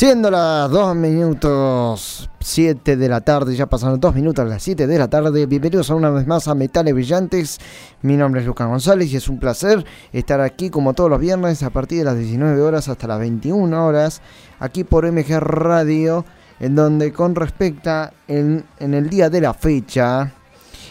Siendo 0.00 0.30
las 0.30 0.70
2 0.70 0.96
minutos 0.96 2.30
7 2.40 2.96
de 2.96 3.06
la 3.06 3.20
tarde, 3.20 3.54
ya 3.54 3.66
pasaron 3.66 4.00
2 4.00 4.14
minutos 4.14 4.42
a 4.42 4.48
las 4.48 4.62
7 4.62 4.86
de 4.86 4.98
la 4.98 5.08
tarde. 5.08 5.44
Bienvenidos 5.44 5.90
una 5.90 6.08
vez 6.08 6.26
más 6.26 6.48
a 6.48 6.54
Metales 6.54 6.94
Brillantes. 6.94 7.58
Mi 8.00 8.16
nombre 8.16 8.40
es 8.40 8.46
Lucas 8.46 8.66
González 8.66 9.12
y 9.12 9.16
es 9.16 9.28
un 9.28 9.38
placer 9.38 9.84
estar 10.10 10.40
aquí 10.40 10.70
como 10.70 10.94
todos 10.94 11.10
los 11.10 11.20
viernes 11.20 11.62
a 11.62 11.68
partir 11.68 11.98
de 11.98 12.04
las 12.04 12.16
19 12.16 12.62
horas 12.62 12.88
hasta 12.88 13.06
las 13.06 13.18
21 13.18 13.86
horas, 13.86 14.22
aquí 14.58 14.84
por 14.84 15.04
MG 15.04 15.38
Radio, 15.38 16.24
en 16.60 16.74
donde 16.76 17.12
con 17.12 17.34
respecto 17.34 18.08
en, 18.26 18.64
en 18.78 18.94
el 18.94 19.10
día 19.10 19.28
de 19.28 19.42
la 19.42 19.52
fecha, 19.52 20.32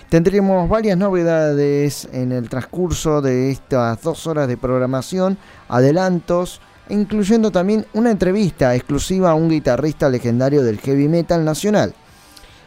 Tendremos 0.09 0.67
varias 0.67 0.97
novedades 0.97 2.09
en 2.11 2.31
el 2.31 2.49
transcurso 2.49 3.21
de 3.21 3.51
estas 3.51 4.01
dos 4.01 4.25
horas 4.25 4.47
de 4.47 4.57
programación, 4.57 5.37
adelantos, 5.67 6.61
incluyendo 6.89 7.51
también 7.51 7.85
una 7.93 8.11
entrevista 8.11 8.75
exclusiva 8.75 9.31
a 9.31 9.35
un 9.35 9.49
guitarrista 9.49 10.09
legendario 10.09 10.63
del 10.63 10.79
heavy 10.79 11.07
metal 11.07 11.45
nacional. 11.45 11.93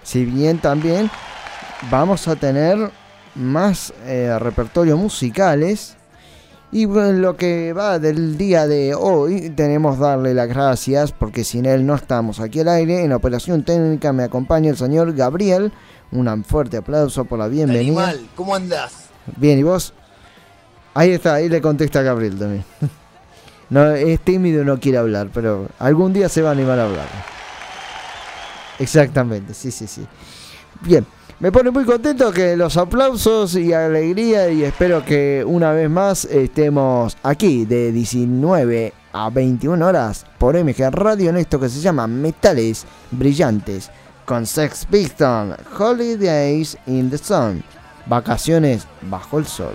Si 0.02 0.24
bien 0.24 0.58
también 0.58 1.10
vamos 1.90 2.28
a 2.28 2.36
tener 2.36 2.90
más 3.34 3.92
eh, 4.04 4.36
repertorios 4.38 4.98
musicales. 4.98 5.96
Y 6.70 6.86
lo 6.86 7.36
que 7.36 7.74
va 7.74 7.98
del 7.98 8.38
día 8.38 8.66
de 8.66 8.94
hoy, 8.94 9.50
tenemos 9.50 9.98
darle 9.98 10.32
las 10.32 10.48
gracias 10.48 11.12
porque 11.12 11.44
sin 11.44 11.66
él 11.66 11.84
no 11.84 11.94
estamos 11.94 12.40
aquí 12.40 12.60
al 12.60 12.68
aire. 12.68 13.04
En 13.04 13.12
operación 13.12 13.62
técnica 13.62 14.14
me 14.14 14.22
acompaña 14.22 14.70
el 14.70 14.78
señor 14.78 15.12
Gabriel. 15.12 15.70
Un 16.12 16.44
fuerte 16.44 16.78
aplauso 16.78 17.26
por 17.26 17.38
la 17.38 17.48
bienvenida. 17.48 18.08
Animal, 18.08 18.28
¿cómo 18.34 18.54
andás? 18.54 19.10
Bien, 19.36 19.58
¿y 19.58 19.62
vos? 19.62 19.92
Ahí 20.94 21.10
está, 21.10 21.34
ahí 21.34 21.50
le 21.50 21.60
contesta 21.60 22.00
Gabriel 22.00 22.38
también. 22.38 22.64
No, 23.72 23.90
es 23.92 24.20
tímido 24.20 24.60
y 24.60 24.66
no 24.66 24.78
quiere 24.78 24.98
hablar, 24.98 25.30
pero 25.32 25.66
algún 25.78 26.12
día 26.12 26.28
se 26.28 26.42
va 26.42 26.50
a 26.50 26.52
animar 26.52 26.78
a 26.78 26.84
hablar. 26.84 27.06
Exactamente, 28.78 29.54
sí, 29.54 29.70
sí, 29.70 29.86
sí. 29.86 30.06
Bien, 30.82 31.06
me 31.40 31.50
pone 31.50 31.70
muy 31.70 31.86
contento 31.86 32.30
que 32.32 32.54
los 32.54 32.76
aplausos 32.76 33.54
y 33.54 33.72
alegría 33.72 34.50
y 34.50 34.62
espero 34.62 35.02
que 35.02 35.42
una 35.46 35.72
vez 35.72 35.88
más 35.88 36.26
estemos 36.26 37.16
aquí 37.22 37.64
de 37.64 37.92
19 37.92 38.92
a 39.10 39.30
21 39.30 39.86
horas 39.86 40.26
por 40.36 40.54
MG 40.54 40.90
Radio 40.90 41.30
en 41.30 41.38
esto 41.38 41.58
que 41.58 41.70
se 41.70 41.80
llama 41.80 42.06
Metales 42.06 42.84
Brillantes 43.10 43.90
con 44.26 44.44
Sex 44.44 44.84
Piston, 44.84 45.56
Holidays 45.78 46.76
in 46.88 47.08
the 47.08 47.16
Sun, 47.16 47.64
vacaciones 48.04 48.86
bajo 49.08 49.38
el 49.38 49.46
sol. 49.46 49.72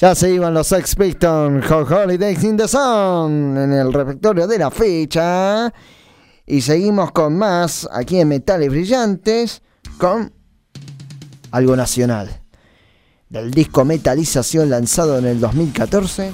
Ya 0.00 0.14
se 0.14 0.30
iban 0.30 0.54
los 0.54 0.68
Sex 0.68 0.94
Pistols 0.94 1.68
Holidays 1.68 2.44
in 2.44 2.56
the 2.56 2.68
Sun 2.68 3.58
en 3.58 3.72
el 3.72 3.92
repertorio 3.92 4.46
de 4.46 4.58
la 4.58 4.70
fecha. 4.70 5.72
Y 6.46 6.60
seguimos 6.60 7.10
con 7.10 7.36
más 7.36 7.88
aquí 7.92 8.20
en 8.20 8.28
Metales 8.28 8.70
Brillantes 8.70 9.62
con 9.98 10.32
algo 11.50 11.74
nacional. 11.74 12.47
Del 13.30 13.50
disco 13.50 13.84
Metalización 13.84 14.70
lanzado 14.70 15.18
en 15.18 15.26
el 15.26 15.38
2014. 15.38 16.32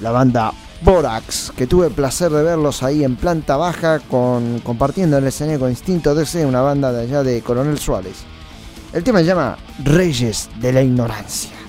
La 0.00 0.12
banda 0.12 0.54
Borax, 0.80 1.52
que 1.54 1.66
tuve 1.66 1.88
el 1.88 1.92
placer 1.92 2.30
de 2.30 2.42
verlos 2.42 2.82
ahí 2.82 3.04
en 3.04 3.16
planta 3.16 3.58
baja 3.58 3.98
compartiendo 3.98 5.18
el 5.18 5.26
escenario 5.26 5.60
con 5.60 5.68
Instinto 5.68 6.14
DC, 6.14 6.46
una 6.46 6.62
banda 6.62 6.90
de 6.90 7.02
allá 7.02 7.22
de 7.22 7.42
Coronel 7.42 7.78
Suárez. 7.78 8.24
El 8.94 9.04
tema 9.04 9.18
se 9.18 9.26
llama 9.26 9.58
Reyes 9.84 10.48
de 10.58 10.72
la 10.72 10.82
Ignorancia. 10.82 11.59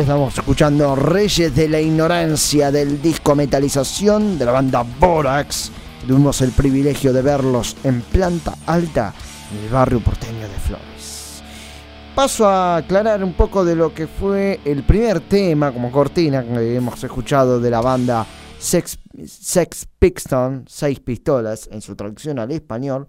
Estamos 0.00 0.36
escuchando 0.36 0.96
Reyes 0.96 1.54
de 1.54 1.68
la 1.68 1.80
Ignorancia 1.80 2.72
del 2.72 3.00
disco 3.00 3.34
Metalización 3.34 4.38
de 4.38 4.44
la 4.44 4.52
banda 4.52 4.82
Borax. 4.82 5.70
Tuvimos 6.06 6.40
el 6.40 6.50
privilegio 6.50 7.12
de 7.12 7.22
verlos 7.22 7.76
en 7.84 8.00
planta 8.00 8.54
alta 8.66 9.14
en 9.52 9.64
el 9.64 9.70
barrio 9.70 10.00
porteño 10.00 10.40
de 10.40 10.58
Flores. 10.66 11.42
Paso 12.14 12.48
a 12.48 12.76
aclarar 12.76 13.22
un 13.22 13.34
poco 13.34 13.64
de 13.64 13.76
lo 13.76 13.94
que 13.94 14.06
fue 14.06 14.60
el 14.64 14.84
primer 14.84 15.20
tema 15.20 15.72
como 15.72 15.92
cortina 15.92 16.42
que 16.42 16.76
hemos 16.76 17.02
escuchado 17.02 17.60
de 17.60 17.70
la 17.70 17.80
banda 17.80 18.26
Sex, 18.58 18.98
Sex 19.26 19.86
Piston, 19.98 20.64
Seis 20.66 20.98
Pistolas 21.00 21.68
en 21.70 21.80
su 21.80 21.94
traducción 21.94 22.38
al 22.38 22.50
español. 22.50 23.06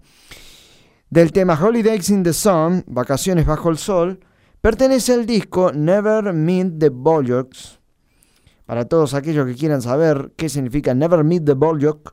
Del 1.10 1.32
tema 1.32 1.58
Holidays 1.60 2.10
in 2.10 2.22
the 2.22 2.32
Sun, 2.32 2.84
Vacaciones 2.86 3.44
bajo 3.44 3.70
el 3.70 3.78
Sol 3.78 4.20
Pertenece 4.66 5.12
al 5.14 5.26
disco 5.26 5.70
Never 5.72 6.32
Meet 6.32 6.80
the 6.80 6.88
Bollocks. 6.88 7.78
Para 8.64 8.84
todos 8.84 9.14
aquellos 9.14 9.46
que 9.46 9.54
quieran 9.54 9.80
saber 9.80 10.32
qué 10.36 10.48
significa 10.48 10.92
Never 10.92 11.22
Meet 11.22 11.44
the 11.44 11.52
Bollocks, 11.52 12.12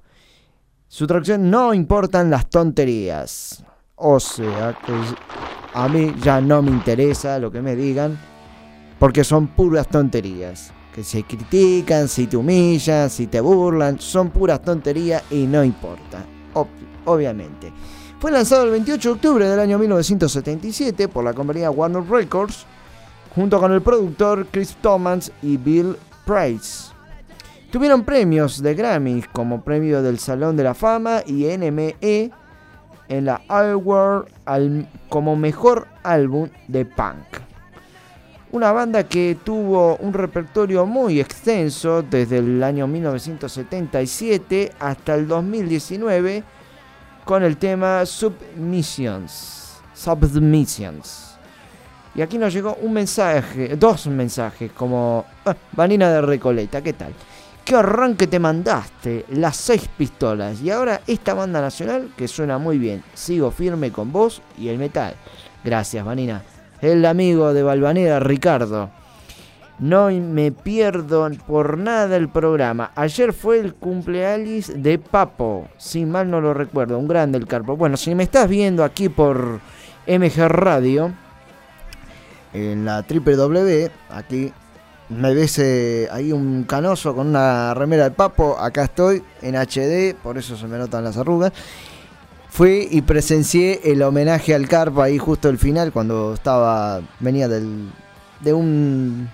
su 0.88 1.08
traducción 1.08 1.50
no 1.50 1.74
importan 1.74 2.30
las 2.30 2.48
tonterías. 2.52 3.66
O 3.96 4.20
sea 4.20 4.78
que 4.86 4.94
a 5.74 5.90
mí 5.90 6.14
ya 6.22 6.42
no 6.42 6.62
me 6.62 6.70
interesa 6.70 7.40
lo 7.40 7.52
que 7.52 7.60
me 7.60 7.76
digan, 7.76 8.20
porque 9.00 9.24
son 9.24 9.48
puras 9.48 9.88
tonterías. 9.88 10.72
Que 10.94 11.04
se 11.04 11.24
critican, 11.24 12.08
si 12.08 12.28
te 12.28 12.38
humillan, 12.38 13.10
si 13.10 13.26
te 13.26 13.42
burlan, 13.42 14.00
son 14.00 14.30
puras 14.30 14.62
tonterías 14.62 15.24
y 15.32 15.48
no 15.48 15.64
importa. 15.64 16.24
obviamente. 17.06 17.74
Fue 18.24 18.32
lanzado 18.32 18.64
el 18.64 18.72
28 18.72 19.10
de 19.10 19.16
octubre 19.16 19.50
del 19.50 19.60
año 19.60 19.78
1977 19.78 21.10
por 21.10 21.26
la 21.26 21.34
compañía 21.34 21.70
Warner 21.70 22.10
Records, 22.10 22.66
junto 23.36 23.60
con 23.60 23.74
el 23.74 23.82
productor 23.82 24.48
Chris 24.50 24.78
Thomas 24.82 25.30
y 25.42 25.58
Bill 25.58 25.98
Price. 26.26 26.94
Tuvieron 27.70 28.06
premios 28.06 28.64
de 28.64 28.76
Grammy 28.76 29.24
como 29.34 29.62
premio 29.62 30.02
del 30.02 30.20
Salón 30.20 30.56
de 30.56 30.64
la 30.64 30.74
Fama 30.74 31.22
y 31.26 31.48
NME 31.48 32.32
en 33.10 33.26
la 33.26 33.42
Award 33.50 34.28
como 35.10 35.36
mejor 35.36 35.90
álbum 36.04 36.48
de 36.70 36.86
punk. 36.86 37.26
Una 38.54 38.72
banda 38.72 39.04
que 39.04 39.38
tuvo 39.44 39.98
un 39.98 40.14
repertorio 40.14 40.86
muy 40.86 41.20
extenso 41.20 42.02
desde 42.02 42.38
el 42.38 42.64
año 42.64 42.88
1977 42.88 44.72
hasta 44.80 45.14
el 45.14 45.28
2019 45.28 46.46
con 47.26 47.44
el 47.44 47.58
tema 47.58 48.06
Submissions. 48.06 49.78
Submissions. 49.94 51.38
Y 52.16 52.22
aquí 52.22 52.38
nos 52.38 52.54
llegó 52.54 52.76
un 52.82 52.94
mensaje, 52.94 53.76
dos 53.76 54.08
mensajes, 54.08 54.72
como 54.72 55.26
ah, 55.46 55.56
Vanina 55.72 56.12
de 56.12 56.22
Recoleta, 56.22 56.82
¿qué 56.82 56.94
tal? 56.94 57.14
¿Qué 57.66 57.76
arranque 57.76 58.28
te 58.28 58.40
mandaste? 58.40 59.26
Las 59.30 59.56
seis 59.56 59.90
pistolas. 59.98 60.62
Y 60.62 60.70
ahora 60.70 61.02
esta 61.08 61.34
banda 61.34 61.62
nacional 61.62 62.12
que 62.18 62.28
suena 62.28 62.58
muy 62.58 62.78
bien. 62.78 63.04
Sigo 63.14 63.52
firme 63.52 63.92
con 63.92 64.12
vos 64.12 64.42
y 64.58 64.68
el 64.68 64.78
metal. 64.78 65.16
Gracias, 65.64 66.04
Vanina. 66.04 66.44
El 66.82 67.06
amigo 67.06 67.54
de 67.54 67.64
Balvanera, 67.64 68.20
Ricardo. 68.20 68.92
No 69.80 70.10
me 70.12 70.52
pierdo 70.52 71.30
por 71.48 71.78
nada 71.78 72.16
el 72.16 72.30
programa. 72.30 72.92
Ayer 72.96 73.34
fue 73.34 73.60
el 73.60 73.74
cumpleaños 73.74 74.72
de 74.76 75.00
Papo, 75.00 75.68
si 75.78 76.06
mal 76.06 76.30
no 76.30 76.40
lo 76.40 76.54
recuerdo, 76.54 77.00
un 77.00 77.08
grande 77.08 77.38
el 77.38 77.48
Carpo. 77.48 77.76
Bueno, 77.76 77.98
si 77.98 78.14
me 78.14 78.24
estás 78.24 78.48
viendo 78.48 78.84
aquí 78.84 79.10
por 79.10 79.60
MG 80.08 80.48
Radio, 80.48 81.12
en 82.54 82.86
la 82.86 83.02
W, 83.02 83.92
aquí 84.12 84.54
me 85.10 85.34
ves 85.34 85.58
eh, 85.60 86.08
ahí 86.12 86.32
un 86.32 86.64
canoso 86.64 87.16
con 87.16 87.28
una 87.28 87.74
remera 87.74 88.06
de 88.06 88.12
Papo, 88.12 88.58
acá 88.60 88.84
estoy 88.84 89.24
en 89.42 89.56
HD, 89.56 90.16
por 90.16 90.38
eso 90.38 90.56
se 90.56 90.68
me 90.68 90.78
notan 90.78 91.04
las 91.04 91.18
arrugas. 91.18 91.52
Fui 92.48 92.88
y 92.92 93.02
presencié 93.02 93.82
el 93.84 94.04
homenaje 94.04 94.54
al 94.54 94.68
Carpo 94.68 95.02
ahí 95.02 95.18
justo 95.18 95.50
al 95.50 95.58
final, 95.58 95.92
cuando 95.92 96.36
estaba, 96.36 97.02
venía 97.20 97.48
del, 97.48 97.90
de 98.42 98.54
un 98.54 99.28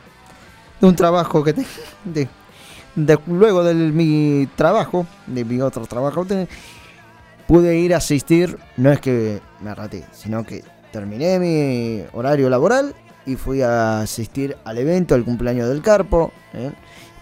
de 0.79 0.87
un 0.87 0.95
trabajo 0.95 1.43
que 1.43 1.53
te, 1.53 1.65
de, 2.05 3.19
luego 3.27 3.63
de 3.63 3.73
mi 3.73 4.47
trabajo, 4.55 5.05
de 5.27 5.45
mi 5.45 5.61
otro 5.61 5.85
trabajo, 5.85 6.25
pude 7.47 7.77
ir 7.77 7.93
a 7.93 7.97
asistir, 7.97 8.57
no 8.77 8.91
es 8.91 8.99
que 8.99 9.41
me 9.61 9.73
raté, 9.73 10.05
sino 10.11 10.43
que 10.43 10.63
terminé 10.91 11.39
mi 11.39 12.03
horario 12.13 12.49
laboral 12.49 12.95
y 13.25 13.35
fui 13.35 13.61
a 13.61 14.01
asistir 14.01 14.57
al 14.65 14.77
evento, 14.77 15.15
al 15.15 15.23
cumpleaños 15.23 15.69
del 15.69 15.81
Carpo. 15.81 16.31
¿eh? 16.53 16.71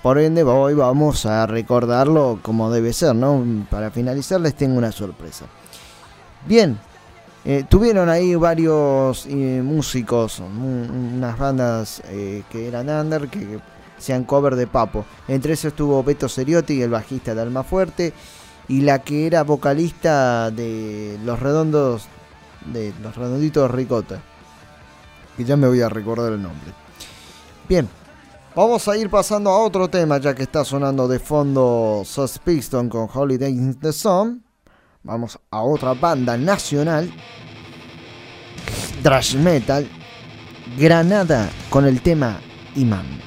Por 0.01 0.19
ende, 0.19 0.43
hoy 0.43 0.73
vamos 0.73 1.25
a 1.25 1.45
recordarlo 1.47 2.39
como 2.41 2.71
debe 2.71 2.93
ser, 2.93 3.15
¿no? 3.15 3.43
Para 3.69 3.91
finalizar, 3.91 4.39
les 4.39 4.55
tengo 4.55 4.77
una 4.77 4.91
sorpresa. 4.91 5.45
Bien, 6.45 6.77
eh, 7.49 7.63
tuvieron 7.63 8.09
ahí 8.09 8.35
varios 8.35 9.25
eh, 9.25 9.61
músicos, 9.63 10.39
unas 10.41 11.39
bandas 11.39 12.01
eh, 12.07 12.43
que 12.51 12.67
eran 12.67 12.89
under, 12.89 13.29
que 13.29 13.61
sean 13.97 14.25
cover 14.25 14.57
de 14.57 14.67
Papo. 14.67 15.05
Entre 15.29 15.53
esos 15.53 15.71
estuvo 15.71 16.03
Beto 16.03 16.27
Seriotti, 16.27 16.81
el 16.81 16.89
bajista 16.89 17.33
de 17.33 17.41
Alma 17.41 17.63
Fuerte, 17.63 18.11
y 18.67 18.81
la 18.81 18.99
que 18.99 19.27
era 19.27 19.43
vocalista 19.43 20.51
de 20.51 21.17
Los 21.23 21.39
Redondos, 21.39 22.07
de 22.65 22.93
Los 23.01 23.15
Redonditos 23.15 23.71
Ricota. 23.71 24.19
Que 25.37 25.45
ya 25.45 25.55
me 25.55 25.69
voy 25.69 25.79
a 25.79 25.87
recordar 25.87 26.33
el 26.33 26.41
nombre. 26.41 26.73
Bien, 27.69 27.87
vamos 28.57 28.85
a 28.89 28.97
ir 28.97 29.09
pasando 29.09 29.51
a 29.51 29.59
otro 29.59 29.87
tema, 29.87 30.17
ya 30.17 30.35
que 30.35 30.43
está 30.43 30.65
sonando 30.65 31.07
de 31.07 31.19
fondo 31.19 32.01
Sus 32.03 32.39
Piston 32.39 32.89
con 32.89 33.07
Holiday 33.09 33.53
in 33.53 33.73
the 33.75 33.93
Sun. 33.93 34.46
Vamos 35.07 35.39
a 35.51 35.61
otra 35.61 35.93
banda 35.93 36.37
nacional. 36.37 37.09
Thrash 39.01 39.35
Metal. 39.35 39.87
Granada 40.77 41.49
con 41.69 41.85
el 41.85 42.01
tema 42.01 42.41
Imam. 42.75 43.26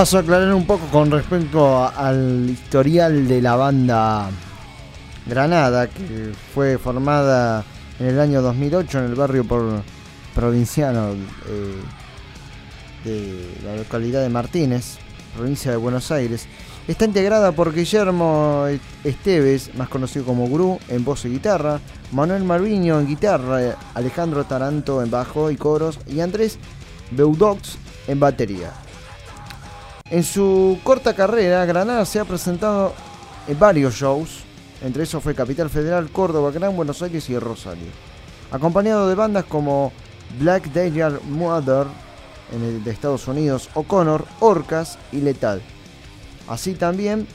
Paso 0.00 0.16
a 0.16 0.20
aclarar 0.22 0.54
un 0.54 0.66
poco 0.66 0.86
con 0.86 1.10
respecto 1.10 1.86
al 1.86 2.48
historial 2.48 3.28
de 3.28 3.42
la 3.42 3.54
banda 3.54 4.30
Granada, 5.26 5.88
que 5.88 6.32
fue 6.54 6.78
formada 6.78 7.66
en 7.98 8.06
el 8.06 8.18
año 8.18 8.40
2008 8.40 8.98
en 8.98 9.04
el 9.04 9.14
barrio 9.14 9.44
por 9.44 9.82
provinciano 10.34 11.10
eh, 11.12 11.82
de 13.04 13.58
la 13.62 13.76
localidad 13.76 14.22
de 14.22 14.30
Martínez, 14.30 14.96
provincia 15.36 15.70
de 15.70 15.76
Buenos 15.76 16.10
Aires. 16.10 16.46
Está 16.88 17.04
integrada 17.04 17.52
por 17.52 17.74
Guillermo 17.74 18.64
Esteves, 19.04 19.74
más 19.74 19.90
conocido 19.90 20.24
como 20.24 20.48
Gru, 20.48 20.78
en 20.88 21.04
voz 21.04 21.26
y 21.26 21.28
guitarra, 21.28 21.78
Manuel 22.12 22.44
Marviño 22.44 22.98
en 22.98 23.06
guitarra, 23.06 23.76
Alejandro 23.92 24.44
Taranto 24.44 25.02
en 25.02 25.10
bajo 25.10 25.50
y 25.50 25.58
coros 25.58 25.98
y 26.06 26.20
Andrés 26.20 26.58
Beudox 27.10 27.76
en 28.08 28.18
batería. 28.18 28.72
En 30.10 30.24
su 30.24 30.78
corta 30.82 31.14
carrera, 31.14 31.64
Granada 31.66 32.04
se 32.04 32.18
ha 32.18 32.24
presentado 32.24 32.92
en 33.46 33.56
varios 33.56 33.94
shows, 33.94 34.40
entre 34.82 35.04
esos 35.04 35.22
fue 35.22 35.36
Capital 35.36 35.70
Federal, 35.70 36.10
Córdoba, 36.10 36.50
Gran 36.50 36.74
Buenos 36.74 37.00
Aires 37.02 37.30
y 37.30 37.38
Rosario, 37.38 37.86
acompañado 38.50 39.08
de 39.08 39.14
bandas 39.14 39.44
como 39.44 39.92
Black 40.40 40.72
Dahlia 40.72 41.12
Mother 41.28 41.86
de 42.84 42.90
Estados 42.90 43.28
Unidos, 43.28 43.68
O'Connor, 43.74 44.26
Orcas 44.40 44.98
y 45.12 45.20
Letal. 45.20 45.62
Así 46.48 46.74
también, 46.74 47.28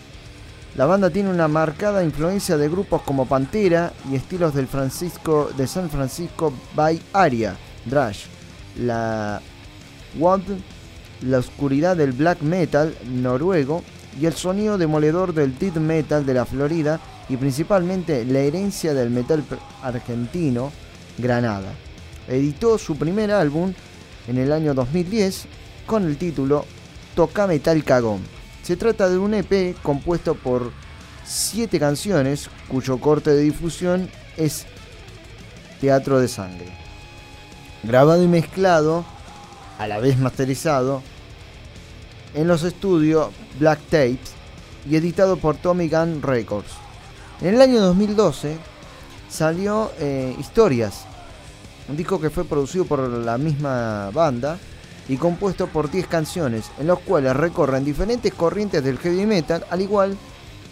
la 0.75 0.85
banda 0.85 1.09
tiene 1.09 1.29
una 1.29 1.47
marcada 1.47 2.03
influencia 2.03 2.57
de 2.57 2.67
grupos 2.67 3.03
como 3.03 3.25
Pantera 3.25 3.93
y 4.11 4.15
estilos 4.15 4.53
del 4.53 4.67
Francisco, 4.67 5.49
de 5.55 5.65
San 5.67 5.89
Francisco 5.89 6.51
Bay 6.75 7.01
Area, 7.13 7.55
Drash, 7.85 8.25
la 8.77 9.39
Wand, 10.19 10.61
la 11.21 11.39
oscuridad 11.39 11.95
del 11.97 12.11
black 12.11 12.41
metal 12.41 12.95
noruego 13.05 13.83
y 14.19 14.25
el 14.25 14.33
sonido 14.33 14.77
demoledor 14.77 15.33
del 15.33 15.57
death 15.57 15.77
metal 15.77 16.25
de 16.25 16.33
la 16.33 16.45
Florida 16.45 16.99
y 17.29 17.37
principalmente 17.37 18.25
la 18.25 18.39
herencia 18.39 18.93
del 18.93 19.09
metal 19.09 19.43
argentino 19.81 20.71
Granada. 21.17 21.71
Editó 22.27 22.77
su 22.77 22.97
primer 22.97 23.31
álbum 23.31 23.73
en 24.27 24.37
el 24.37 24.51
año 24.51 24.73
2010 24.73 25.45
con 25.85 26.05
el 26.05 26.17
título 26.17 26.65
Toca 27.15 27.47
Metal 27.47 27.83
Cagón. 27.83 28.21
Se 28.63 28.75
trata 28.75 29.09
de 29.09 29.17
un 29.17 29.33
EP 29.33 29.75
compuesto 29.81 30.35
por 30.35 30.71
7 31.25 31.79
canciones 31.79 32.49
cuyo 32.67 32.99
corte 32.99 33.31
de 33.31 33.41
difusión 33.41 34.09
es 34.37 34.65
Teatro 35.81 36.19
de 36.19 36.27
Sangre. 36.27 36.67
Grabado 37.83 38.23
y 38.23 38.27
mezclado, 38.27 39.05
a 39.77 39.87
la 39.87 39.99
vez 39.99 40.17
masterizado, 40.17 41.01
en 42.33 42.47
los 42.47 42.63
estudios 42.63 43.29
Black 43.59 43.79
Tapes 43.89 44.33
y 44.89 44.95
editado 44.95 45.37
por 45.37 45.55
Tommy 45.55 45.87
Gun 45.87 46.21
Records. 46.21 46.71
En 47.41 47.55
el 47.55 47.61
año 47.61 47.81
2012 47.81 48.57
salió 49.29 49.91
eh, 49.99 50.35
Historias, 50.39 51.05
un 51.89 51.97
disco 51.97 52.19
que 52.19 52.29
fue 52.29 52.45
producido 52.45 52.85
por 52.85 52.99
la 52.99 53.37
misma 53.37 54.09
banda 54.11 54.57
y 55.07 55.17
compuesto 55.17 55.67
por 55.67 55.91
10 55.91 56.07
canciones, 56.07 56.71
en 56.79 56.87
los 56.87 56.99
cuales 56.99 57.35
recorren 57.35 57.85
diferentes 57.85 58.33
corrientes 58.33 58.83
del 58.83 58.97
heavy 58.97 59.25
metal, 59.25 59.65
al 59.69 59.81
igual 59.81 60.17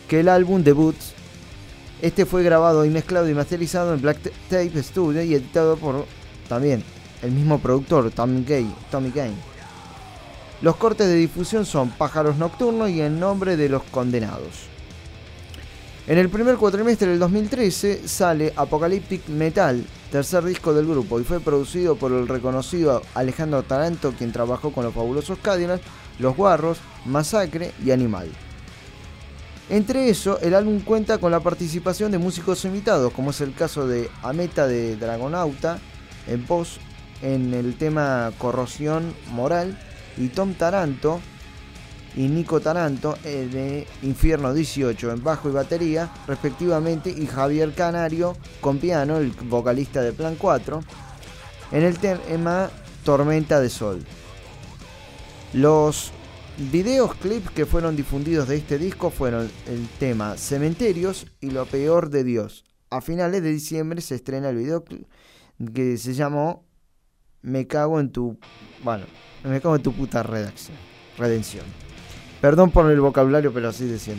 que 0.08 0.22
el 0.22 0.30
álbum 0.30 0.64
debut. 0.64 0.96
Este 2.02 2.26
fue 2.26 2.44
grabado 2.44 2.84
y 2.84 2.90
mezclado 2.90 3.30
y 3.30 3.34
masterizado 3.34 3.94
en 3.94 4.02
Black 4.02 4.18
Tape 4.50 4.84
Studio 4.84 5.24
y 5.24 5.36
editado 5.36 5.78
por 5.78 6.06
también 6.50 6.84
el 7.24 7.32
mismo 7.32 7.58
productor, 7.60 8.12
Tommy 8.12 8.44
Gay. 8.44 8.72
Tommy. 8.92 9.12
Los 10.62 10.76
cortes 10.76 11.08
de 11.08 11.16
difusión 11.16 11.66
son 11.66 11.90
Pájaros 11.90 12.38
Nocturnos 12.38 12.90
y 12.90 13.02
En 13.02 13.20
Nombre 13.20 13.58
de 13.58 13.70
los 13.70 13.84
Condenados. 13.84 14.68
En 16.06 16.18
el 16.18 16.30
primer 16.30 16.58
cuatrimestre 16.58 17.10
del 17.10 17.20
2013 17.20 18.08
sale 18.10 18.52
Apocalyptic 18.58 19.30
Metal, 19.30 19.86
tercer 20.12 20.44
disco 20.44 20.74
del 20.74 20.86
grupo, 20.86 21.20
y 21.20 21.24
fue 21.24 21.40
producido 21.40 21.96
por 21.96 22.12
el 22.12 22.28
reconocido 22.28 23.02
Alejandro 23.14 23.64
Taranto, 23.64 24.14
quien 24.18 24.34
trabajó 24.34 24.74
con 24.74 24.84
los 24.84 24.94
fabulosos 24.94 25.40
Cadillacs, 25.40 25.84
Los 26.20 26.36
Guarros, 26.36 26.80
Masacre 27.06 27.72
y 27.86 27.92
Animal. 27.92 28.28
Entre 29.70 30.10
eso, 30.10 30.40
el 30.42 30.56
álbum 30.56 30.82
cuenta 30.82 31.20
con 31.20 31.32
la 31.32 31.40
participación 31.40 32.12
de 32.12 32.18
músicos 32.18 32.66
invitados, 32.66 33.14
como 33.14 33.30
es 33.30 33.40
el 33.40 33.54
caso 33.54 33.88
de 33.88 34.10
Ameta 34.22 34.68
de 34.68 34.98
Dragonauta 34.98 35.80
en 36.28 36.46
voz 36.46 36.80
en 37.24 37.54
el 37.54 37.76
tema 37.78 38.32
Corrosión 38.38 39.16
Moral 39.32 39.80
y 40.18 40.28
Tom 40.28 40.54
Taranto 40.54 41.20
y 42.16 42.28
Nico 42.28 42.60
Taranto 42.60 43.18
eh, 43.24 43.50
de 43.52 43.88
Infierno 44.08 44.54
18 44.54 45.12
en 45.12 45.24
bajo 45.24 45.50
y 45.50 45.54
batería, 45.54 46.12
respectivamente, 46.28 47.10
y 47.10 47.26
Javier 47.26 47.74
Canario 47.74 48.38
con 48.62 48.78
piano, 48.78 49.18
el 49.18 49.32
vocalista 49.32 50.02
de 50.02 50.14
Plan 50.14 50.36
4, 50.38 50.84
en 51.72 51.84
el 51.84 51.98
tema 51.98 52.70
Tormenta 53.04 53.60
de 53.60 53.70
Sol. 53.70 54.04
Los 55.54 56.12
videos 56.72 57.16
clips 57.16 57.50
que 57.52 57.66
fueron 57.66 57.96
difundidos 57.96 58.48
de 58.48 58.58
este 58.58 58.78
disco 58.78 59.10
fueron 59.10 59.50
el 59.68 59.88
tema 59.98 60.38
Cementerios 60.38 61.26
y 61.42 61.50
Lo 61.50 61.66
Peor 61.66 62.10
de 62.10 62.24
Dios. 62.24 62.64
A 62.90 63.02
finales 63.02 63.42
de 63.42 63.50
diciembre 63.50 64.02
se 64.02 64.16
estrena 64.16 64.50
el 64.50 64.58
video 64.58 64.84
que 65.74 65.98
se 65.98 66.14
llamó 66.14 66.66
Me 67.44 67.68
cago 67.68 68.00
en 68.00 68.10
tu. 68.10 68.38
Bueno, 68.84 69.06
me 69.44 69.62
cago 69.62 69.76
en 69.76 69.84
tu 69.84 69.92
puta 69.92 70.24
redacción. 70.24 70.78
Redención. 71.18 71.66
Perdón 72.42 72.72
por 72.72 72.90
el 72.90 73.00
vocabulario, 73.00 73.54
pero 73.54 73.70
así 73.70 73.86
decían. 73.86 74.18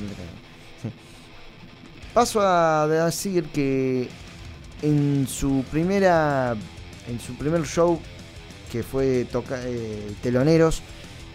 Paso 2.13 2.41
a 2.41 2.87
decir 2.87 3.45
que 3.47 4.09
en 4.83 5.27
su 5.27 5.65
primera 5.71 6.55
en 7.09 7.19
su 7.19 7.35
primer 7.35 7.65
show 7.65 7.99
que 8.71 8.83
fue 8.83 9.27
toca, 9.31 9.61
eh, 9.65 10.15
Teloneros 10.23 10.83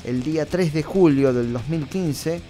el 0.05 0.24
día 0.24 0.46
3 0.46 0.74
de 0.74 0.84
julio 0.84 1.34
del 1.34 1.51
2015 1.51 2.41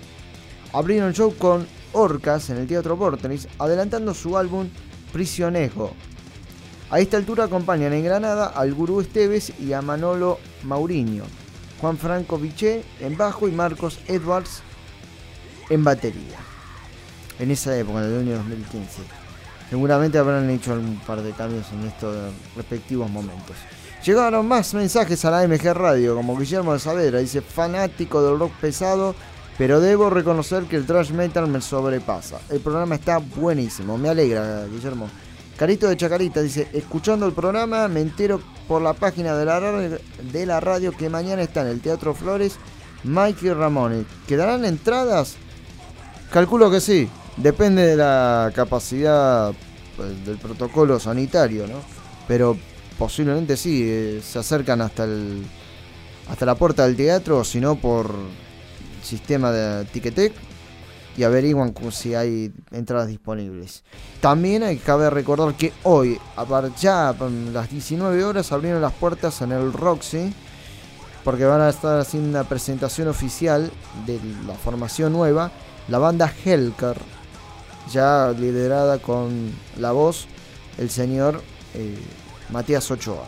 abrieron 0.74 1.14
show 1.14 1.34
con 1.36 1.66
Orcas 1.94 2.50
en 2.50 2.58
el 2.58 2.68
Teatro 2.68 2.96
Vortex 2.98 3.48
adelantando 3.58 4.14
su 4.14 4.38
álbum 4.38 4.68
Prisionejo. 5.12 5.94
A 6.92 7.00
esta 7.00 7.18
altura 7.18 7.44
acompañan 7.44 7.94
en 7.94 8.04
Granada 8.04 8.48
al 8.48 8.74
Gurú 8.74 9.00
Esteves 9.00 9.54
y 9.60 9.74
a 9.74 9.82
Manolo 9.84 10.40
Mauriño. 10.64 11.24
Juan 11.80 11.98
Franco 12.00 12.40
Viché 12.40 12.84
en 13.00 13.16
bajo 13.16 13.48
y 13.48 13.52
Marcos 13.52 14.00
Edwards 14.08 14.64
en 15.70 15.84
batería. 15.84 16.38
En 17.38 17.52
esa 17.52 17.78
época, 17.78 18.00
en 18.00 18.06
el 18.06 18.20
año 18.20 18.38
2015. 18.38 19.02
Seguramente 19.70 20.18
habrán 20.18 20.50
hecho 20.50 20.74
un 20.74 21.00
par 21.06 21.22
de 21.22 21.32
cambios 21.32 21.68
en 21.72 21.86
estos 21.86 22.34
respectivos 22.56 23.10
momentos. 23.10 23.56
Llegaron 24.04 24.48
más 24.48 24.74
mensajes 24.74 25.24
a 25.26 25.32
la 25.32 25.48
MG 25.48 25.74
Radio, 25.74 26.16
como 26.16 26.36
Guillermo 26.36 26.74
de 26.74 26.80
Saavedra, 26.80 27.20
dice 27.20 27.42
fanático 27.42 28.24
del 28.24 28.40
rock 28.40 28.54
pesado, 28.54 29.14
pero 29.60 29.80
debo 29.80 30.10
reconocer 30.10 30.64
que 30.64 30.78
el 30.78 30.88
thrash 30.88 31.12
metal 31.12 31.48
me 31.48 31.62
sobrepasa. 31.62 32.40
El 32.50 32.62
programa 32.62 32.96
está 32.96 33.20
buenísimo, 33.20 33.96
me 33.98 34.10
alegra, 34.10 34.66
Guillermo. 34.66 35.08
Carito 35.60 35.90
de 35.90 35.98
Chacarita 35.98 36.42
dice, 36.42 36.70
escuchando 36.72 37.26
el 37.26 37.34
programa 37.34 37.90
me 37.90 38.00
entero 38.00 38.42
por 38.66 38.82
la 38.82 38.94
página 38.94 39.36
de 39.36 39.44
la, 39.44 39.60
de 39.60 40.46
la 40.46 40.62
radio 40.62 40.94
que 40.94 41.10
mañana 41.10 41.42
está 41.42 41.64
en 41.64 41.68
el 41.68 41.82
Teatro 41.82 42.14
Flores 42.14 42.56
Mikey 43.04 43.52
Ramones. 43.52 44.06
¿Quedarán 44.26 44.64
entradas? 44.64 45.36
Calculo 46.32 46.72
que 46.72 46.80
sí, 46.80 47.10
depende 47.36 47.86
de 47.86 47.98
la 47.98 48.54
capacidad 48.56 49.52
pues, 49.98 50.26
del 50.26 50.38
protocolo 50.38 50.98
sanitario, 50.98 51.68
¿no? 51.68 51.82
Pero 52.26 52.58
posiblemente 52.98 53.58
sí, 53.58 53.84
eh, 53.86 54.22
se 54.24 54.40
acercan 54.40 54.80
hasta 54.80 55.04
el 55.04 55.46
hasta 56.30 56.46
la 56.46 56.56
puerta 56.56 56.86
del 56.86 56.96
teatro, 56.96 57.44
si 57.44 57.60
no 57.60 57.76
por 57.76 58.16
sistema 59.04 59.52
de 59.52 59.84
Ticketek 59.84 60.32
y 61.20 61.24
averiguan 61.26 61.74
si 61.92 62.16
hay 62.16 62.54
entradas 62.72 63.10
disponibles. 63.10 63.84
También 64.22 64.64
hay 64.64 64.78
que 64.78 65.10
recordar 65.10 65.54
que 65.54 65.74
hoy, 65.84 66.18
ya 66.80 67.10
a 67.10 67.16
las 67.52 67.70
19 67.70 68.24
horas, 68.24 68.54
abrieron 68.54 68.82
las 68.82 68.94
puertas 68.94 69.42
en 69.42 69.52
el 69.52 69.74
Roxy, 69.74 70.34
porque 71.26 71.44
van 71.44 71.60
a 71.60 71.68
estar 71.68 72.00
haciendo 72.00 72.30
una 72.30 72.48
presentación 72.48 73.10
oficial 73.10 73.70
de 74.06 74.18
la 74.48 74.54
formación 74.54 75.12
nueva, 75.12 75.52
la 75.90 75.98
banda 75.98 76.34
Helker, 76.46 76.96
ya 77.92 78.32
liderada 78.32 79.00
con 79.00 79.52
la 79.78 79.92
voz 79.92 80.26
el 80.78 80.90
señor 80.90 81.42
eh, 81.74 82.00
Matías 82.50 82.90
Ochoa. 82.92 83.26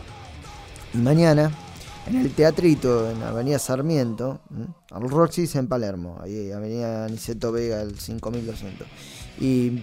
Y 0.94 0.96
mañana 0.96 1.50
en 2.06 2.16
el 2.16 2.30
teatrito, 2.32 3.10
en 3.10 3.22
Avenida 3.22 3.58
Sarmiento, 3.58 4.40
al 4.90 5.08
Roxys 5.08 5.54
en 5.56 5.68
Palermo, 5.68 6.18
ahí 6.22 6.50
Avenida 6.50 7.08
Niceto 7.08 7.52
Vega, 7.52 7.80
el 7.82 7.98
5200. 7.98 8.86
Y 9.40 9.82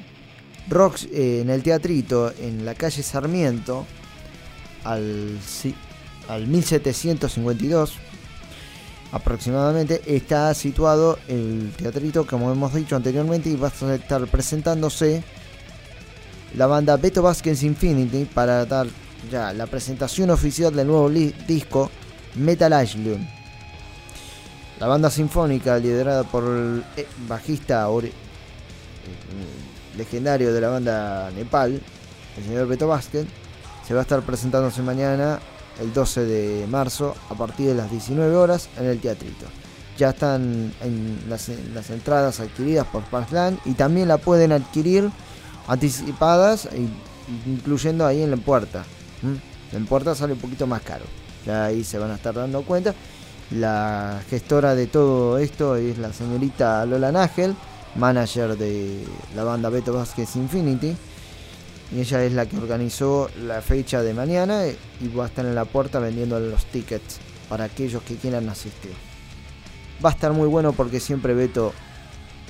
Rox, 0.70 1.06
eh, 1.06 1.42
en 1.42 1.50
el 1.50 1.64
teatrito, 1.64 2.32
en 2.40 2.66
la 2.66 2.76
calle 2.76 3.02
Sarmiento, 3.04 3.86
al, 4.84 5.38
al 6.28 6.48
1752, 6.48 7.94
aproximadamente 9.12 10.02
está 10.06 10.54
situado 10.54 11.18
el 11.28 11.72
teatrito, 11.76 12.28
como 12.28 12.52
hemos 12.52 12.74
dicho 12.74 12.96
anteriormente, 12.96 13.50
y 13.50 13.56
va 13.56 13.70
a 13.70 13.96
estar 13.96 14.28
presentándose 14.28 15.24
la 16.56 16.68
banda 16.68 16.98
Beto 16.98 17.22
Vázquez 17.22 17.64
Infinity 17.64 18.26
para 18.26 18.66
dar 18.66 18.88
ya 19.32 19.54
la 19.54 19.66
presentación 19.68 20.30
oficial 20.30 20.76
del 20.76 20.88
nuevo 20.88 21.10
disco 21.10 21.90
Metal 22.36 22.72
Asylum. 22.74 23.26
La 24.80 24.88
banda 24.88 25.10
sinfónica 25.10 25.78
liderada 25.78 26.24
por 26.24 26.44
el 26.44 26.84
eh, 26.96 27.08
bajista 27.28 27.88
eh, 28.02 28.12
legendario 29.98 30.54
de 30.54 30.62
la 30.62 30.70
banda 30.70 31.32
Nepal, 31.32 31.82
el 32.38 32.44
señor 32.44 32.68
Beto 32.68 32.88
Vázquez, 32.88 33.26
se 33.86 33.94
va 33.94 34.02
a 34.02 34.04
estar 34.04 34.22
presentándose 34.22 34.82
mañana 34.82 35.40
el 35.82 35.94
12 35.94 36.26
de 36.26 36.68
marzo 36.68 37.16
a 37.30 37.34
partir 37.34 37.68
de 37.68 37.76
las 37.76 37.92
19 37.92 38.36
horas 38.36 38.70
en 38.78 38.86
el 38.86 39.00
teatrito. 39.00 39.48
Ya 39.98 40.12
están 40.12 40.72
en 40.82 41.26
las, 41.28 41.50
entradas 41.90 42.40
adquiridas 42.40 42.88
por 42.88 43.04
Passland 43.04 43.60
y 43.66 43.74
también 43.74 44.08
la 44.08 44.18
pueden 44.18 44.54
adquirir 44.54 45.10
anticipadas, 45.68 46.70
incluyendo 47.46 48.06
ahí 48.06 48.22
en 48.22 48.32
la 48.32 48.38
puerta. 48.38 48.86
En 49.74 49.86
puerta 49.86 50.16
sale 50.16 50.34
un 50.34 50.40
poquito 50.40 50.68
más 50.68 50.82
caro. 50.82 51.04
Ahí 51.52 51.84
se 51.84 51.98
van 51.98 52.12
a 52.12 52.16
estar 52.16 52.34
dando 52.34 52.64
cuenta. 52.64 52.94
La 53.52 54.22
gestora 54.30 54.76
de 54.76 54.88
todo 54.88 55.38
esto 55.40 55.76
es 55.76 55.98
la 55.98 56.14
señorita 56.14 56.86
Lola 56.86 57.12
Nagel, 57.12 57.56
manager 57.96 58.58
de 58.58 59.04
la 59.36 59.44
banda 59.44 59.70
Beto 59.70 59.94
Vázquez 59.94 60.36
Infinity 60.36 60.96
y 61.92 62.02
ella 62.02 62.24
es 62.24 62.34
la 62.34 62.46
que 62.46 62.58
organizó 62.58 63.30
la 63.42 63.62
fecha 63.62 64.04
de 64.04 64.14
mañana 64.14 64.64
y 64.68 65.08
va 65.08 65.26
a 65.26 65.28
estar 65.28 65.46
en 65.46 65.56
la 65.56 65.66
puerta 65.66 66.00
vendiendo 66.00 66.40
los 66.40 66.66
tickets 66.66 67.20
para 67.48 67.64
aquellos 67.64 68.04
que 68.04 68.16
quieran 68.16 68.48
asistir. 68.50 68.94
Va 70.04 70.10
a 70.10 70.14
estar 70.14 70.32
muy 70.32 70.48
bueno 70.48 70.74
porque 70.74 71.00
siempre 71.00 71.34
Beto 71.34 71.74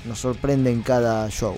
nos 0.06 0.20
sorprende 0.20 0.72
en 0.72 0.82
cada 0.82 1.30
show. 1.30 1.58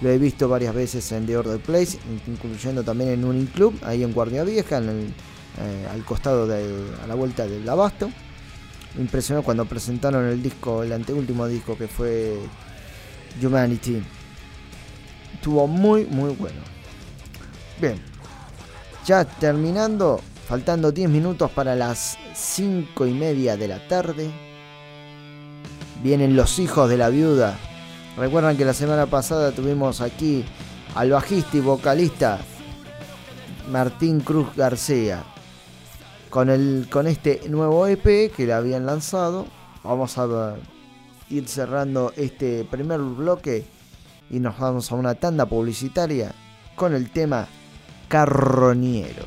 Lo 0.00 0.08
he 0.08 0.16
visto 0.16 0.48
varias 0.48 0.74
veces 0.74 1.12
en 1.12 1.26
The 1.26 1.36
Order 1.36 1.60
Place, 1.60 1.98
incluyendo 2.26 2.82
también 2.82 3.10
en 3.10 3.24
un 3.24 3.46
club 3.46 3.78
ahí 3.82 4.02
en 4.02 4.14
Guardia 4.14 4.44
Vieja, 4.44 4.80
eh, 5.60 5.86
al 5.90 6.04
costado 6.04 6.46
de 6.46 6.86
a 7.02 7.06
la 7.06 7.14
vuelta 7.14 7.46
del 7.46 7.68
Abasto. 7.68 8.10
Impresionó 8.98 9.42
cuando 9.42 9.64
presentaron 9.66 10.26
el 10.26 10.42
disco, 10.42 10.82
el 10.82 10.92
anteúltimo 10.92 11.46
disco 11.46 11.76
que 11.76 11.86
fue 11.86 12.38
Humanity. 13.42 14.02
Estuvo 15.34 15.66
muy, 15.66 16.06
muy 16.06 16.34
bueno. 16.34 16.60
Bien, 17.80 18.00
ya 19.06 19.24
terminando, 19.24 20.20
faltando 20.46 20.92
10 20.92 21.08
minutos 21.08 21.50
para 21.50 21.74
las 21.74 22.18
5 22.34 23.06
y 23.06 23.12
media 23.12 23.56
de 23.56 23.68
la 23.68 23.86
tarde. 23.86 24.30
Vienen 26.02 26.36
los 26.36 26.58
hijos 26.58 26.88
de 26.88 26.96
la 26.96 27.10
viuda. 27.10 27.58
Recuerdan 28.16 28.56
que 28.56 28.64
la 28.64 28.74
semana 28.74 29.06
pasada 29.06 29.52
tuvimos 29.52 30.00
aquí 30.00 30.44
al 30.94 31.10
bajista 31.10 31.56
y 31.56 31.60
vocalista 31.60 32.38
Martín 33.70 34.20
Cruz 34.20 34.48
García. 34.56 35.24
Con, 36.30 36.48
el, 36.48 36.86
con 36.90 37.06
este 37.06 37.48
nuevo 37.48 37.86
EP 37.86 38.32
que 38.32 38.46
le 38.46 38.52
habían 38.52 38.86
lanzado, 38.86 39.46
vamos 39.82 40.16
a 40.16 40.54
ir 41.28 41.48
cerrando 41.48 42.12
este 42.16 42.64
primer 42.64 43.00
bloque 43.00 43.64
y 44.30 44.38
nos 44.38 44.58
vamos 44.58 44.90
a 44.90 44.94
una 44.94 45.16
tanda 45.16 45.46
publicitaria 45.46 46.32
con 46.76 46.94
el 46.94 47.10
tema 47.10 47.48
carroñeros. 48.08 49.26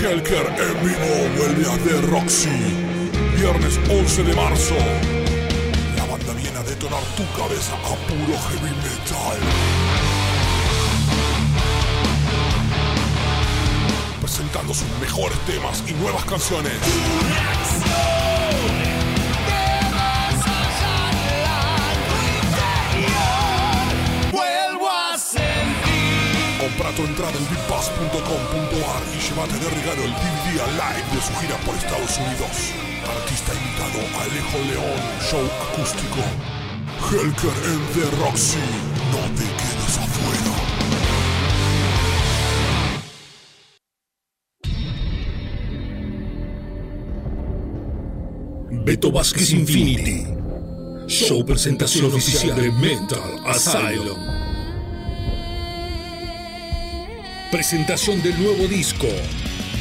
Helker 0.00 0.46
en 0.46 0.86
vivo 0.86 1.28
vuelve 1.36 1.66
a 1.66 1.76
The 1.78 2.00
Roxy. 2.06 2.48
Viernes 3.36 3.80
11 3.90 4.22
de 4.22 4.34
marzo. 4.34 4.74
La 5.96 6.04
banda 6.06 6.32
viene 6.34 6.56
a 6.56 6.62
detonar 6.62 7.02
tu 7.16 7.24
cabeza 7.36 7.74
a 7.74 7.96
puro 8.06 8.38
heavy 8.48 8.70
metal. 8.76 9.38
Presentando 14.20 14.72
sus 14.72 14.88
mejores 15.00 15.38
temas 15.46 15.82
y 15.88 15.92
nuevas 15.94 16.24
canciones. 16.26 16.78
Tu 26.78 27.02
entrada 27.04 27.32
en 27.32 27.44
vpass.com.ar 27.44 29.02
y 29.12 29.18
llévate 29.18 29.58
de 29.58 29.68
regalo 29.68 30.04
el 30.04 30.12
DVD 30.12 30.62
live 30.78 31.08
de 31.12 31.20
su 31.20 31.34
gira 31.40 31.56
por 31.66 31.74
Estados 31.74 32.16
Unidos. 32.18 32.72
Artista 33.04 33.52
invitado 33.52 33.98
Alejo 34.22 34.58
León, 34.70 35.00
show 35.28 35.44
acústico. 35.70 36.22
Helker 37.10 37.56
en 37.66 37.80
The 37.94 38.06
Roxy, 38.22 38.58
no 39.10 39.22
te 39.34 39.44
quedes 39.44 39.98
afuera. 39.98 40.52
Beto 48.84 49.10
Vázquez 49.10 49.50
Infinity. 49.50 50.26
Show 51.08 51.44
presentación 51.44 52.06
oficial 52.06 52.54
de 52.54 52.70
Mental 52.72 53.40
Asylum. 53.46 54.47
Presentación 57.50 58.22
del 58.22 58.38
nuevo 58.42 58.68
disco. 58.68 59.08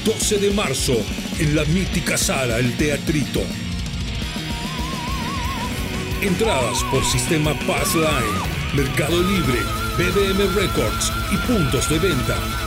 12 0.06 0.38
de 0.38 0.52
marzo 0.52 0.94
en 1.38 1.54
la 1.54 1.66
mítica 1.66 2.18
sala 2.18 2.60
El 2.60 2.78
Teatrito. 2.78 3.42
Entradas 6.22 6.82
por 6.90 7.04
sistema 7.04 7.54
Passline, 7.68 8.40
Mercado 8.74 9.22
Libre, 9.22 9.60
BDM 9.98 10.56
Records 10.56 11.12
y 11.34 11.38
puntos 11.46 11.90
de 11.90 12.00
venta. 12.00 12.67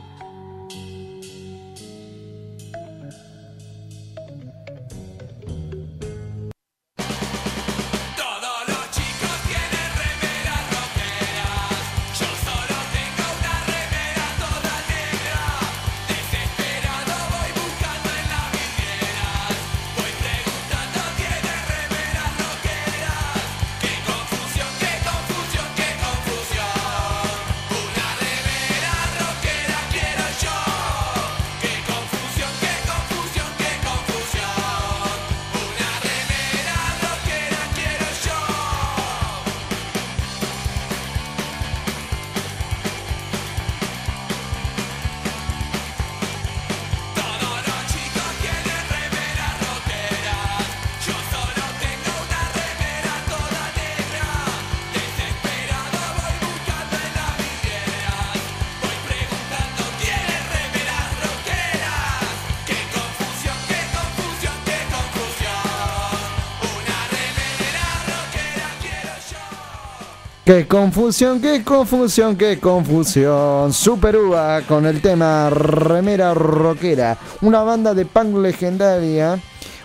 Qué 70.43 70.67
confusión, 70.67 71.39
qué 71.39 71.63
confusión, 71.63 72.35
qué 72.35 72.59
confusión. 72.59 73.71
Super 73.71 74.17
Uva 74.17 74.61
con 74.63 74.87
el 74.87 74.99
tema 74.99 75.51
Remera 75.51 76.33
Rockera, 76.33 77.15
una 77.41 77.61
banda 77.61 77.93
de 77.93 78.07
punk 78.07 78.37
legendaria, 78.37 79.39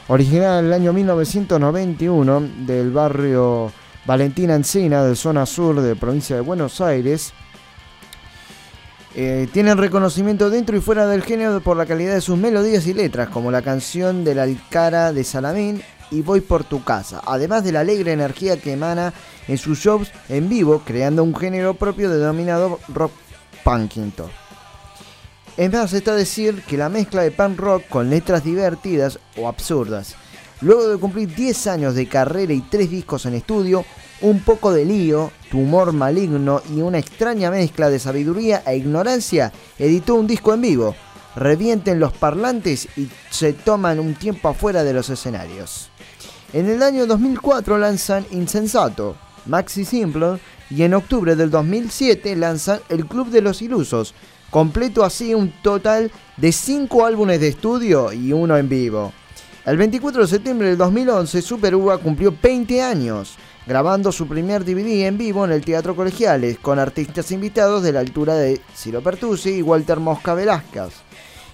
original 0.09 0.61
en 0.61 0.66
el 0.66 0.73
año 0.73 0.95
1991 0.95 2.40
del 2.66 2.90
barrio 2.90 3.71
Valentina 4.07 4.55
Encina, 4.55 5.05
de 5.05 5.14
zona 5.14 5.45
sur 5.45 5.79
de 5.83 5.95
provincia 5.95 6.37
de 6.37 6.42
Buenos 6.42 6.81
Aires. 6.81 7.35
Eh, 9.14 9.49
tienen 9.53 9.77
reconocimiento 9.77 10.49
dentro 10.49 10.75
y 10.75 10.81
fuera 10.81 11.07
del 11.07 11.23
género 11.23 11.61
por 11.61 11.77
la 11.77 11.85
calidad 11.85 12.14
de 12.14 12.23
sus 12.23 12.38
melodías 12.38 12.87
y 12.87 12.95
letras, 12.95 13.29
como 13.29 13.51
la 13.51 13.61
canción 13.61 14.25
de 14.25 14.35
la 14.35 14.45
Alcara 14.45 15.12
de 15.12 15.23
Salamín 15.23 15.83
y 16.11 16.23
Voy 16.23 16.40
por 16.40 16.64
tu 16.64 16.85
casa, 16.85 17.23
además 17.27 17.64
de 17.64 17.73
la 17.73 17.81
alegre 17.81 18.12
energía 18.12 18.57
que 18.57 18.73
emana 18.73 19.12
en 19.49 19.59
sus 19.59 19.79
shows 19.79 20.11
en 20.29 20.49
vivo, 20.49 20.83
creando 20.85 21.23
un 21.23 21.35
género 21.35 21.75
propio 21.75 22.11
denominado 22.11 22.79
rock 22.88 23.12
punkinto. 23.64 24.31
Es 25.57 25.73
más, 25.73 25.92
está 25.95 26.14
decir 26.14 26.62
que 26.69 26.77
la 26.77 26.88
mezcla 26.90 27.23
de 27.23 27.31
punk 27.31 27.59
rock 27.59 27.88
con 27.88 28.11
letras 28.11 28.45
divertidas 28.45 29.19
o 29.38 29.49
absurdas. 29.49 30.14
Luego 30.61 30.88
de 30.88 30.99
cumplir 30.99 31.35
10 31.35 31.66
años 31.66 31.95
de 31.95 32.09
carrera 32.09 32.53
y 32.53 32.61
3 32.61 32.90
discos 32.90 33.27
en 33.27 33.35
estudio, 33.35 33.85
un 34.21 34.40
poco 34.40 34.73
de 34.73 34.85
lío, 34.85 35.31
tumor 35.51 35.92
maligno 35.92 36.62
y 36.75 36.81
una 36.81 36.99
extraña 36.99 37.51
mezcla 37.51 37.90
de 37.90 37.99
sabiduría 37.99 38.62
e 38.66 38.77
ignorancia, 38.77 39.53
editó 39.79 40.14
un 40.14 40.27
disco 40.27 40.55
en 40.55 40.61
vivo. 40.62 40.95
Revienten 41.37 42.01
los 42.01 42.12
parlantes 42.12 42.88
y 42.97 43.09
se 43.31 43.53
toman 43.53 44.01
un 44.01 44.14
tiempo 44.14 44.49
afuera 44.49 44.85
de 44.85 44.95
los 44.95 45.11
escenarios. 45.11 45.90
En 46.52 46.70
el 46.70 46.82
año 46.82 47.06
2004 47.06 47.76
lanzan 47.76 48.24
Insensato, 48.30 49.16
Maxi 49.46 49.85
Simple 49.85 50.38
y 50.70 50.85
en 50.85 50.94
octubre 50.94 51.35
del 51.35 51.50
2007 51.50 52.37
lanzan 52.37 52.80
El 52.88 53.06
Club 53.06 53.30
de 53.30 53.40
los 53.40 53.62
Ilusos, 53.62 54.14
completo 54.50 55.04
así 55.04 55.35
un 55.35 55.50
total 55.61 56.12
de 56.37 56.52
5 56.52 57.04
álbumes 57.04 57.40
de 57.40 57.48
estudio 57.48 58.12
y 58.12 58.32
uno 58.32 58.56
en 58.56 58.68
vivo. 58.68 59.12
El 59.64 59.76
24 59.76 60.22
de 60.22 60.28
septiembre 60.28 60.68
del 60.68 60.78
2011 60.78 61.42
Super 61.42 61.74
Uva 61.74 61.98
cumplió 61.98 62.32
20 62.40 62.80
años, 62.80 63.37
grabando 63.66 64.12
su 64.12 64.28
primer 64.28 64.64
DVD 64.64 65.06
en 65.06 65.18
vivo 65.18 65.44
en 65.44 65.50
el 65.50 65.64
Teatro 65.64 65.96
Colegiales 65.96 66.59
con 66.61 66.78
artistas 66.78 67.32
invitados 67.32 67.82
de 67.82 67.92
la 67.92 68.00
altura 68.00 68.35
de 68.37 68.61
Ciro 68.72 69.02
Pertusi 69.02 69.50
y 69.50 69.62
Walter 69.62 69.98
Mosca 69.98 70.35
Velázquez, 70.35 70.92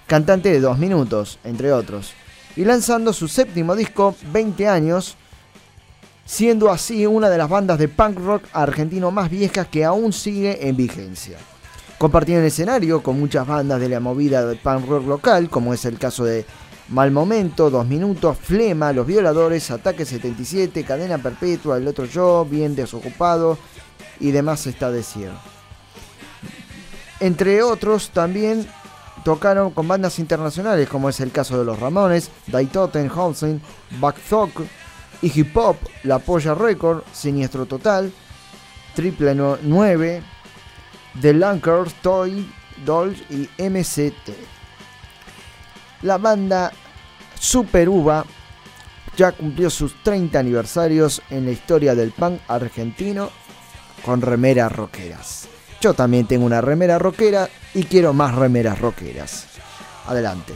cantante 0.05 0.51
de 0.51 0.59
Dos 0.59 0.77
Minutos, 0.77 1.39
entre 1.43 1.73
otros, 1.73 2.13
y 2.55 2.65
lanzando 2.65 3.13
su 3.13 3.27
séptimo 3.27 3.75
disco 3.75 4.15
20 4.31 4.67
años, 4.67 5.15
siendo 6.25 6.69
así 6.71 7.05
una 7.05 7.29
de 7.29 7.37
las 7.37 7.49
bandas 7.49 7.79
de 7.79 7.87
punk 7.87 8.19
rock 8.19 8.43
argentino 8.53 9.11
más 9.11 9.29
viejas 9.29 9.67
que 9.67 9.83
aún 9.83 10.13
sigue 10.13 10.67
en 10.67 10.75
vigencia. 10.75 11.37
Compartieron 11.97 12.45
escenario 12.45 13.01
con 13.01 13.19
muchas 13.19 13.47
bandas 13.47 13.79
de 13.79 13.89
la 13.89 13.99
movida 13.99 14.45
de 14.45 14.55
punk 14.55 14.87
rock 14.87 15.07
local, 15.07 15.49
como 15.49 15.73
es 15.73 15.85
el 15.85 15.97
caso 15.97 16.25
de 16.25 16.45
Mal 16.89 17.11
Momento, 17.11 17.69
Dos 17.69 17.87
Minutos, 17.87 18.37
Flema, 18.37 18.93
Los 18.93 19.07
Violadores, 19.07 19.71
Ataque 19.71 20.05
77, 20.05 20.83
Cadena 20.83 21.17
Perpetua, 21.17 21.77
El 21.77 21.87
Otro 21.87 22.05
Yo, 22.05 22.45
Bien 22.45 22.75
Desocupado 22.75 23.57
y 24.19 24.31
demás 24.31 24.67
está 24.67 24.91
decir. 24.91 25.29
Entre 27.19 27.63
otros 27.63 28.09
también 28.09 28.67
tocaron 29.23 29.71
con 29.71 29.87
bandas 29.87 30.19
internacionales 30.19 30.89
como 30.89 31.09
es 31.09 31.19
el 31.19 31.31
caso 31.31 31.57
de 31.57 31.65
Los 31.65 31.79
Ramones, 31.79 32.29
Die 32.47 32.65
Totenhausen, 32.65 33.61
Backthog, 33.99 34.51
Iggy 35.21 35.43
Pop, 35.43 35.77
La 36.03 36.19
Polla 36.19 36.53
Record, 36.53 37.03
Siniestro 37.13 37.65
Total, 37.65 38.11
Triple 38.95 39.35
9, 39.61 40.23
The 41.21 41.33
Lankers, 41.33 41.93
Toy, 42.01 42.45
Dolls 42.85 43.21
y 43.29 43.49
MCT. 43.61 44.29
La 46.01 46.17
banda 46.17 46.71
Super 47.39 47.87
Uva 47.87 48.25
ya 49.15 49.31
cumplió 49.31 49.69
sus 49.69 50.01
30 50.03 50.39
aniversarios 50.39 51.21
en 51.29 51.45
la 51.45 51.51
historia 51.51 51.95
del 51.95 52.11
punk 52.11 52.41
argentino 52.47 53.29
con 54.03 54.21
remeras 54.21 54.71
rockeras. 54.71 55.52
Yo 55.83 55.93
también 55.93 56.25
tengo 56.25 56.45
una 56.45 56.61
remera 56.61 56.97
rockera 56.97 57.49
y 57.73 57.83
quiero 57.83 58.13
más 58.13 58.33
remeras 58.35 58.79
rockeras. 58.79 59.47
Adelante. 60.05 60.53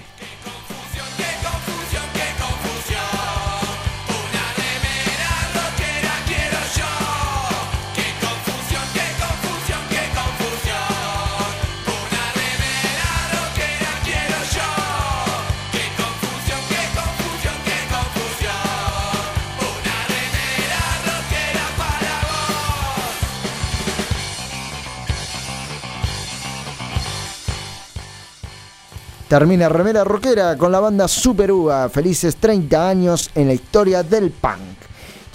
Termina 29.28 29.68
Remera 29.68 30.06
Rockera 30.06 30.56
con 30.56 30.72
la 30.72 30.80
banda 30.80 31.10
Super 31.10 31.52
Uva. 31.52 31.90
Felices 31.90 32.38
30 32.38 32.90
años 32.90 33.30
en 33.36 33.48
la 33.48 33.56
historia 33.56 34.02
del 34.02 34.32
punk. 34.32 34.78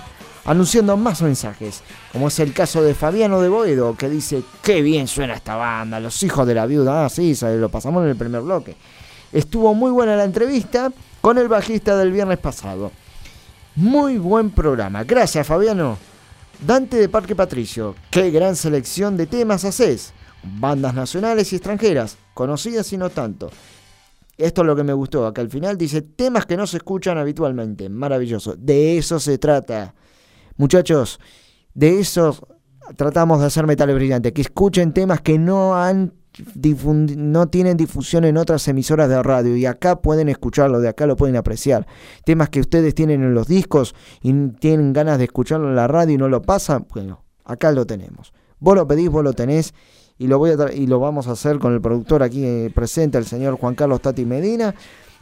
anunciando 0.46 0.98
más 0.98 1.22
mensajes 1.22 1.84
como 2.12 2.30
es 2.30 2.40
el 2.40 2.54
caso 2.54 2.82
de 2.82 2.96
Fabiano 2.96 3.42
de 3.42 3.50
Boedo 3.50 3.96
que 3.96 4.10
dice 4.10 4.42
qué 4.64 4.82
bien 4.82 5.08
suena 5.08 5.34
esta 5.34 5.56
banda 5.56 6.00
los 6.00 6.24
hijos 6.24 6.48
de 6.48 6.56
la 6.56 6.66
viuda 6.66 7.06
ah 7.06 7.10
sí 7.10 7.38
lo 7.42 7.70
pasamos 7.70 8.04
en 8.04 8.10
el 8.10 8.16
primer 8.16 8.42
bloque 8.42 8.76
estuvo 9.32 9.74
muy 9.74 9.92
buena 9.92 10.16
la 10.16 10.24
entrevista 10.24 10.92
con 11.22 11.38
el 11.38 11.48
bajista 11.48 11.98
del 11.98 12.12
viernes 12.12 12.38
pasado 12.38 12.92
muy 13.76 14.18
buen 14.18 14.52
programa 14.52 15.04
gracias 15.04 15.46
Fabiano 15.46 15.98
Dante 16.66 16.98
de 16.98 17.08
Parque 17.08 17.38
Patricio, 17.38 17.96
qué 18.12 18.32
gran 18.32 18.54
selección 18.54 19.16
de 19.16 19.28
temas 19.28 19.64
haces. 19.64 20.14
Bandas 20.44 20.94
nacionales 20.94 21.54
y 21.54 21.56
extranjeras, 21.56 22.18
conocidas 22.34 22.92
y 22.92 22.98
no 22.98 23.10
tanto. 23.10 23.50
Esto 24.38 24.62
es 24.62 24.68
lo 24.68 24.76
que 24.76 24.84
me 24.84 24.92
gustó, 24.92 25.26
acá 25.26 25.42
al 25.42 25.50
final 25.50 25.78
dice 25.78 26.02
temas 26.02 26.46
que 26.46 26.58
no 26.58 26.68
se 26.68 26.78
escuchan 26.78 27.18
habitualmente. 27.18 27.88
Maravilloso. 27.88 28.56
De 28.58 28.98
eso 28.98 29.20
se 29.20 29.38
trata. 29.38 29.94
Muchachos, 30.58 31.20
de 31.74 32.02
eso 32.02 32.38
tratamos 32.98 33.40
de 33.40 33.46
hacer 33.46 33.66
metales 33.66 33.96
brillantes. 33.96 34.34
Que 34.34 34.42
escuchen 34.42 34.94
temas 34.94 35.22
que 35.22 35.40
no 35.40 35.76
han 35.76 36.14
no 37.18 37.48
tienen 37.48 37.78
difusión 37.78 38.26
en 38.26 38.38
otras 38.38 38.68
emisoras 38.68 39.10
de 39.10 39.22
radio 39.22 39.56
y 39.56 39.66
acá 39.66 40.02
pueden 40.02 40.30
escucharlo, 40.30 40.80
de 40.80 40.90
acá 40.90 41.06
lo 41.06 41.16
pueden 41.16 41.36
apreciar. 41.36 41.88
Temas 42.26 42.50
que 42.50 42.60
ustedes 42.60 42.96
tienen 42.96 43.24
en 43.24 43.34
los 43.34 43.48
discos 43.48 43.96
y 44.22 44.34
tienen 44.60 44.94
ganas 44.94 45.18
de 45.18 45.26
escucharlo 45.26 45.70
en 45.70 45.76
la 45.76 45.88
radio 45.88 46.16
y 46.16 46.18
no 46.18 46.30
lo 46.30 46.42
pasan, 46.42 46.86
bueno, 46.94 47.24
acá 47.46 47.72
lo 47.72 47.86
tenemos. 47.86 48.34
Vos 48.60 48.76
lo 48.76 48.88
pedís, 48.88 49.10
vos 49.10 49.24
lo 49.24 49.34
tenés 49.34 49.74
y 50.18 50.28
lo 50.28 50.38
voy 50.38 50.52
a 50.52 50.74
y 50.74 50.88
lo 50.88 51.00
vamos 51.00 51.28
a 51.28 51.32
hacer 51.32 51.60
con 51.60 51.74
el 51.74 51.82
productor 51.82 52.24
aquí 52.24 52.44
eh, 52.46 52.72
presente, 52.74 53.18
el 53.18 53.26
señor 53.26 53.58
Juan 53.58 53.76
Carlos 53.76 54.02
Tati 54.02 54.26
Medina. 54.26 54.76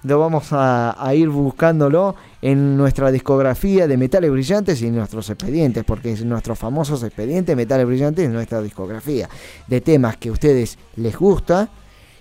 Lo 0.03 0.19
vamos 0.19 0.49
a, 0.51 0.95
ir 1.15 1.29
buscándolo 1.29 2.15
en 2.41 2.77
nuestra 2.77 3.11
discografía 3.11 3.87
de 3.87 3.97
Metales 3.97 4.31
Brillantes 4.31 4.81
y 4.81 4.87
en 4.87 4.95
nuestros 4.95 5.29
expedientes, 5.29 5.83
porque 5.83 6.11
es 6.11 6.23
nuestros 6.23 6.57
famosos 6.57 7.03
expedientes 7.03 7.55
Metales 7.55 7.87
Brillantes 7.87 8.25
es 8.25 8.31
nuestra 8.31 8.61
discografía 8.61 9.27
de 9.65 9.81
temas 9.81 10.17
que 10.17 10.29
a 10.29 10.31
ustedes 10.31 10.77
les 10.95 11.17
gusta 11.17 11.69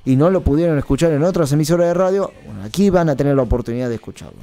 y 0.05 0.17
no 0.17 0.31
lo 0.31 0.41
pudieron 0.41 0.79
escuchar 0.79 1.13
en 1.13 1.23
otras 1.23 1.53
emisoras 1.53 1.89
de 1.89 1.95
radio. 1.95 2.33
Bueno, 2.47 2.63
aquí 2.65 2.89
van 2.91 3.11
a 3.11 3.17
tener 3.17 3.37
la 3.37 3.43
oportunidad 3.43 3.89
de 3.89 3.97
escucharlo. 3.97 4.39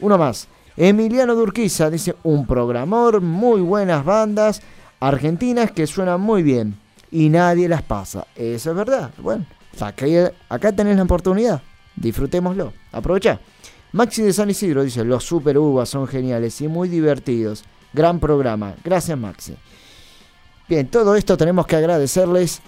Uno 0.00 0.18
más. 0.18 0.48
Emiliano 0.76 1.34
Durquiza 1.34 1.90
dice 1.90 2.16
un 2.24 2.46
programor, 2.46 3.20
muy 3.20 3.60
buenas 3.60 4.04
bandas 4.04 4.62
argentinas 5.00 5.70
que 5.70 5.86
suenan 5.86 6.20
muy 6.20 6.42
bien 6.42 6.76
y 7.10 7.28
nadie 7.28 7.68
las 7.68 7.82
pasa. 7.82 8.26
Eso 8.34 8.70
es 8.70 8.76
verdad. 8.76 9.10
Bueno, 9.18 9.44
acá, 9.78 10.06
acá 10.48 10.72
tenés 10.72 10.96
la 10.96 11.02
oportunidad. 11.02 11.62
Disfrutémoslo. 11.96 12.72
Aprovecha. 12.92 13.40
Maxi 13.92 14.22
de 14.22 14.32
San 14.32 14.48
Isidro 14.48 14.82
dice, 14.82 15.04
los 15.04 15.24
super 15.24 15.58
uvas 15.58 15.88
son 15.88 16.06
geniales 16.06 16.60
y 16.60 16.68
muy 16.68 16.88
divertidos. 16.88 17.64
Gran 17.92 18.18
programa. 18.20 18.74
Gracias 18.82 19.18
Maxi. 19.18 19.54
Bien, 20.68 20.88
todo 20.88 21.14
esto 21.14 21.36
tenemos 21.36 21.66
que 21.66 21.76
agradecerles 21.76 22.62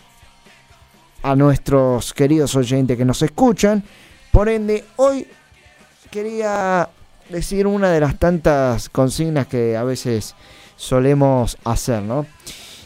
a 1.23 1.35
nuestros 1.35 2.13
queridos 2.13 2.55
oyentes 2.55 2.99
que 2.99 3.05
nos 3.07 3.23
escuchan. 3.23 3.83
Por 4.31 4.51
ende, 4.51 4.85
hoy 4.97 5.27
quería 6.11 6.91
decir 7.31 7.67
una 7.67 7.91
de 7.91 8.01
las 8.01 8.19
tantas 8.19 8.91
consignas 8.91 9.47
que 9.47 9.77
a 9.77 9.85
veces 9.85 10.35
solemos 10.77 11.57
hacer, 11.65 12.03
¿no? 12.03 12.27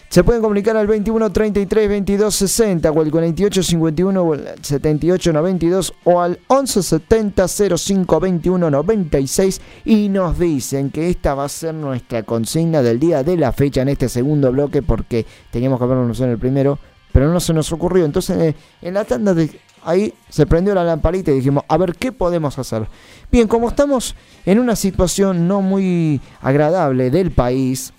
Se 0.09 0.25
pueden 0.25 0.41
comunicar 0.41 0.75
al 0.75 0.87
21 0.87 1.31
33 1.31 1.87
22 1.87 2.35
60 2.35 2.91
o 2.91 3.01
al 3.03 3.11
48 3.11 3.63
51 3.63 4.23
o 4.23 4.33
al 4.33 4.55
78 4.63 5.33
92 5.35 5.95
o 6.05 6.21
al 6.21 6.39
11 6.47 6.83
70 6.83 7.47
05 7.77 8.21
21 8.21 8.71
96 8.71 9.61
y 9.85 10.09
nos 10.09 10.39
dicen 10.39 10.91
que 10.91 11.11
esta 11.11 11.35
va 11.35 11.45
a 11.45 11.49
ser 11.51 11.75
nuestra 11.75 12.23
consigna 12.23 12.81
del 12.81 12.99
día 12.99 13.23
de 13.23 13.37
la 13.37 13.53
fecha 13.53 13.83
en 13.83 13.91
este 13.91 14.09
segundo 14.09 14.51
bloque 14.51 14.81
porque 14.81 15.27
teníamos 15.51 15.79
que 15.79 15.85
haberlo 15.85 16.11
en 16.11 16.31
el 16.31 16.39
primero, 16.39 16.79
pero 17.13 17.31
no 17.31 17.39
se 17.39 17.53
nos 17.53 17.71
ocurrió. 17.71 18.07
Entonces 18.07 18.39
eh, 18.39 18.55
en 18.81 18.95
la 18.95 19.05
tanda 19.05 19.35
de 19.35 19.51
ahí 19.85 20.15
se 20.31 20.47
prendió 20.47 20.75
la 20.75 20.85
lamparita 20.85 21.33
y 21.33 21.35
dijimos, 21.35 21.65
a 21.69 21.77
ver 21.77 21.95
qué 21.95 22.13
podemos 22.13 22.59
hacer. 22.59 22.89
Bien, 23.31 23.47
como 23.47 23.69
estamos 23.69 24.15
en 24.47 24.59
una 24.59 24.75
situación 24.75 25.47
no 25.47 25.61
muy 25.61 26.23
agradable 26.41 27.11
del 27.11 27.31
país, 27.31 27.93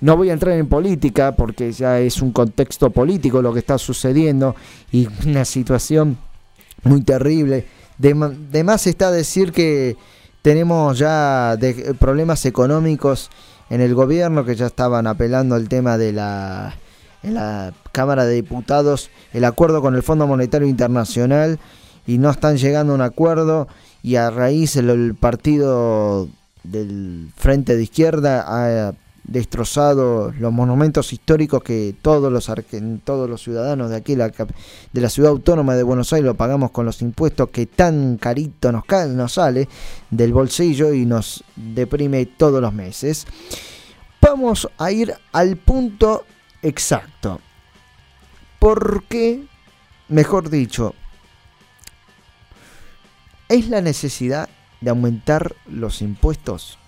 no 0.00 0.16
voy 0.16 0.30
a 0.30 0.32
entrar 0.32 0.56
en 0.56 0.66
política 0.66 1.36
porque 1.36 1.72
ya 1.72 2.00
es 2.00 2.22
un 2.22 2.32
contexto 2.32 2.90
político 2.90 3.42
lo 3.42 3.52
que 3.52 3.58
está 3.58 3.78
sucediendo 3.78 4.56
y 4.90 5.08
una 5.26 5.44
situación 5.44 6.16
muy 6.84 7.02
terrible. 7.02 7.66
De, 7.98 8.14
más 8.64 8.86
está 8.86 9.10
decir 9.10 9.52
que 9.52 9.96
tenemos 10.40 10.98
ya 10.98 11.58
problemas 11.98 12.46
económicos 12.46 13.30
en 13.68 13.82
el 13.82 13.94
gobierno 13.94 14.44
que 14.44 14.56
ya 14.56 14.66
estaban 14.66 15.06
apelando 15.06 15.54
al 15.54 15.68
tema 15.68 15.98
de 15.98 16.12
la 16.12 16.74
en 17.22 17.34
la 17.34 17.74
Cámara 17.92 18.24
de 18.24 18.36
Diputados 18.36 19.10
el 19.34 19.44
acuerdo 19.44 19.82
con 19.82 19.94
el 19.94 20.02
Fondo 20.02 20.26
Monetario 20.26 20.66
Internacional 20.66 21.58
y 22.06 22.16
no 22.16 22.30
están 22.30 22.56
llegando 22.56 22.94
a 22.94 22.96
un 22.96 23.02
acuerdo 23.02 23.68
y 24.02 24.16
a 24.16 24.30
raíz 24.30 24.76
el, 24.76 24.88
el 24.88 25.14
partido 25.14 26.28
del 26.62 27.28
Frente 27.36 27.76
de 27.76 27.82
Izquierda 27.82 28.44
ha 28.46 28.94
destrozado 29.30 30.32
los 30.32 30.52
monumentos 30.52 31.12
históricos 31.12 31.62
que 31.62 31.94
todos 32.02 32.32
los 32.32 32.50
todos 33.04 33.30
los 33.30 33.40
ciudadanos 33.40 33.88
de 33.88 33.96
aquí 33.96 34.16
la 34.16 34.28
de 34.28 35.00
la 35.00 35.08
ciudad 35.08 35.30
autónoma 35.30 35.76
de 35.76 35.84
Buenos 35.84 36.12
Aires 36.12 36.26
lo 36.26 36.34
pagamos 36.34 36.72
con 36.72 36.84
los 36.84 37.00
impuestos 37.00 37.48
que 37.50 37.66
tan 37.66 38.16
carito 38.16 38.72
nos, 38.72 38.82
nos 39.08 39.32
sale 39.32 39.68
del 40.10 40.32
bolsillo 40.32 40.92
y 40.92 41.06
nos 41.06 41.44
deprime 41.54 42.26
todos 42.26 42.60
los 42.60 42.72
meses. 42.72 43.26
Vamos 44.20 44.68
a 44.76 44.90
ir 44.90 45.14
al 45.32 45.56
punto 45.56 46.24
exacto. 46.60 47.40
¿Por 48.58 49.04
qué, 49.04 49.44
mejor 50.08 50.50
dicho, 50.50 50.94
es 53.48 53.68
la 53.68 53.80
necesidad 53.80 54.48
de 54.80 54.90
aumentar 54.90 55.54
los 55.66 56.02
impuestos? 56.02 56.79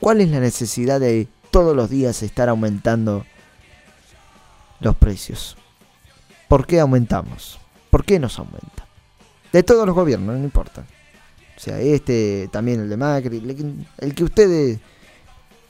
¿Cuál 0.00 0.20
es 0.20 0.30
la 0.30 0.40
necesidad 0.40 0.98
de 1.00 1.28
todos 1.50 1.76
los 1.76 1.90
días 1.90 2.22
estar 2.22 2.48
aumentando 2.48 3.26
los 4.80 4.96
precios? 4.96 5.56
¿Por 6.48 6.66
qué 6.66 6.80
aumentamos? 6.80 7.58
¿Por 7.90 8.04
qué 8.04 8.18
nos 8.18 8.38
aumenta? 8.38 8.86
De 9.52 9.62
todos 9.62 9.84
los 9.86 9.94
gobiernos, 9.94 10.36
no 10.38 10.44
importa. 10.44 10.84
O 11.56 11.60
sea, 11.60 11.78
este, 11.80 12.48
también 12.50 12.80
el 12.80 12.88
de 12.88 12.96
Macri, 12.96 13.36
el- 13.98 14.14
que 14.14 14.24
ustedes... 14.24 14.78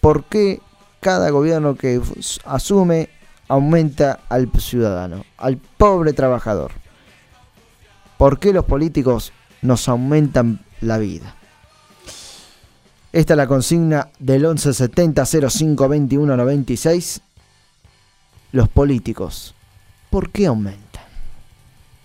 ¿Por 0.00 0.24
qué 0.24 0.60
cada 1.00 1.28
gobierno 1.30 1.74
que 1.74 2.00
asume 2.46 3.10
aumenta 3.48 4.20
al 4.30 4.50
ciudadano, 4.58 5.24
al 5.36 5.58
pobre 5.58 6.14
trabajador? 6.14 6.72
¿Por 8.16 8.38
qué 8.38 8.52
los 8.54 8.64
políticos 8.64 9.32
nos 9.60 9.88
aumentan 9.88 10.64
la 10.80 10.96
vida? 10.96 11.34
Esta 13.12 13.34
es 13.34 13.36
la 13.36 13.46
consigna 13.46 14.08
del 14.18 14.42
1170 14.42 15.24
05 15.26 15.88
21 15.88 16.36
96. 16.36 17.20
Los 18.52 18.68
políticos, 18.68 19.54
¿por 20.10 20.30
qué 20.30 20.46
aumentan? 20.46 21.04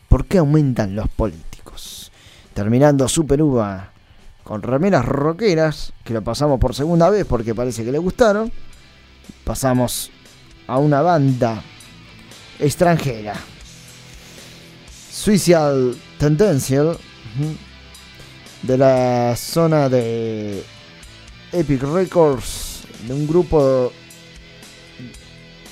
¿Por 0.10 0.26
qué 0.26 0.38
aumentan 0.38 0.96
los 0.96 1.10
políticos? 1.10 1.46
terminando 2.56 3.08
Super 3.10 3.44
Uva 3.44 3.92
con 4.44 4.64
remeras 4.64 5.06
rockeras, 5.06 5.92
que 6.04 6.14
lo 6.14 6.24
pasamos 6.24 6.60
por 6.60 6.74
segunda 6.74 7.10
vez 7.10 7.26
porque 7.26 7.54
parece 7.54 7.84
que 7.84 7.92
le 7.92 7.98
gustaron. 7.98 8.52
Pasamos 9.44 10.10
a 10.68 10.78
una 10.78 11.02
banda 11.02 11.62
extranjera. 12.60 13.34
Suicidal 15.12 15.98
Tendencial 16.20 16.98
de 18.62 18.78
la 18.78 19.36
zona 19.36 19.90
de 19.90 20.64
Epic 21.52 21.82
Records 21.84 22.84
de 23.08 23.14
un 23.14 23.28
grupo 23.28 23.92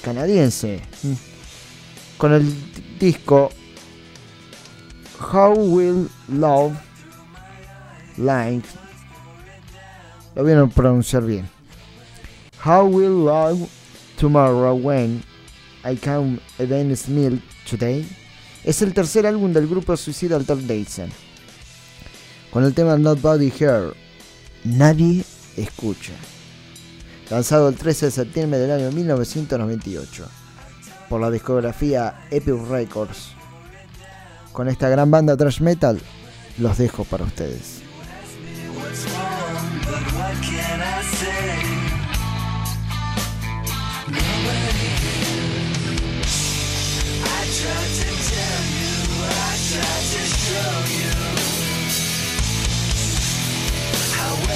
canadiense 0.01 0.81
ujú, 1.03 1.17
con 2.17 2.33
el 2.33 2.99
disco 2.99 3.49
How 5.31 5.53
Will 5.53 6.09
Love 6.29 6.73
Like 8.17 8.67
lo 10.35 10.43
vieron 10.43 10.69
pronunciar 10.69 11.23
bien. 11.23 11.47
How 12.63 12.85
Will 12.87 13.25
Love 13.25 13.67
Tomorrow 14.17 14.75
When 14.75 15.23
I 15.83 15.95
Come 15.95 16.39
Against 16.59 17.07
Milk 17.07 17.41
Today 17.69 18.07
es 18.63 18.81
el 18.81 18.93
tercer 18.93 19.27
álbum 19.27 19.51
del 19.53 19.67
grupo 19.67 19.95
Suicidal 19.97 20.45
Tendency 20.45 21.03
con 22.51 22.63
el 22.63 22.73
tema 22.73 22.97
Nobody 22.97 23.51
Here. 23.51 23.91
Nadie 24.63 25.23
Escucha 25.57 26.13
lanzado 27.29 27.69
el 27.69 27.75
13 27.75 28.07
de 28.07 28.11
septiembre 28.11 28.59
del 28.59 28.71
año 28.71 28.91
1998 28.91 30.27
por 31.09 31.21
la 31.21 31.31
discografía 31.31 32.25
Epic 32.29 32.67
Records. 32.69 33.33
Con 34.51 34.67
esta 34.67 34.89
gran 34.89 35.09
banda 35.09 35.35
thrash 35.35 35.61
metal 35.61 35.99
los 36.57 36.77
dejo 36.77 37.03
para 37.05 37.23
ustedes. 37.23 37.81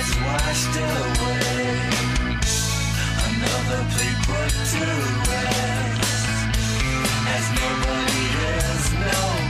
gets 0.00 0.16
washed 0.16 0.76
away. 0.76 1.90
Another 3.28 3.80
plea 3.90 4.14
put 4.26 4.52
to 4.72 4.86
rest. 5.28 6.00
As 7.34 7.46
nobody 7.60 8.24
is, 8.48 8.84
nobody 8.92 9.49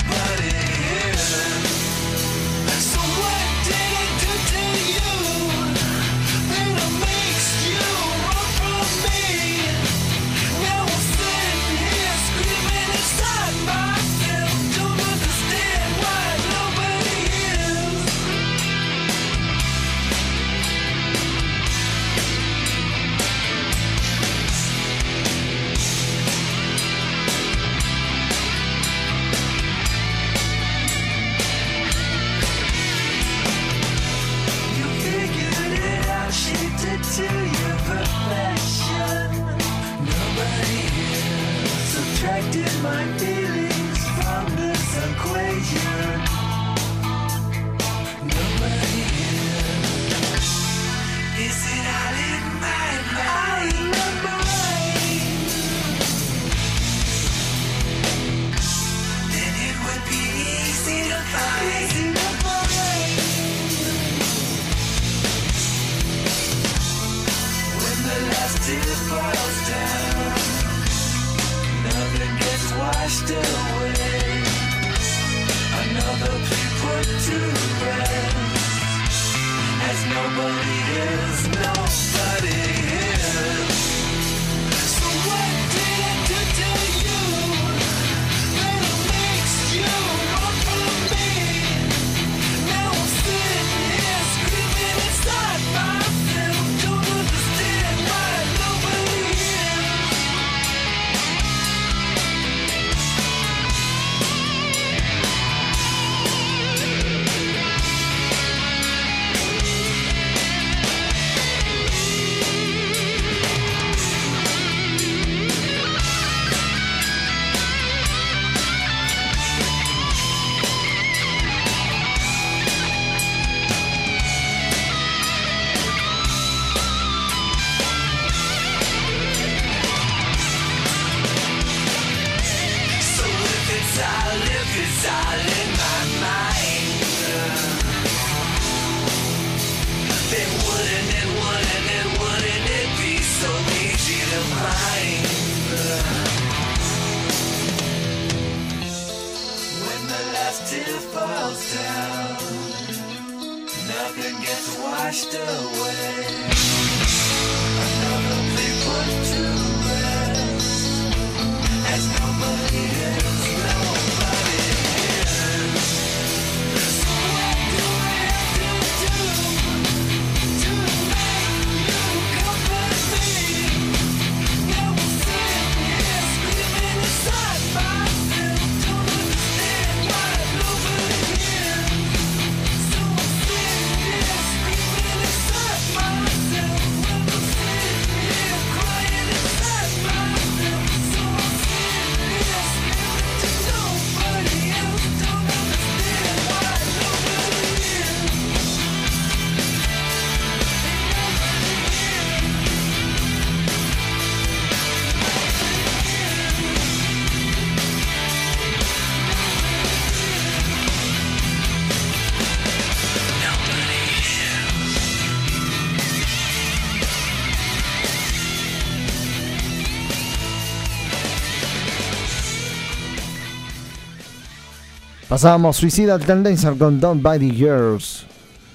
Pasamos 225.40 225.78
Suicidal 225.78 226.22
Tendency 226.22 226.66
con 226.76 227.00
Don't 227.00 227.22
Buy 227.22 227.38
the 227.38 227.50
Girls. 227.50 228.26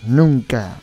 Nunca 0.08 0.80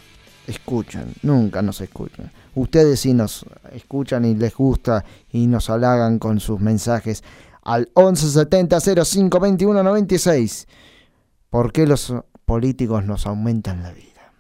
escuchan, 0.47 1.07
nunca 1.23 1.61
nos 1.61 1.81
escuchan. 1.81 2.31
Ustedes 2.55 3.01
sí 3.01 3.15
nos 3.15 3.45
escuchan 3.73 4.25
y 4.25 4.37
les 4.37 4.55
gusta 4.55 5.05
y 5.33 5.49
nos 5.49 5.71
halagan 5.71 6.21
con 6.21 6.39
sus 6.39 6.61
mensajes 6.61 7.25
al 7.65 7.91
1170 7.97 9.05
05 9.05 9.41
21 9.41 9.83
96. 9.83 10.69
¿Por 11.51 11.73
qué 11.73 11.89
los 11.89 12.15
políticos 12.45 13.05
nos 13.05 13.27
aumentan 13.27 13.83
la 13.83 13.91
vida? 13.91 14.33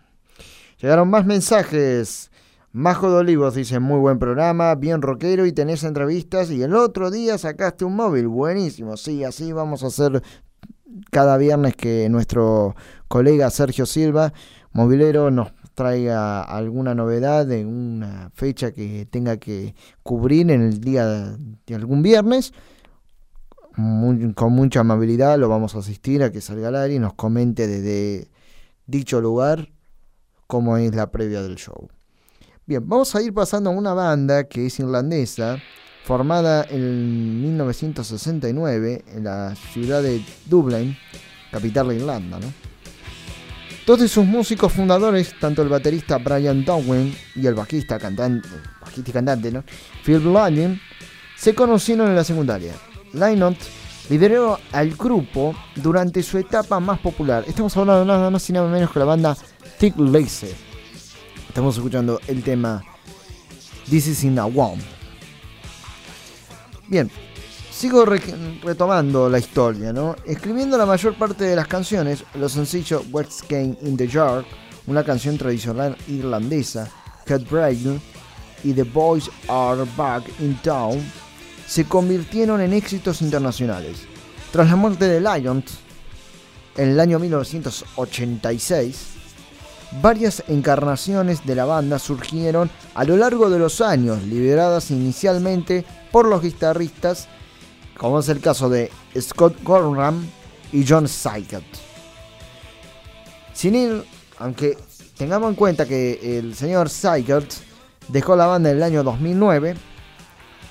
Llegaron 0.80 1.10
más 1.10 1.26
mensajes. 1.26 2.30
Majo 2.70 3.10
de 3.10 3.16
Olivos 3.16 3.56
dice, 3.56 3.80
muy 3.80 3.98
buen 3.98 4.20
programa, 4.20 4.76
bien 4.76 5.02
rockero 5.02 5.44
y 5.44 5.52
tenés 5.52 5.82
entrevistas 5.82 6.52
y 6.52 6.62
el 6.62 6.76
otro 6.76 7.10
día 7.10 7.36
sacaste 7.36 7.84
un 7.84 7.96
móvil, 7.96 8.28
buenísimo. 8.28 8.96
Sí, 8.96 9.24
así 9.24 9.52
vamos 9.52 9.82
a 9.82 9.88
hacer 9.88 10.22
cada 11.10 11.36
viernes 11.36 11.74
que 11.76 12.08
nuestro 12.08 12.74
colega 13.08 13.50
Sergio 13.50 13.86
Silva, 13.86 14.32
movilero, 14.72 15.30
nos 15.30 15.52
traiga 15.74 16.42
alguna 16.42 16.94
novedad 16.94 17.46
de 17.46 17.64
una 17.64 18.30
fecha 18.34 18.72
que 18.72 19.06
tenga 19.10 19.38
que 19.38 19.74
cubrir 20.02 20.50
en 20.50 20.60
el 20.62 20.80
día 20.80 21.06
de 21.66 21.74
algún 21.74 22.02
viernes. 22.02 22.52
Muy- 23.76 24.34
con 24.34 24.52
mucha 24.52 24.80
amabilidad 24.80 25.38
lo 25.38 25.48
vamos 25.48 25.74
a 25.74 25.78
asistir 25.78 26.22
a 26.22 26.30
que 26.30 26.42
salga 26.42 26.68
al 26.68 26.76
aire 26.76 26.94
y 26.96 26.98
nos 26.98 27.14
comente 27.14 27.66
desde 27.66 28.28
dicho 28.86 29.20
lugar 29.22 29.70
cómo 30.46 30.76
es 30.76 30.94
la 30.94 31.10
previa 31.10 31.42
del 31.42 31.56
show. 31.56 31.88
Bien, 32.66 32.86
vamos 32.86 33.14
a 33.14 33.22
ir 33.22 33.32
pasando 33.32 33.70
a 33.70 33.72
una 33.72 33.94
banda 33.94 34.44
que 34.44 34.66
es 34.66 34.78
irlandesa, 34.78 35.58
formada 36.04 36.66
en 36.68 37.42
1969 37.42 39.04
en 39.14 39.24
la 39.24 39.54
ciudad 39.54 40.02
de 40.02 40.24
Dublín, 40.46 40.96
capital 41.50 41.88
de 41.88 41.96
Irlanda. 41.96 42.38
¿no? 42.38 42.46
Dos 43.86 44.00
de 44.00 44.08
sus 44.08 44.24
músicos 44.24 44.72
fundadores, 44.72 45.34
tanto 45.40 45.62
el 45.62 45.68
baterista 45.68 46.18
Brian 46.18 46.64
Dowling 46.64 47.12
y 47.34 47.46
el 47.46 47.54
bajista, 47.54 47.98
cantante, 47.98 48.48
bajista 48.80 49.10
y 49.10 49.12
cantante, 49.12 49.50
¿no? 49.50 49.64
Phil 50.04 50.22
Lyon, 50.22 50.80
se 51.36 51.52
conocieron 51.52 52.08
en 52.08 52.14
la 52.14 52.22
secundaria. 52.22 52.74
Lynott 53.12 53.56
lideró 54.08 54.60
al 54.70 54.90
grupo 54.90 55.54
durante 55.74 56.22
su 56.22 56.38
etapa 56.38 56.78
más 56.78 57.00
popular. 57.00 57.44
Estamos 57.46 57.76
hablando 57.76 58.04
nada 58.04 58.30
más 58.30 58.48
y 58.48 58.52
nada 58.52 58.68
menos 58.68 58.90
que 58.90 59.00
la 59.00 59.04
banda 59.04 59.36
Thick 59.78 59.98
Laser. 59.98 60.54
Estamos 61.48 61.76
escuchando 61.76 62.20
el 62.28 62.42
tema 62.44 62.84
This 63.90 64.06
is 64.06 64.22
in 64.22 64.38
a 64.38 64.46
Womb. 64.46 64.80
Bien, 66.92 67.10
sigo 67.70 68.04
re- 68.04 68.20
retomando 68.62 69.26
la 69.30 69.38
historia, 69.38 69.94
¿no? 69.94 70.14
Escribiendo 70.26 70.76
la 70.76 70.84
mayor 70.84 71.14
parte 71.16 71.44
de 71.44 71.56
las 71.56 71.66
canciones, 71.66 72.22
los 72.34 72.52
sencillos 72.52 73.04
What's 73.10 73.42
Game 73.48 73.78
in 73.80 73.96
the 73.96 74.06
Jar, 74.06 74.44
una 74.86 75.02
canción 75.02 75.38
tradicional 75.38 75.96
irlandesa, 76.06 76.90
Headbreaker 77.26 77.98
y 78.62 78.74
The 78.74 78.82
Boys 78.82 79.30
Are 79.48 79.84
Back 79.96 80.24
in 80.40 80.54
Town, 80.62 81.00
se 81.66 81.86
convirtieron 81.86 82.60
en 82.60 82.74
éxitos 82.74 83.22
internacionales. 83.22 84.00
Tras 84.50 84.68
la 84.68 84.76
muerte 84.76 85.08
de 85.08 85.18
Lions, 85.18 85.78
en 86.76 86.90
el 86.90 87.00
año 87.00 87.18
1986, 87.18 89.11
varias 90.00 90.42
encarnaciones 90.48 91.44
de 91.44 91.54
la 91.54 91.64
banda 91.64 91.98
surgieron 91.98 92.70
a 92.94 93.04
lo 93.04 93.16
largo 93.16 93.50
de 93.50 93.58
los 93.58 93.80
años, 93.80 94.22
lideradas 94.22 94.90
inicialmente 94.90 95.84
por 96.10 96.26
los 96.26 96.42
guitarristas, 96.42 97.28
como 97.96 98.20
es 98.20 98.28
el 98.28 98.40
caso 98.40 98.68
de 98.68 98.90
Scott 99.18 99.62
Gorham 99.62 100.26
y 100.72 100.84
John 100.88 101.08
Sykett. 101.08 101.64
Sin 103.52 103.74
él, 103.74 104.04
aunque 104.38 104.78
tengamos 105.16 105.50
en 105.50 105.56
cuenta 105.56 105.86
que 105.86 106.38
el 106.38 106.54
señor 106.54 106.88
Sykett 106.88 107.52
dejó 108.08 108.34
la 108.34 108.46
banda 108.46 108.70
en 108.70 108.78
el 108.78 108.82
año 108.82 109.02
2009, 109.02 109.76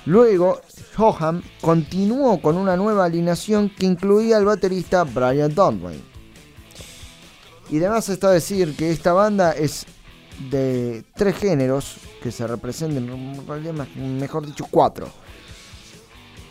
luego 0.06 0.60
Johan 0.96 1.42
continuó 1.60 2.40
con 2.42 2.56
una 2.56 2.76
nueva 2.76 3.04
alineación 3.04 3.70
que 3.70 3.86
incluía 3.86 4.36
al 4.36 4.44
baterista 4.44 5.04
Brian 5.04 5.54
Dunway. 5.54 6.11
Y 7.70 7.78
además 7.78 8.08
está 8.08 8.30
decir 8.30 8.76
que 8.76 8.90
esta 8.90 9.12
banda 9.12 9.52
es 9.52 9.86
de 10.50 11.04
tres 11.14 11.36
géneros 11.36 11.96
que 12.22 12.30
se 12.30 12.46
representan, 12.46 13.06
mejor 14.18 14.46
dicho 14.46 14.66
cuatro. 14.70 15.08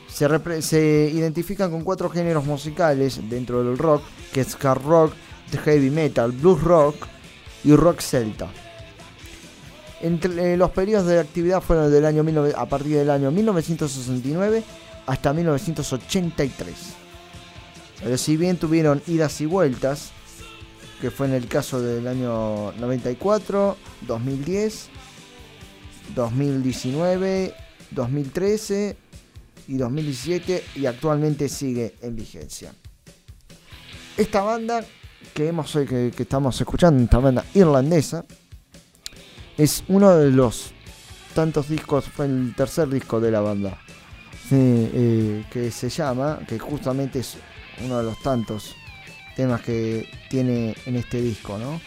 Se, 0.07 0.61
se 0.61 1.11
identifican 1.13 1.71
con 1.71 1.83
cuatro 1.83 2.09
géneros 2.09 2.45
musicales 2.45 3.19
dentro 3.29 3.63
del 3.63 3.77
rock, 3.77 4.03
que 4.33 4.41
es 4.41 4.57
hard 4.63 4.83
rock, 4.83 5.13
heavy 5.57 5.89
metal, 5.89 6.31
blues 6.31 6.61
rock 6.61 6.95
y 7.63 7.75
rock 7.75 7.99
celta. 8.01 8.49
Entre 10.01 10.53
eh, 10.53 10.57
los 10.57 10.71
periodos 10.71 11.07
de 11.07 11.19
actividad 11.19 11.61
fueron 11.61 11.91
del 11.91 12.05
año 12.05 12.23
19 12.23 12.53
a 12.57 12.65
partir 12.65 12.97
del 12.97 13.09
año 13.09 13.29
1969 13.31 14.63
hasta 15.05 15.33
1983. 15.33 16.75
Pero 18.03 18.17
si 18.17 18.35
bien 18.35 18.57
tuvieron 18.57 19.01
idas 19.05 19.39
y 19.41 19.45
vueltas, 19.45 20.11
que 21.01 21.09
fue 21.09 21.25
en 21.25 21.33
el 21.33 21.47
caso 21.47 21.81
del 21.81 22.07
año 22.07 22.71
94, 22.73 23.75
2010, 24.01 24.89
2019, 26.15 27.53
2013 27.89 28.97
y 29.67 29.77
2017 29.77 30.63
y 30.75 30.85
actualmente 30.85 31.49
sigue 31.49 31.95
en 32.01 32.15
vigencia. 32.15 32.73
Esta 34.15 34.43
banda 34.43 34.85
que, 35.33 35.47
hemos, 35.47 35.71
que, 35.73 36.13
que 36.15 36.23
estamos 36.23 36.61
escuchando, 36.61 37.03
esta 37.03 37.17
banda 37.17 37.43
irlandesa, 37.55 38.23
es 39.57 39.83
uno 39.87 40.15
de 40.15 40.29
los 40.29 40.71
tantos 41.33 41.67
discos, 41.67 42.05
fue 42.05 42.27
el 42.27 42.53
tercer 42.55 42.89
disco 42.89 43.19
de 43.19 43.31
la 43.31 43.41
banda, 43.41 43.79
eh, 44.51 45.45
que 45.49 45.71
se 45.71 45.89
llama, 45.89 46.39
que 46.47 46.59
justamente 46.59 47.19
es 47.19 47.37
uno 47.83 47.97
de 47.97 48.03
los 48.03 48.21
tantos 48.21 48.75
temas 49.41 49.61
que 49.61 50.07
tiene 50.29 50.75
en 50.85 50.95
este 50.97 51.19
disco, 51.19 51.57
¿no? 51.57 51.81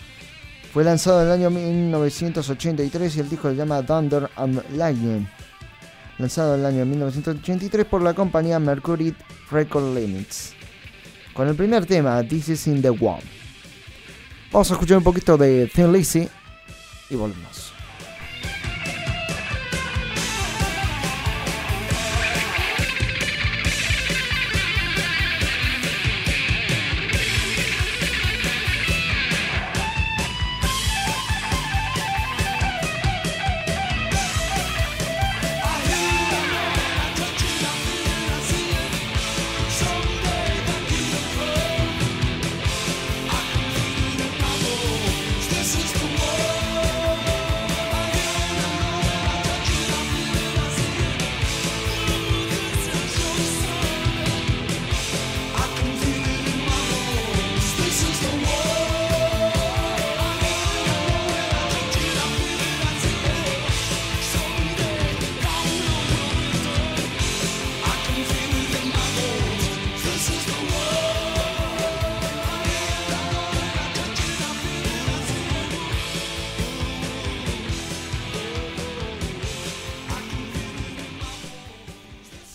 Fue 0.73 0.83
lanzado 0.83 1.21
en 1.21 1.29
el 1.29 1.33
año 1.35 1.51
1983 1.51 3.17
y 3.17 3.21
el 3.21 3.31
disco 3.31 3.49
se 3.49 3.55
llama 3.55 3.81
Thunder 3.87 4.29
and 4.35 4.61
Lightning. 4.73 5.25
Lanzado 6.19 6.55
en 6.55 6.61
el 6.61 6.67
año 6.67 6.85
1983 6.85 7.87
por 7.87 8.03
la 8.03 8.13
compañía 8.13 8.59
Mercury 8.59 9.15
Record 9.53 9.97
Limits. 9.97 10.53
Con 11.33 11.47
el 11.47 11.55
primer 11.55 11.87
tema, 11.87 12.25
This 12.25 12.49
is 12.49 12.67
in 12.67 12.83
the 12.83 12.91
One. 12.91 13.23
Vamos 14.51 14.69
a 14.73 14.75
escuchar 14.75 14.99
un 14.99 15.05
poquito 15.05 15.37
de 15.37 15.71
Thin 15.73 15.93
Lizzy 15.93 16.29
y 17.09 17.15
volvemos. 17.15 17.64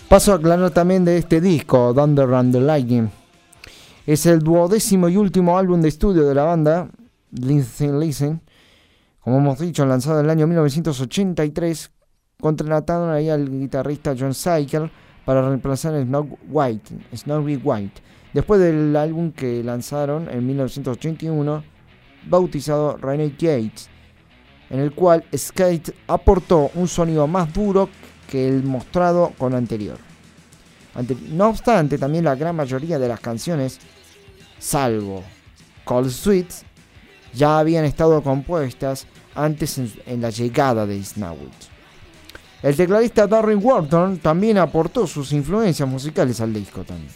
Paso 0.09 0.33
a 0.33 0.37
aclarar 0.37 0.71
también 0.71 1.05
de 1.05 1.19
este 1.19 1.39
disco, 1.39 1.93
Thunder 1.93 2.33
and 2.33 2.51
the 2.51 2.59
Lightning. 2.59 3.11
Es 4.07 4.25
el 4.25 4.39
duodécimo 4.39 5.07
y 5.07 5.15
último 5.17 5.55
álbum 5.55 5.81
de 5.81 5.89
estudio 5.89 6.27
de 6.27 6.33
la 6.33 6.45
banda, 6.45 6.89
Listen 7.31 7.99
Listen. 7.99 8.41
Como 9.19 9.37
hemos 9.37 9.59
dicho, 9.59 9.85
lanzado 9.85 10.19
en 10.19 10.25
el 10.25 10.31
año 10.31 10.47
1983, 10.47 11.91
contrataron 12.41 13.11
ahí 13.11 13.29
al 13.29 13.51
guitarrista 13.51 14.15
John 14.17 14.33
Cycle 14.33 14.89
para 15.25 15.47
reemplazar 15.47 15.93
a 15.93 16.01
Snow 16.01 16.39
White, 16.49 16.95
Snowy 17.15 17.57
White, 17.63 18.01
después 18.33 18.59
del 18.59 18.95
álbum 18.95 19.31
que 19.31 19.63
lanzaron 19.63 20.27
en 20.27 20.43
1981, 20.43 21.63
bautizado 22.27 22.97
Renegade, 22.97 23.73
en 24.71 24.79
el 24.79 24.91
cual 24.91 25.23
Skate 25.37 25.93
aportó 26.07 26.71
un 26.73 26.87
sonido 26.87 27.27
más 27.27 27.53
duro 27.53 27.89
que 28.29 28.47
el 28.47 28.63
mostrado 28.63 29.33
con 29.37 29.51
lo 29.51 29.57
anterior. 29.57 29.97
Ante- 30.95 31.17
no 31.29 31.47
obstante, 31.49 31.97
también 31.97 32.23
la 32.25 32.35
gran 32.35 32.55
mayoría 32.55 32.99
de 32.99 33.07
las 33.07 33.19
canciones, 33.19 33.79
salvo 34.59 35.23
Cold 35.83 36.11
Sweet, 36.11 36.47
ya 37.33 37.59
habían 37.59 37.85
estado 37.85 38.21
compuestas 38.23 39.05
antes 39.35 39.77
en, 40.05 40.21
la 40.21 40.29
llegada 40.29 40.85
de 40.85 41.03
Snowwood. 41.03 41.51
El 42.61 42.75
tecladista 42.75 43.27
Darren 43.27 43.59
Wharton 43.63 44.17
también 44.17 44.57
aportó 44.57 45.07
sus 45.07 45.31
influencias 45.31 45.87
musicales 45.87 46.41
al 46.41 46.53
disco 46.53 46.83
también. 46.83 47.11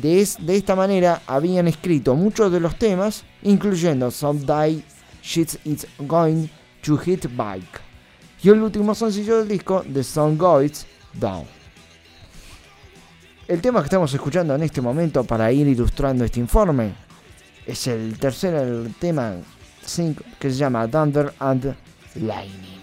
De, 0.00 0.20
es- 0.20 0.38
de 0.44 0.56
esta 0.56 0.74
manera 0.74 1.22
habían 1.26 1.68
escrito 1.68 2.14
muchos 2.14 2.50
de 2.52 2.60
los 2.60 2.78
temas, 2.78 3.24
incluyendo 3.42 4.10
Someday 4.10 4.82
Shit 5.22 5.54
It's 5.64 5.86
Going 5.98 6.46
to 6.82 6.96
Hit 6.98 7.26
Bike 7.36 7.80
y 8.42 8.48
el 8.48 8.62
último 8.62 8.94
sencillo 8.94 9.38
del 9.38 9.48
disco, 9.48 9.84
The 9.92 10.04
Song 10.04 10.36
Goes 10.36 10.86
Down. 11.14 11.44
El 13.48 13.60
tema 13.60 13.80
que 13.80 13.86
estamos 13.86 14.12
escuchando 14.12 14.54
en 14.54 14.62
este 14.62 14.80
momento 14.80 15.24
para 15.24 15.50
ir 15.52 15.66
ilustrando 15.68 16.24
este 16.24 16.40
informe 16.40 16.94
es 17.64 17.86
el 17.86 18.18
tercer 18.18 18.88
tema 18.98 19.36
cinco, 19.84 20.24
que 20.38 20.50
se 20.50 20.56
llama 20.56 20.88
Thunder 20.88 21.32
and 21.38 21.76
Lightning. 22.16 22.75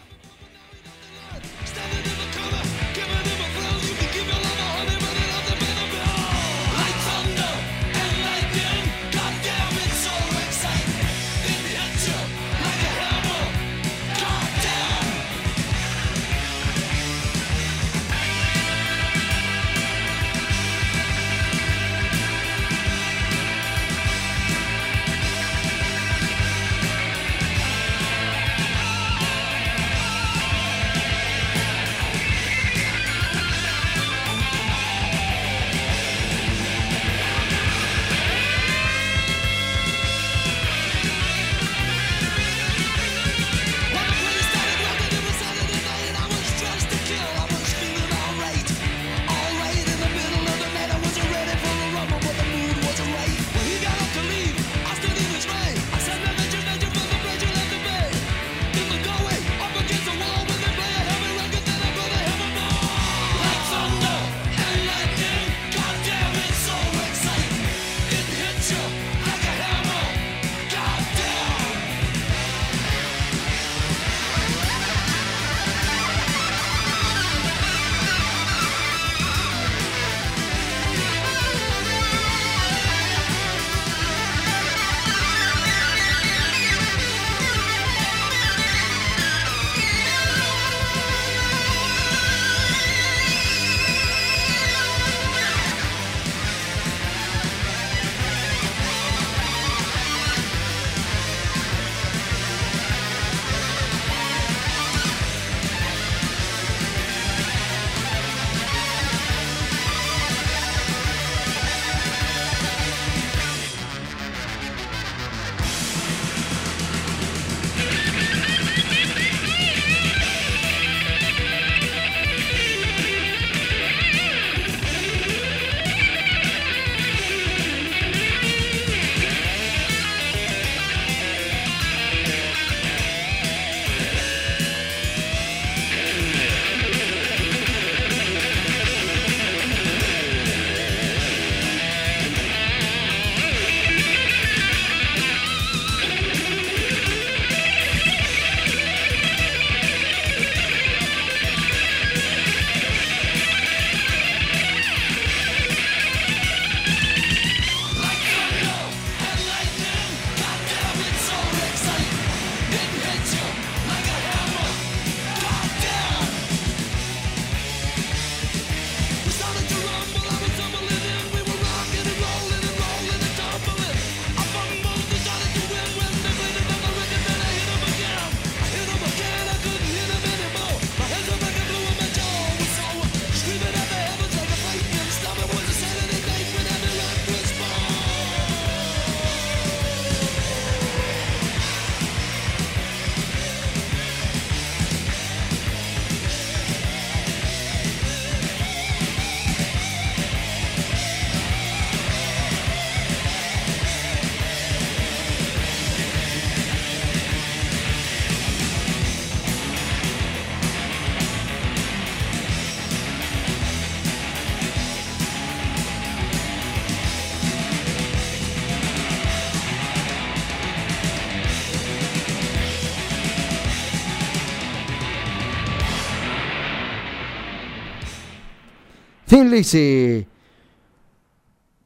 Lizzy, 229.41 230.27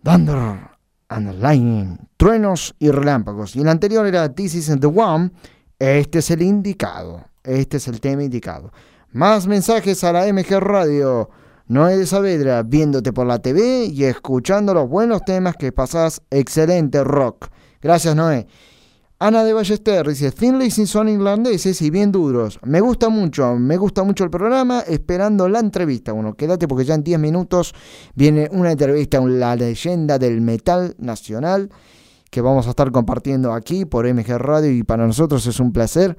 Thunder 0.03 0.69
and 1.07 1.41
Lightning, 1.41 1.97
truenos 2.17 2.75
y 2.77 2.91
relámpagos. 2.91 3.55
Y 3.55 3.61
el 3.61 3.69
anterior 3.69 4.05
era 4.05 4.33
This 4.33 4.55
is 4.55 4.79
the 4.79 4.87
One. 4.87 5.31
Este 5.79 6.19
es 6.19 6.29
el 6.31 6.41
indicado. 6.41 7.23
Este 7.43 7.77
es 7.77 7.87
el 7.87 8.01
tema 8.01 8.23
indicado. 8.23 8.73
Más 9.13 9.47
mensajes 9.47 10.03
a 10.03 10.11
la 10.11 10.31
MG 10.31 10.59
Radio. 10.59 11.29
Noé 11.67 11.97
de 11.97 12.05
Saavedra, 12.05 12.63
viéndote 12.63 13.13
por 13.13 13.25
la 13.25 13.39
TV 13.39 13.85
y 13.85 14.03
escuchando 14.03 14.73
los 14.73 14.89
buenos 14.89 15.23
temas 15.23 15.55
que 15.55 15.71
pasás. 15.71 16.21
Excelente 16.29 17.03
rock. 17.03 17.47
Gracias, 17.81 18.13
Noé. 18.15 18.47
Ana 19.19 19.43
de 19.43 19.51
Ballester 19.51 20.07
dice, 20.07 20.31
Finlay 20.31 20.69
son 20.69 21.09
irlandeses 21.09 21.81
y 21.81 21.89
bien 21.89 22.11
duros. 22.11 22.59
Me 22.63 22.81
gusta 22.81 23.09
mucho, 23.09 23.55
me 23.55 23.75
gusta 23.75 24.03
mucho 24.03 24.23
el 24.23 24.29
programa, 24.29 24.81
esperando 24.81 25.49
la 25.49 25.59
entrevista. 25.59 26.11
Bueno, 26.11 26.35
quédate 26.35 26.67
porque 26.67 26.85
ya 26.85 26.93
en 26.93 27.03
10 27.03 27.17
minutos 27.17 27.73
viene 28.13 28.47
una 28.51 28.71
entrevista 28.71 29.17
con 29.17 29.39
la 29.39 29.55
leyenda 29.55 30.19
del 30.19 30.39
metal 30.41 30.93
nacional 30.99 31.71
que 32.29 32.41
vamos 32.41 32.67
a 32.67 32.69
estar 32.69 32.91
compartiendo 32.91 33.53
aquí 33.53 33.85
por 33.85 34.05
MG 34.05 34.37
Radio 34.37 34.69
y 34.71 34.83
para 34.83 35.07
nosotros 35.07 35.47
es 35.47 35.59
un 35.59 35.73
placer. 35.73 36.15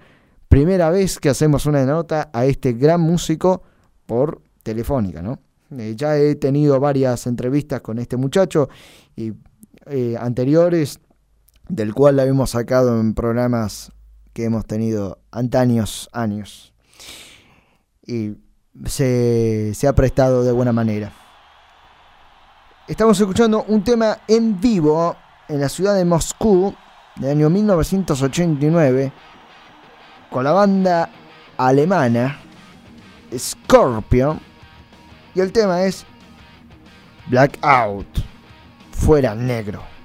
Primera 0.48 0.90
vez 0.90 1.20
que 1.20 1.28
hacemos 1.28 1.66
una 1.66 1.84
nota 1.84 2.30
a 2.32 2.46
este 2.46 2.72
gran 2.72 3.00
músico 3.00 3.62
por 4.06 4.42
telefónica, 4.64 5.22
¿no? 5.22 5.38
Eh, 5.78 5.94
ya 5.96 6.16
he 6.16 6.34
tenido 6.34 6.80
varias 6.80 7.28
entrevistas 7.28 7.80
con 7.80 8.00
este 8.00 8.16
muchacho 8.16 8.68
y 9.14 9.34
eh, 9.86 10.16
anteriores 10.18 10.98
del 11.68 11.94
cual 11.94 12.16
la 12.16 12.24
hemos 12.24 12.50
sacado 12.50 13.00
en 13.00 13.14
programas 13.14 13.92
que 14.32 14.44
hemos 14.44 14.66
tenido 14.66 15.18
antaños 15.30 16.08
años. 16.12 16.72
Y 18.06 18.36
se, 18.86 19.72
se 19.74 19.88
ha 19.88 19.94
prestado 19.94 20.44
de 20.44 20.52
buena 20.52 20.72
manera. 20.72 21.12
Estamos 22.86 23.20
escuchando 23.20 23.64
un 23.68 23.84
tema 23.84 24.18
en 24.28 24.60
vivo 24.60 25.14
en 25.48 25.60
la 25.60 25.68
ciudad 25.68 25.94
de 25.94 26.04
Moscú 26.04 26.74
del 27.16 27.30
año 27.30 27.50
1989 27.50 29.12
con 30.30 30.44
la 30.44 30.52
banda 30.52 31.10
alemana 31.56 32.38
Scorpion 33.36 34.40
y 35.34 35.40
el 35.40 35.52
tema 35.52 35.82
es 35.82 36.06
Blackout, 37.26 38.06
fuera 38.92 39.34
negro. 39.34 39.97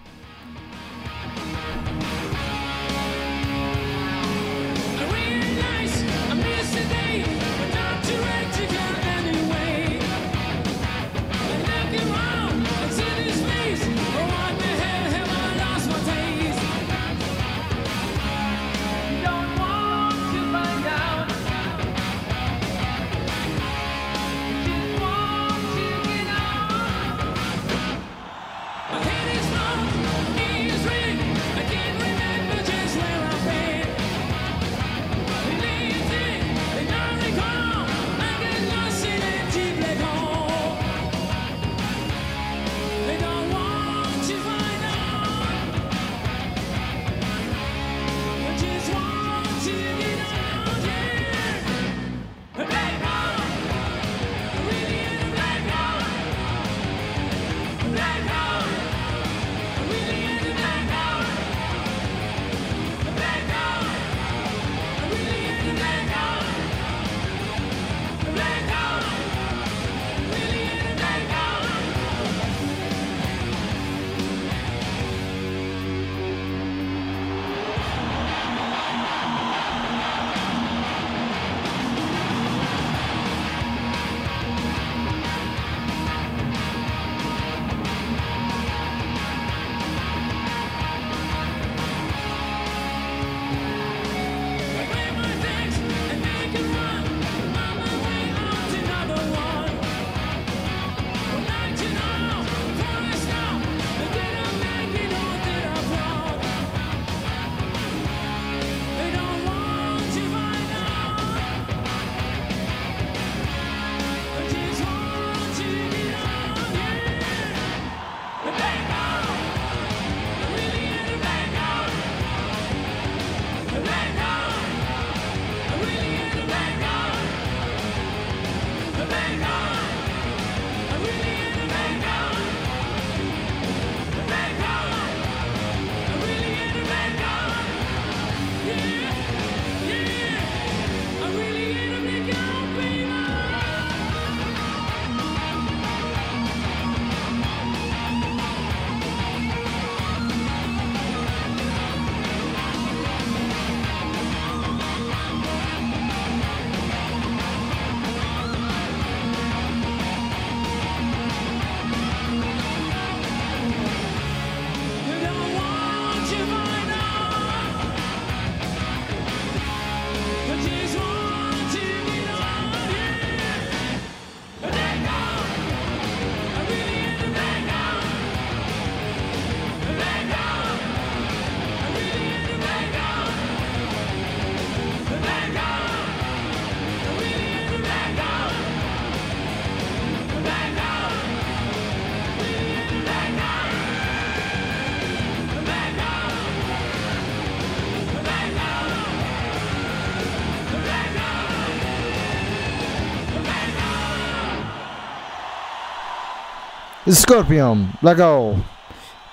Scorpion, 207.14 207.92
Blackout. 208.02 208.56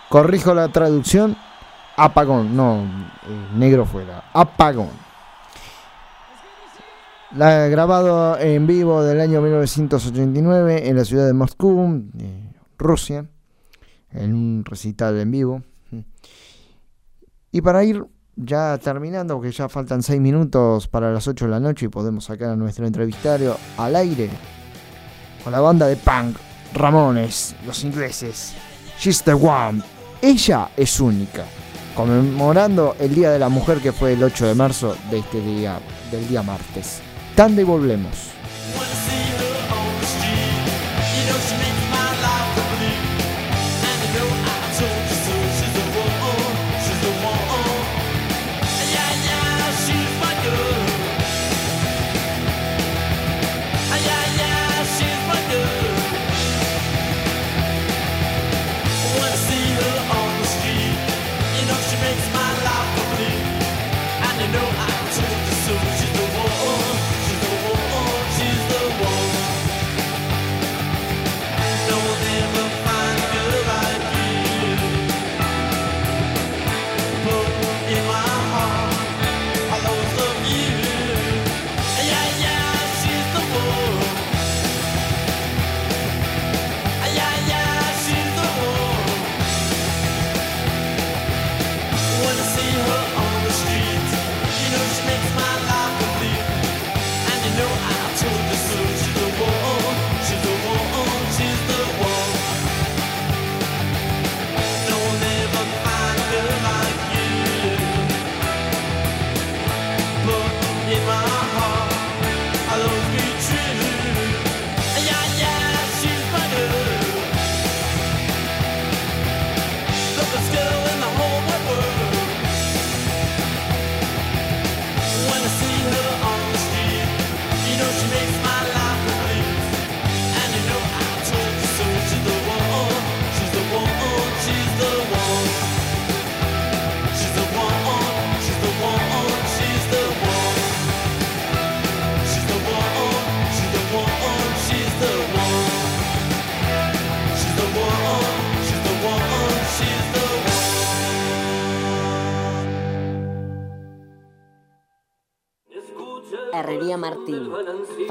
Corrijo 0.09 0.55
la 0.55 0.68
traducción. 0.68 1.37
Apagón, 1.97 2.57
no, 2.57 2.83
eh, 2.83 3.57
negro 3.57 3.87
fuera. 3.87 4.24
Apagón. 4.33 4.91
La, 7.37 7.68
grabado 7.68 8.39
en 8.39 8.66
vivo 8.66 9.03
del 9.03 9.20
año 9.20 9.41
1989 9.41 10.89
en 10.89 10.97
la 10.97 11.05
ciudad 11.05 11.26
de 11.26 11.33
Moscú, 11.33 12.11
eh, 12.18 12.53
Rusia, 12.76 13.26
en 14.11 14.35
un 14.35 14.64
recital 14.64 15.18
en 15.18 15.31
vivo. 15.31 15.62
Y 17.53 17.62
para 17.62 17.85
ir 17.85 18.05
ya 18.37 18.78
terminando, 18.78 19.37
porque 19.37 19.53
ya 19.53 19.68
faltan 19.68 20.03
6 20.03 20.20
minutos 20.20 20.89
para 20.89 21.12
las 21.12 21.26
8 21.28 21.45
de 21.45 21.51
la 21.51 21.61
noche 21.61 21.87
y 21.87 21.89
podemos 21.89 22.24
sacar 22.24 22.51
a 22.51 22.57
nuestro 22.57 22.87
entrevistario 22.87 23.57
al 23.76 23.97
aire. 23.97 24.28
con 25.43 25.53
la 25.53 25.61
banda 25.61 25.87
de 25.87 25.97
punk 25.97 26.37
Ramones, 26.74 27.54
los 27.66 27.84
ingleses. 27.84 28.52
She's 28.98 29.22
the 29.22 29.34
one. 29.34 29.82
Ella 30.22 30.68
es 30.76 31.00
única. 31.00 31.44
Conmemorando 31.94 32.96
el 32.98 33.14
Día 33.14 33.30
de 33.30 33.38
la 33.38 33.48
Mujer 33.48 33.78
que 33.78 33.92
fue 33.92 34.12
el 34.12 34.22
8 34.22 34.46
de 34.46 34.54
marzo 34.54 34.96
de 35.10 35.18
este 35.18 35.40
día, 35.40 35.80
del 36.10 36.28
día 36.28 36.42
martes. 36.42 37.00
Tanda 37.34 37.62
y 37.62 37.64
volvemos. 37.64 38.30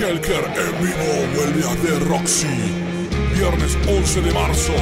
Helker 0.00 0.44
en 0.44 0.80
vivo 0.80 1.26
vuelve 1.34 1.64
a 1.64 1.74
The 1.82 1.98
Roxy. 2.04 2.46
Viernes 3.34 3.76
11 3.88 4.20
de 4.20 4.32
marzo. 4.32 4.72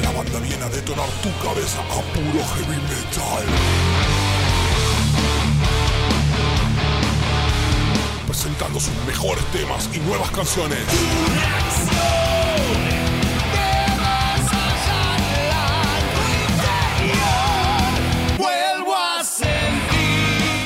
La 0.00 0.12
banda 0.12 0.38
viene 0.38 0.62
a 0.62 0.68
detonar 0.68 1.08
tu 1.22 1.30
cabeza 1.44 1.80
a 1.80 2.00
puro 2.14 2.44
heavy 2.54 2.76
metal. 2.82 3.44
Presentando 8.28 8.78
sus 8.78 8.94
mejores 9.06 9.44
temas 9.46 9.90
y 9.92 9.98
nuevas 9.98 10.30
canciones. 10.30 10.84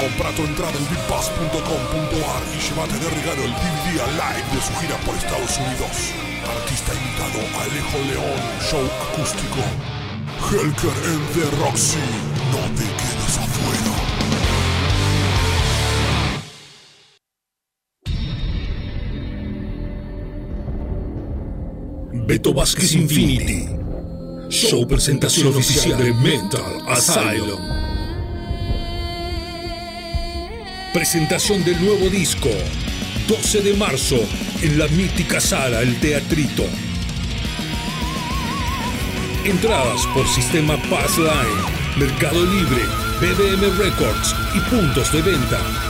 Compra 0.01 0.33
tu 0.33 0.43
entrada 0.43 0.73
en 0.73 0.89
bigpass.com.ar 0.89 2.43
y 2.57 2.59
llévate 2.59 2.99
de 2.99 3.11
regalo 3.11 3.45
el 3.45 3.53
DVD 3.53 4.01
live 4.17 4.49
de 4.55 4.61
su 4.63 4.73
gira 4.81 4.97
por 5.05 5.15
Estados 5.15 5.59
Unidos. 5.59 6.15
Artista 6.57 6.95
invitado 6.95 7.41
Alejo 7.61 7.99
León, 8.09 8.41
show 8.63 8.89
acústico. 9.13 9.61
Helker 10.49 10.97
en 11.05 11.21
The 11.35 11.45
Roxy. 11.63 11.99
No 12.51 12.63
te 12.75 12.87
quedes 12.97 13.37
afuera. 13.37 13.93
Beto 22.27 22.55
Vázquez 22.55 22.95
Infinity. 22.95 23.69
Show 24.49 24.87
presentación 24.89 25.49
oficial 25.49 25.99
de 25.99 26.15
Mental 26.15 26.81
Asylum. 26.89 27.90
Presentación 30.93 31.63
del 31.65 31.81
nuevo 31.85 32.11
disco. 32.11 32.51
12 33.29 33.61
de 33.61 33.75
marzo 33.75 34.17
en 34.61 34.77
la 34.77 34.89
mítica 34.89 35.41
sala 35.41 35.83
El 35.83 36.01
Teatrito. 36.01 36.65
Entradas 39.45 40.05
por 40.13 40.27
sistema 40.27 40.77
Passline, 40.91 41.97
Mercado 41.97 42.45
Libre, 42.45 42.83
BBM 43.21 43.79
Records 43.79 44.35
y 44.53 44.61
puntos 44.69 45.13
de 45.13 45.23
venta. 45.23 45.90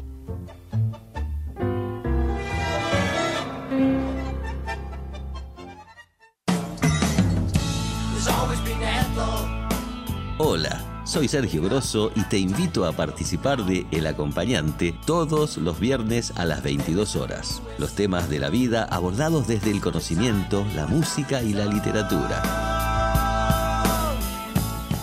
Soy 11.11 11.27
Sergio 11.27 11.61
Grosso 11.61 12.09
y 12.15 12.23
te 12.23 12.37
invito 12.37 12.85
a 12.85 12.93
participar 12.93 13.65
de 13.65 13.85
El 13.91 14.07
Acompañante 14.07 14.95
todos 15.05 15.57
los 15.57 15.77
viernes 15.77 16.31
a 16.37 16.45
las 16.45 16.63
22 16.63 17.17
horas. 17.17 17.61
Los 17.77 17.95
temas 17.95 18.29
de 18.29 18.39
la 18.39 18.49
vida 18.49 18.85
abordados 18.85 19.45
desde 19.45 19.71
el 19.71 19.81
conocimiento, 19.81 20.65
la 20.73 20.87
música 20.87 21.43
y 21.43 21.51
la 21.51 21.65
literatura. 21.65 22.41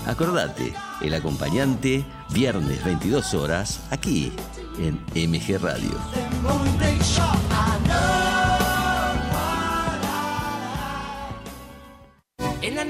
Acordate, 0.06 0.72
El 1.02 1.12
Acompañante, 1.12 2.06
viernes 2.30 2.82
22 2.86 3.34
horas, 3.34 3.80
aquí 3.90 4.32
en 4.78 4.94
MG 5.14 5.60
Radio. 5.60 5.92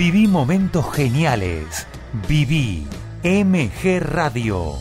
Viví 0.00 0.26
momentos 0.26 0.86
geniales. 0.94 1.86
Viví 2.26 2.86
MG 3.22 4.00
Radio. 4.00 4.78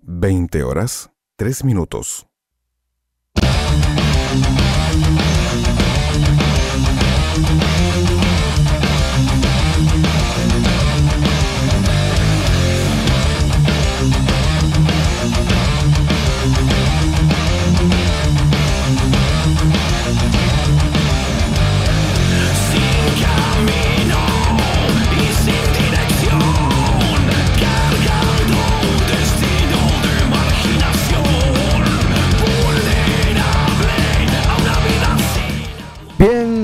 20 0.00 0.62
horas, 0.62 1.10
3 1.36 1.64
minutos. 1.64 2.26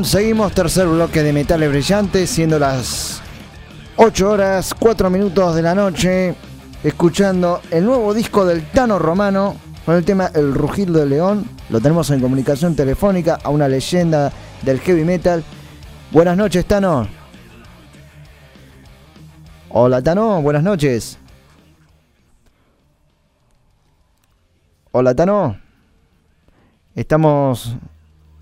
Seguimos 0.05 0.53
tercer 0.53 0.87
bloque 0.87 1.23
de 1.23 1.33
Metales 1.33 1.71
Brillantes, 1.71 2.29
siendo 2.29 2.59
las 2.59 3.23
8 3.97 4.31
horas 4.31 4.75
4 4.79 5.09
minutos 5.09 5.55
de 5.57 5.63
la 5.63 5.75
noche, 5.75 6.35
escuchando 6.83 7.63
el 7.71 7.87
nuevo 7.87 8.13
disco 8.13 8.45
del 8.45 8.71
Tano 8.71 8.99
Romano 8.99 9.57
con 9.87 9.95
el 9.95 10.05
tema 10.05 10.31
El 10.35 10.53
Rugir 10.53 10.91
del 10.91 11.09
León. 11.09 11.49
Lo 11.71 11.81
tenemos 11.81 12.11
en 12.11 12.21
comunicación 12.21 12.77
telefónica 12.77 13.39
a 13.43 13.49
una 13.49 13.67
leyenda 13.67 14.31
del 14.63 14.79
heavy 14.81 15.05
metal. 15.05 15.43
Buenas 16.11 16.37
noches, 16.37 16.67
Tano. 16.67 17.09
Hola, 19.71 20.03
Tano, 20.03 20.43
buenas 20.43 20.63
noches. 20.63 21.19
Hola, 24.93 25.15
Tano. 25.15 25.59
Estamos 26.95 27.75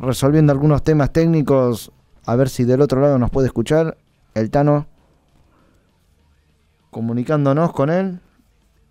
resolviendo 0.02 0.52
algunos 0.52 0.82
temas 0.82 1.12
técnicos. 1.12 1.92
A 2.24 2.36
ver 2.36 2.48
si 2.48 2.64
del 2.64 2.82
otro 2.82 3.00
lado 3.00 3.18
nos 3.18 3.30
puede 3.30 3.46
escuchar. 3.46 3.96
El 4.34 4.50
Tano. 4.50 4.86
comunicándonos 6.90 7.72
con 7.72 7.90
él 7.90 8.20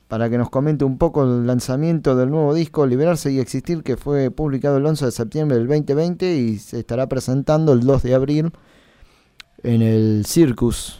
para 0.07 0.29
que 0.29 0.37
nos 0.37 0.49
comente 0.49 0.83
un 0.83 0.97
poco 0.97 1.23
el 1.23 1.47
lanzamiento 1.47 2.15
del 2.15 2.31
nuevo 2.31 2.53
disco 2.53 2.85
Liberarse 2.85 3.31
y 3.31 3.39
Existir 3.39 3.81
que 3.81 3.95
fue 3.95 4.29
publicado 4.29 4.77
el 4.77 4.85
11 4.85 5.05
de 5.05 5.11
septiembre 5.11 5.57
del 5.57 5.67
2020 5.67 6.35
y 6.35 6.57
se 6.57 6.79
estará 6.79 7.07
presentando 7.07 7.71
el 7.73 7.79
2 7.81 8.03
de 8.03 8.13
abril 8.13 8.51
en 9.63 9.81
el 9.81 10.25
Circus. 10.25 10.99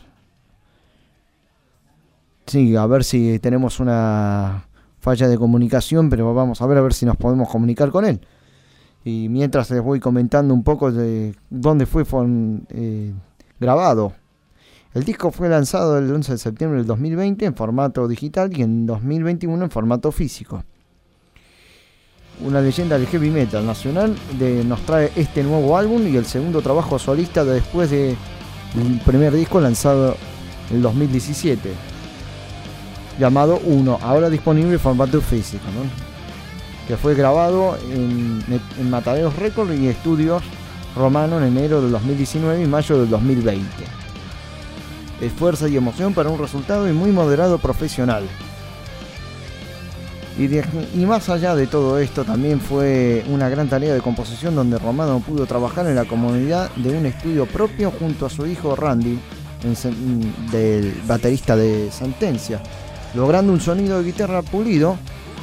Sí, 2.45 2.76
a 2.76 2.86
ver 2.86 3.03
si 3.03 3.38
tenemos 3.39 3.80
una 3.80 4.68
falla 4.99 5.28
de 5.28 5.38
comunicación, 5.38 6.09
pero 6.09 6.34
vamos 6.34 6.62
a 6.62 6.68
ver 6.68 6.78
a 6.78 6.82
ver 6.82 6.93
si 6.93 7.05
nos 7.05 7.18
podemos 7.18 7.49
comunicar 7.49 7.91
con 7.91 8.05
él. 8.05 8.22
Y 9.04 9.30
mientras 9.30 9.70
les 9.72 9.82
voy 9.82 9.99
comentando 9.99 10.54
un 10.54 10.64
poco 10.64 10.91
de 10.91 11.36
dónde 11.49 11.86
fue 11.86 12.04
eh, 12.70 13.14
grabado. 13.60 14.14
El 14.93 15.04
disco 15.04 15.32
fue 15.32 15.47
lanzado 15.49 15.97
el 15.97 16.12
11 16.14 16.34
de 16.34 16.38
septiembre 16.38 16.78
del 16.80 16.88
2020 16.88 17.45
en 17.45 17.56
formato 17.56 18.08
digital 18.08 18.56
y 18.56 18.62
en 18.62 18.86
2021 18.86 19.64
en 19.64 19.72
formato 19.72 20.12
físico. 20.12 20.64
Una 22.45 22.60
leyenda 22.62 22.97
del 22.97 23.08
heavy 23.08 23.30
metal 23.30 23.66
nacional 23.66 24.16
de- 24.38 24.64
nos 24.64 24.82
trae 24.86 25.12
este 25.16 25.43
nuevo 25.43 25.78
álbum 25.78 26.06
y 26.08 26.16
el 26.18 26.26
segundo 26.26 26.62
trabajo 26.62 26.99
solista 26.99 27.45
de- 27.45 27.54
después 27.54 27.89
del 27.89 28.18
primer 29.06 29.34
disco 29.34 29.60
lanzado 29.62 30.16
en 30.70 30.78
el 30.78 30.82
2017, 30.82 31.72
llamado 33.20 33.60
Uno, 33.66 33.97
ahora 34.02 34.30
disponible 34.30 34.74
en 34.74 34.80
formato 34.80 35.22
físico. 35.22 35.64
Que 36.92 36.98
fue 36.98 37.16
grabado 37.16 37.78
en, 37.89 38.44
en 38.78 38.89
Mataderos 38.89 39.38
Records 39.38 39.80
y 39.80 39.88
Estudios 39.88 40.44
Romano 40.94 41.38
en 41.38 41.46
enero 41.46 41.82
del 41.82 41.89
2019 41.94 42.64
y 42.64 42.68
mayo 42.68 43.00
del 43.00 43.10
2020 43.10 43.66
esfuerzo 45.22 45.70
y 45.70 45.78
emoción 45.78 46.14
para 46.14 46.30
un 46.30 46.38
resultado 46.38 46.89
y 46.89 46.92
muy 46.92 47.12
moderado 47.12 47.60
profesional. 47.60 48.26
Y, 50.38 51.06
más 51.06 51.30
allá 51.30 51.56
de 51.56 51.66
todo 51.66 51.98
esto, 51.98 52.26
también 52.26 52.60
fue 52.60 53.24
una 53.30 53.48
gran 53.48 53.70
tarea 53.70 53.94
de 53.94 54.02
composición 54.02 54.54
donde 54.54 54.78
Romano 54.78 55.22
pudo 55.26 55.46
trabajar 55.46 55.88
en 55.88 55.96
la 55.96 56.04
comunidad 56.04 56.72
de 56.76 56.98
un 56.98 57.06
estudio 57.06 57.46
propio 57.46 57.92
junto 57.92 58.26
a 58.26 58.30
su 58.30 58.46
hijo 58.46 58.76
Randy, 58.76 59.18
en 59.64 60.52
del 60.52 60.94
baterista 61.08 61.56
de 61.56 61.89
Sentencia, 61.89 62.60
logrando 63.16 63.54
un 63.54 63.62
sonido 63.62 64.00
de 64.00 64.04
guitarra 64.04 64.42
pulido 64.42 64.98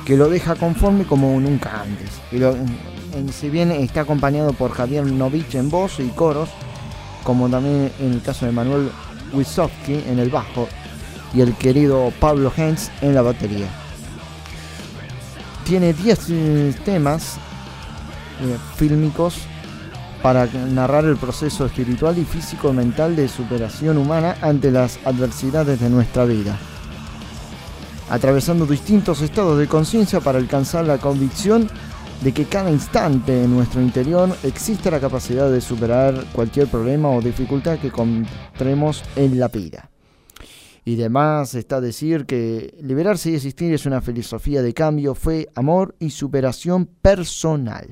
que 0.08 0.16
lo 0.16 0.30
deja 0.30 0.54
conforme 0.54 1.04
como 1.04 1.38
nunca 1.38 1.82
antes. 1.82 2.08
Y 2.32 3.30
si 3.30 3.50
bien 3.50 3.70
está 3.70 4.00
acompañado 4.00 4.54
por 4.54 4.72
Javier 4.72 5.04
Novich 5.04 5.54
en 5.54 5.68
voz 5.68 6.00
y 6.00 6.08
coros, 6.08 6.48
como 7.24 7.50
también 7.50 7.92
en 8.00 8.14
el 8.14 8.22
caso 8.22 8.46
de 8.46 8.52
Manuel 8.52 8.90
Wisowski 9.34 10.02
en 10.08 10.18
el 10.18 10.30
bajo 10.30 10.66
y 11.34 11.42
el 11.42 11.54
querido 11.56 12.10
Pablo 12.20 12.50
Hens 12.56 12.90
en 13.02 13.14
la 13.14 13.20
batería. 13.20 13.66
Tiene 15.66 15.92
10 15.92 16.26
eh, 16.30 16.74
temas 16.86 17.34
eh, 18.40 18.56
fílmicos 18.76 19.34
para 20.22 20.46
narrar 20.46 21.04
el 21.04 21.18
proceso 21.18 21.66
espiritual 21.66 22.16
y 22.16 22.24
físico-mental 22.24 23.14
de 23.14 23.28
superación 23.28 23.98
humana 23.98 24.38
ante 24.40 24.70
las 24.70 24.98
adversidades 25.04 25.78
de 25.80 25.90
nuestra 25.90 26.24
vida, 26.24 26.56
atravesando 28.10 28.66
distintos 28.66 29.22
estados 29.22 29.58
de 29.58 29.68
conciencia 29.68 30.20
para 30.20 30.38
alcanzar 30.38 30.84
la 30.84 30.98
convicción 30.98 31.68
de 32.22 32.32
que 32.32 32.46
cada 32.46 32.70
instante 32.70 33.44
en 33.44 33.54
nuestro 33.54 33.80
interior 33.80 34.28
existe 34.42 34.90
la 34.90 35.00
capacidad 35.00 35.50
de 35.50 35.60
superar 35.60 36.24
cualquier 36.32 36.66
problema 36.66 37.10
o 37.10 37.20
dificultad 37.20 37.78
que 37.78 37.88
encontremos 37.88 39.04
en 39.14 39.38
la 39.38 39.48
vida. 39.48 39.90
Y 40.84 40.96
demás 40.96 41.54
está 41.54 41.80
decir 41.80 42.24
que 42.24 42.74
liberarse 42.82 43.30
y 43.30 43.34
existir 43.34 43.72
es 43.72 43.84
una 43.84 44.00
filosofía 44.00 44.62
de 44.62 44.72
cambio, 44.72 45.14
fe, 45.14 45.48
amor 45.54 45.94
y 45.98 46.10
superación 46.10 46.86
personal. 46.86 47.88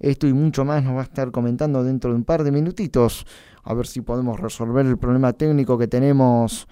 Esto 0.00 0.26
y 0.26 0.32
mucho 0.32 0.64
más 0.64 0.82
nos 0.82 0.96
va 0.96 1.00
a 1.00 1.04
estar 1.04 1.30
comentando 1.30 1.84
dentro 1.84 2.10
de 2.10 2.16
un 2.16 2.24
par 2.24 2.42
de 2.42 2.50
minutitos. 2.50 3.26
A 3.62 3.74
ver 3.74 3.86
si 3.86 4.00
podemos 4.00 4.40
resolver 4.40 4.86
el 4.86 4.98
problema 4.98 5.34
técnico 5.34 5.78
que 5.78 5.86
tenemos 5.86 6.66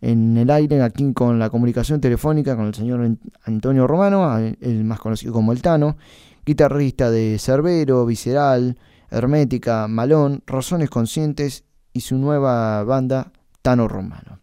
en 0.00 0.36
el 0.36 0.50
aire 0.50 0.82
aquí 0.82 1.12
con 1.12 1.38
la 1.38 1.50
comunicación 1.50 2.00
telefónica 2.00 2.56
con 2.56 2.66
el 2.66 2.74
señor 2.74 3.00
Ant- 3.00 3.18
Antonio 3.44 3.86
Romano, 3.86 4.36
el 4.38 4.84
más 4.84 5.00
conocido 5.00 5.32
como 5.32 5.52
El 5.52 5.62
Tano, 5.62 5.96
guitarrista 6.44 7.10
de 7.10 7.38
Cerbero, 7.38 8.04
Visceral, 8.06 8.78
Hermética, 9.10 9.88
Malón, 9.88 10.42
Razones 10.46 10.90
Conscientes 10.90 11.64
y 11.92 12.00
su 12.00 12.16
nueva 12.18 12.84
banda 12.84 13.32
Tano 13.62 13.88
Romano. 13.88 14.38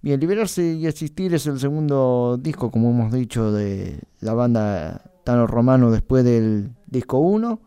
Bien, 0.00 0.20
Liberarse 0.20 0.74
y 0.74 0.86
Existir 0.86 1.34
es 1.34 1.46
el 1.46 1.58
segundo 1.58 2.38
disco, 2.40 2.70
como 2.70 2.90
hemos 2.90 3.12
dicho, 3.12 3.50
de 3.52 4.00
la 4.20 4.34
banda 4.34 5.02
Tano 5.24 5.46
Romano 5.46 5.90
después 5.90 6.24
del 6.24 6.72
disco 6.86 7.18
1. 7.18 7.60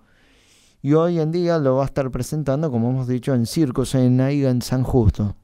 Y 0.83 0.93
hoy 0.93 1.19
en 1.19 1.31
día 1.31 1.57
lo 1.57 1.77
va 1.77 1.83
a 1.83 1.85
estar 1.88 2.09
presentando, 2.11 2.69
como 2.69 2.91
hemos 2.91 3.07
dicho, 3.07 3.33
en 3.33 3.47
Circus 3.47 3.95
en 3.95 4.21
Aiga, 4.21 4.51
en 4.51 4.61
San 4.61 4.83
Justo. 4.83 5.35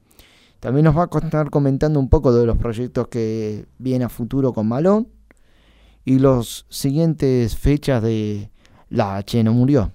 También 0.64 0.84
nos 0.86 0.96
va 0.96 1.10
a 1.12 1.18
estar 1.18 1.50
comentando 1.50 2.00
un 2.00 2.08
poco 2.08 2.32
de 2.32 2.46
los 2.46 2.56
proyectos 2.56 3.08
que 3.08 3.66
viene 3.76 4.06
a 4.06 4.08
futuro 4.08 4.54
con 4.54 4.66
Malón 4.66 5.08
y 6.06 6.18
los 6.18 6.64
siguientes 6.70 7.54
fechas 7.54 8.02
de 8.02 8.50
La 8.88 9.16
H 9.16 9.44
no 9.44 9.52
murió. 9.52 9.92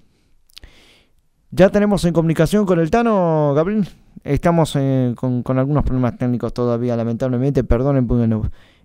Ya 1.50 1.70
tenemos 1.70 2.04
en 2.04 2.12
comunicación 2.12 2.66
con 2.66 2.78
el 2.78 2.88
Tano, 2.88 3.52
Gabriel. 3.52 3.88
Estamos 4.22 4.76
eh, 4.76 5.12
con, 5.16 5.42
algunos 5.58 5.82
problemas 5.82 6.16
técnicos 6.16 6.54
todavía, 6.54 6.96
lamentablemente. 6.96 7.64
Perdonen, 7.64 8.06
porque 8.06 8.30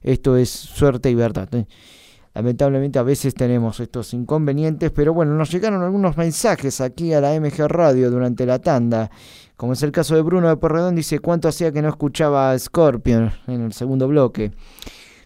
esto 0.01 0.37
es 0.37 0.49
suerte 0.49 1.11
y 1.11 1.13
verdad. 1.13 1.53
¿eh? 1.53 1.67
Lamentablemente 2.35 2.99
a 2.99 3.03
veces 3.03 3.33
tenemos 3.33 3.79
estos 3.79 4.13
inconvenientes, 4.13 4.91
pero 4.91 5.13
bueno, 5.13 5.33
nos 5.35 5.49
llegaron 5.49 5.81
algunos 5.81 6.17
mensajes 6.17 6.81
aquí 6.81 7.13
a 7.13 7.21
la 7.21 7.39
MG 7.39 7.65
Radio 7.69 8.11
durante 8.11 8.45
la 8.45 8.59
tanda. 8.59 9.09
Como 9.55 9.71
es 9.71 9.81
el 9.83 9.93
caso 9.93 10.15
de 10.15 10.21
Bruno 10.21 10.49
de 10.49 10.57
Porredón, 10.57 10.95
dice 10.95 11.19
cuánto 11.19 11.47
hacía 11.47 11.71
que 11.71 11.81
no 11.81 11.87
escuchaba 11.87 12.51
a 12.51 12.59
Scorpion 12.59 13.31
en 13.47 13.61
el 13.61 13.71
segundo 13.71 14.09
bloque. 14.09 14.51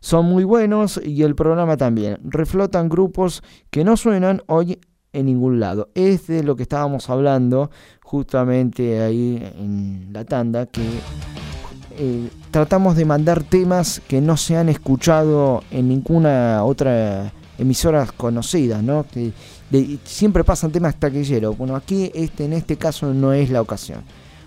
Son 0.01 0.24
muy 0.26 0.43
buenos 0.43 1.01
y 1.03 1.24
el 1.24 1.34
programa 1.34 1.78
también. 1.78 2.20
Reflotan 2.24 2.89
grupos 2.89 3.41
que 3.72 3.84
no 3.84 3.97
suenan 3.97 4.43
hoy 4.45 4.80
en 5.12 5.26
ningún 5.26 5.60
lado. 5.60 5.89
Es 5.95 6.28
de 6.28 6.43
lo 6.43 6.55
que 6.55 6.64
estábamos 6.64 7.10
hablando 7.10 7.72
justamente 8.03 9.01
ahí 9.01 9.43
en 9.57 10.10
la 10.14 10.26
tanda, 10.26 10.68
que 10.68 10.84
eh, 12.00 12.30
tratamos 12.52 12.95
de 12.95 13.06
mandar 13.06 13.43
temas 13.43 14.02
que 14.08 14.22
no 14.22 14.38
se 14.38 14.58
han 14.58 14.70
escuchado 14.70 15.64
en 15.70 15.89
ninguna 15.89 16.64
otra 16.64 17.32
emisora 17.58 18.08
conocida, 18.18 18.82
¿no? 18.82 19.06
Que 19.12 19.32
de- 19.70 20.00
siempre 20.06 20.43
pasan 20.43 20.72
temas 20.72 20.95
taquilleros. 20.95 21.58
Bueno, 21.58 21.76
aquí 21.76 22.10
este, 22.16 22.45
en 22.45 22.54
este 22.54 22.78
caso 22.78 23.14
no 23.14 23.34
es 23.34 23.50
la 23.50 23.62
ocasión. 23.62 24.02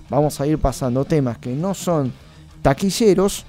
Vamos 0.08 0.40
a 0.40 0.46
ir 0.46 0.58
pasando 0.58 1.04
temas 1.04 1.38
que 1.38 1.54
no 1.54 1.74
son 1.74 2.12
taquilleros, 2.62 3.44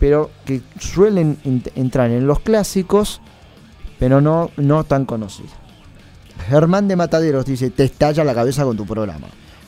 pero 0.00 0.30
que 0.44 0.62
suelen 0.80 1.36
ent- 1.44 1.70
entrar 1.74 2.10
en 2.10 2.26
los 2.26 2.40
clásicos, 2.40 3.20
pero 3.98 4.20
no, 4.20 4.50
no 4.56 4.84
tan 4.84 5.04
conocidos. 5.04 5.52
Germán 6.48 6.88
de 6.88 6.96
Mataderos 6.96 7.44
dice, 7.44 7.68
te 7.70 7.84
estalla 7.84 8.24
la 8.24 8.34
cabeza 8.34 8.64
con 8.64 8.76
tu 8.76 8.86
programa. 8.86 9.26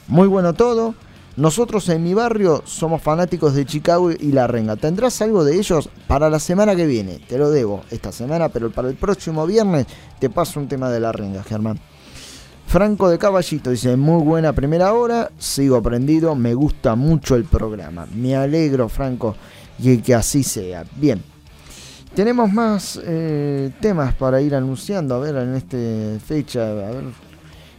Muy 0.09 0.29
bueno 0.29 0.55
todo. 0.55 0.95
Nosotros 1.41 1.89
en 1.89 2.05
mi 2.05 2.13
barrio 2.13 2.63
somos 2.67 3.01
fanáticos 3.01 3.55
de 3.55 3.65
Chicago 3.65 4.11
y 4.11 4.31
La 4.31 4.47
Renga. 4.47 4.77
¿Tendrás 4.77 5.23
algo 5.23 5.43
de 5.43 5.57
ellos 5.57 5.89
para 6.07 6.29
la 6.29 6.39
semana 6.39 6.77
que 6.77 6.85
viene? 6.85 7.19
Te 7.27 7.39
lo 7.39 7.49
debo 7.49 7.81
esta 7.91 8.13
semana, 8.13 8.51
pero 8.51 8.71
para 8.71 8.91
el 8.91 8.95
próximo 8.95 9.47
viernes 9.47 9.87
te 10.19 10.29
paso 10.29 10.61
un 10.61 10.69
tema 10.69 10.91
de 10.91 11.01
La 11.01 11.13
Renga, 11.13 11.43
Germán. 11.43 11.81
Franco 12.67 13.09
de 13.09 13.17
Caballito 13.17 13.71
dice, 13.71 13.97
muy 13.97 14.23
buena 14.23 14.53
primera 14.53 14.93
hora, 14.93 15.31
sigo 15.39 15.77
aprendido, 15.77 16.35
me 16.35 16.53
gusta 16.53 16.95
mucho 16.95 17.37
el 17.37 17.45
programa. 17.45 18.07
Me 18.15 18.37
alegro, 18.37 18.91
Franco, 18.91 19.35
y 19.79 19.97
que 19.97 20.15
así 20.15 20.43
sea. 20.43 20.85
Bien. 20.97 21.23
Tenemos 22.15 22.53
más 22.53 23.01
eh, 23.03 23.71
temas 23.81 24.13
para 24.15 24.43
ir 24.43 24.55
anunciando, 24.55 25.15
a 25.15 25.21
ver, 25.21 25.37
en 25.37 25.55
esta 25.55 25.79
fecha, 26.23 26.69
a 26.69 26.75
ver, 26.75 27.05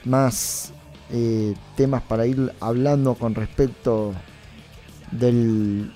más 0.05 0.73
eh, 1.11 1.53
temas 1.75 2.01
para 2.01 2.25
ir 2.25 2.53
hablando 2.59 3.15
con 3.15 3.35
respecto 3.35 4.13
del, 5.11 5.91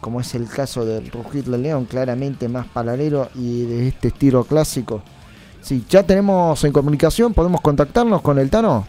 como 0.00 0.20
es 0.20 0.34
el 0.34 0.48
caso 0.48 0.84
del 0.84 1.10
Rugir 1.10 1.44
de 1.44 1.58
León, 1.58 1.84
claramente 1.84 2.48
más 2.48 2.66
paralelo 2.66 3.28
y 3.34 3.64
de 3.64 3.88
este 3.88 4.08
estilo 4.08 4.44
clásico. 4.44 5.02
Sí, 5.60 5.84
ya 5.88 6.02
tenemos 6.02 6.62
en 6.64 6.72
comunicación, 6.72 7.34
podemos 7.34 7.60
contactarnos 7.60 8.20
con 8.20 8.38
el 8.38 8.50
Tano. 8.50 8.86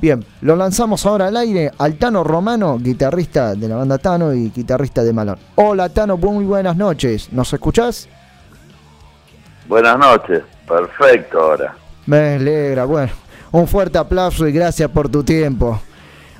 Bien, 0.00 0.24
lo 0.40 0.56
lanzamos 0.56 1.06
ahora 1.06 1.28
al 1.28 1.36
aire 1.36 1.70
al 1.78 1.94
Tano 1.94 2.24
Romano, 2.24 2.78
guitarrista 2.78 3.54
de 3.54 3.68
la 3.68 3.76
banda 3.76 3.98
Tano 3.98 4.32
y 4.34 4.50
guitarrista 4.50 5.04
de 5.04 5.12
Malón. 5.12 5.38
Hola 5.54 5.88
Tano, 5.88 6.16
muy 6.16 6.44
buenas 6.44 6.76
noches. 6.76 7.32
¿Nos 7.32 7.52
escuchás? 7.52 8.08
Buenas 9.68 9.96
noches, 9.98 10.42
perfecto 10.66 11.40
ahora. 11.40 11.76
Me 12.06 12.34
alegra, 12.34 12.84
bueno. 12.84 13.21
Un 13.52 13.66
fuerte 13.68 13.98
aplauso 13.98 14.46
y 14.48 14.52
gracias 14.52 14.90
por 14.90 15.08
tu 15.08 15.22
tiempo. 15.22 15.80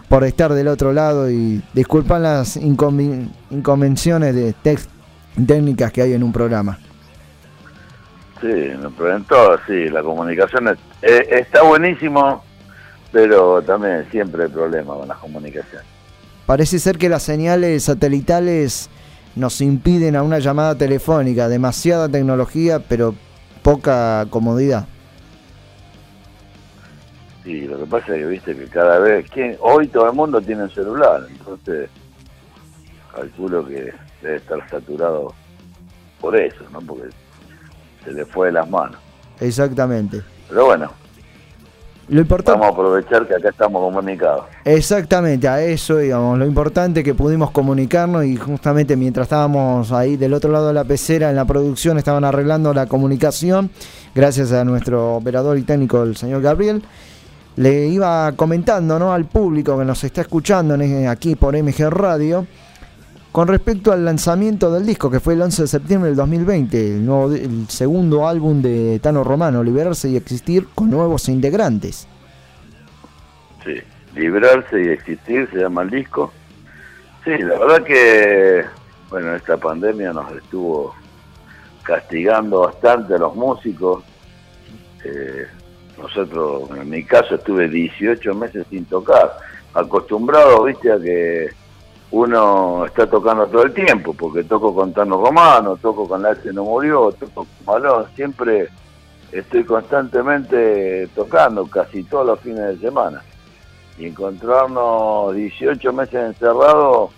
por 0.09 0.25
estar 0.25 0.53
del 0.53 0.69
otro 0.69 0.93
lado 0.93 1.31
y 1.31 1.63
disculpan 1.73 2.23
las 2.23 2.59
inconven- 2.59 3.31
inconvenciones 3.51 4.35
de 4.35 4.55
técnicas 5.47 5.91
que 5.91 6.03
hay 6.03 6.13
en 6.13 6.23
un 6.23 6.31
programa. 6.31 6.79
Sí, 8.43 8.47
en 8.51 9.25
todo, 9.25 9.59
sí, 9.67 9.89
la 9.89 10.03
comunicación 10.03 10.69
es- 10.69 10.79
eh, 11.01 11.27
está 11.31 11.63
buenísimo, 11.63 12.45
pero 13.11 13.63
también 13.63 14.07
siempre 14.11 14.43
hay 14.45 14.51
problemas 14.51 14.99
con 14.99 15.09
las 15.09 15.17
comunicaciones. 15.17 15.87
Parece 16.45 16.79
ser 16.79 16.99
que 16.99 17.09
las 17.09 17.23
señales 17.23 17.85
satelitales 17.85 18.91
nos 19.35 19.63
impiden 19.63 20.15
a 20.17 20.23
una 20.23 20.41
llamada 20.41 20.75
telefónica, 20.75 21.49
demasiada 21.49 22.07
tecnología, 22.07 22.81
pero 22.87 23.15
poca 23.63 24.27
comodidad. 24.29 24.87
Sí, 27.45 27.63
lo 27.63 27.79
que 27.79 27.87
pasa 27.87 28.15
es 28.15 28.21
que 28.23 28.27
viste 28.27 28.57
que 28.57 28.67
cada 28.67 28.99
vez, 29.01 29.29
¿quién? 29.31 29.57
hoy 29.61 29.89
todo 29.89 30.07
el 30.07 30.13
mundo 30.15 30.41
tiene 30.41 30.63
un 30.65 30.71
celular, 30.71 31.27
entonces 31.29 31.91
calculo 33.15 33.67
que 33.67 33.93
debe 34.23 34.37
estar 34.37 34.69
saturado 34.71 35.35
por 36.21 36.37
eso, 36.37 36.65
¿no? 36.73 36.81
Porque 36.81 37.09
se 38.05 38.13
le 38.13 38.25
fue 38.25 38.47
de 38.47 38.53
las 38.53 38.71
manos. 38.71 38.97
Exactamente. 39.41 40.23
Pero 40.49 40.67
bueno, 40.67 40.91
Lo 42.09 42.21
importante, 42.21 42.61
vamos 42.61 42.67
a 42.77 42.81
aprovechar 42.81 43.27
que 43.27 43.35
acá 43.35 43.49
estamos 43.49 43.81
comunicados. 43.83 44.45
exactamente 44.65 45.49
a 45.49 45.61
eso, 45.63 45.97
digamos, 45.99 46.39
lo 46.39 46.47
importante 46.47 47.03
que 47.03 47.15
pudimos 47.15 47.51
comunicarnos 47.51 48.25
y 48.25 48.37
justamente 48.37 48.97
mientras 48.97 49.25
estábamos 49.25 49.91
ahí 49.93 50.17
del 50.17 50.33
otro 50.35 50.53
lado 50.53 50.69
de 50.69 50.75
la 50.75 50.85
pecera 50.85 51.31
en 51.31 51.37
la 51.37 51.45
producción 51.45 51.99
estaban 51.99 52.25
arreglando 52.25 52.73
la 52.73 52.87
comunicación, 52.87 53.71
gracias 54.15 54.53
a 54.53 54.65
nuestro 54.65 55.17
operador 55.17 55.59
y 55.59 55.63
técnico, 55.63 56.03
el 56.05 56.17
señor 56.17 56.41
Gabriel. 56.43 56.83
Le 57.57 57.87
iba 57.89 58.33
comentando 58.33 58.99
¿no? 58.99 59.13
al 59.13 59.27
público 59.27 59.79
que 59.79 59.85
nos 59.85 60.03
está 60.05 60.23
escuchando 60.23 60.75
en- 60.75 61.09
aquí 61.09 61.37
por 61.37 61.55
MG 61.55 61.91
Radio 61.91 62.47
con 63.31 63.49
respecto 63.49 63.93
al 63.93 64.05
lanzamiento 64.05 64.71
del 64.71 64.85
disco 64.87 65.11
que 65.11 65.21
fue 65.21 65.35
el 65.35 65.43
11 65.43 65.63
de 65.63 65.69
septiembre 65.69 66.09
del 66.11 66.17
2020, 66.17 66.97
el, 66.97 67.07
nuevo, 67.07 67.33
el 67.33 67.67
segundo 67.69 68.29
álbum 68.29 68.61
de 68.61 68.99
Tano 69.01 69.25
Romano, 69.25 69.63
Liberarse 69.63 70.09
y 70.11 70.17
Existir 70.17 70.67
con 70.75 70.91
nuevos 70.91 71.29
integrantes. 71.31 72.07
Sí, 73.65 73.75
librarse 74.15 74.83
y 74.83 74.89
existir 74.89 75.49
se 75.51 75.59
llama 75.61 75.83
el 75.83 75.91
disco. 75.91 76.33
Sí, 77.25 77.31
la 77.39 77.59
verdad 77.59 77.83
que, 77.85 78.65
bueno, 79.09 79.35
esta 79.35 79.57
pandemia 79.57 80.13
nos 80.13 80.31
estuvo 80.33 80.95
castigando 81.85 82.61
bastante 82.61 83.15
a 83.15 83.19
los 83.19 83.35
músicos. 83.35 84.03
Eh, 85.05 85.47
nosotros, 86.03 86.71
en 86.77 86.91
mi 86.91 87.05
caso, 87.05 87.37
estuve 87.37 87.69
18 87.69 88.35
meses 88.35 88.67
sin 88.69 88.85
tocar, 88.85 89.37
acostumbrado, 89.75 90.65
viste, 90.65 90.93
a 90.93 90.99
que 90.99 91.49
uno 92.11 92.85
está 92.85 93.09
tocando 93.09 93.47
todo 93.47 93.63
el 93.63 93.73
tiempo, 93.73 94.13
porque 94.13 94.45
toco 94.45 94.75
con 94.75 94.93
Tano 94.93 95.17
Romano, 95.25 95.77
toco 95.77 96.07
con 96.07 96.23
La 96.23 96.31
H 96.31 96.53
No 96.53 96.65
Murió, 96.65 97.13
toco 97.13 97.47
con 97.65 97.83
siempre 98.15 98.69
estoy 99.33 99.65
constantemente 99.65 101.09
tocando, 101.15 101.67
casi 101.67 102.05
todos 102.05 102.27
los 102.27 102.41
fines 102.41 102.79
de 102.79 102.87
semana. 102.87 103.23
Y 103.99 104.07
encontrarnos 104.07 105.35
18 105.35 105.93
meses 105.93 106.15
encerrados 106.15 107.11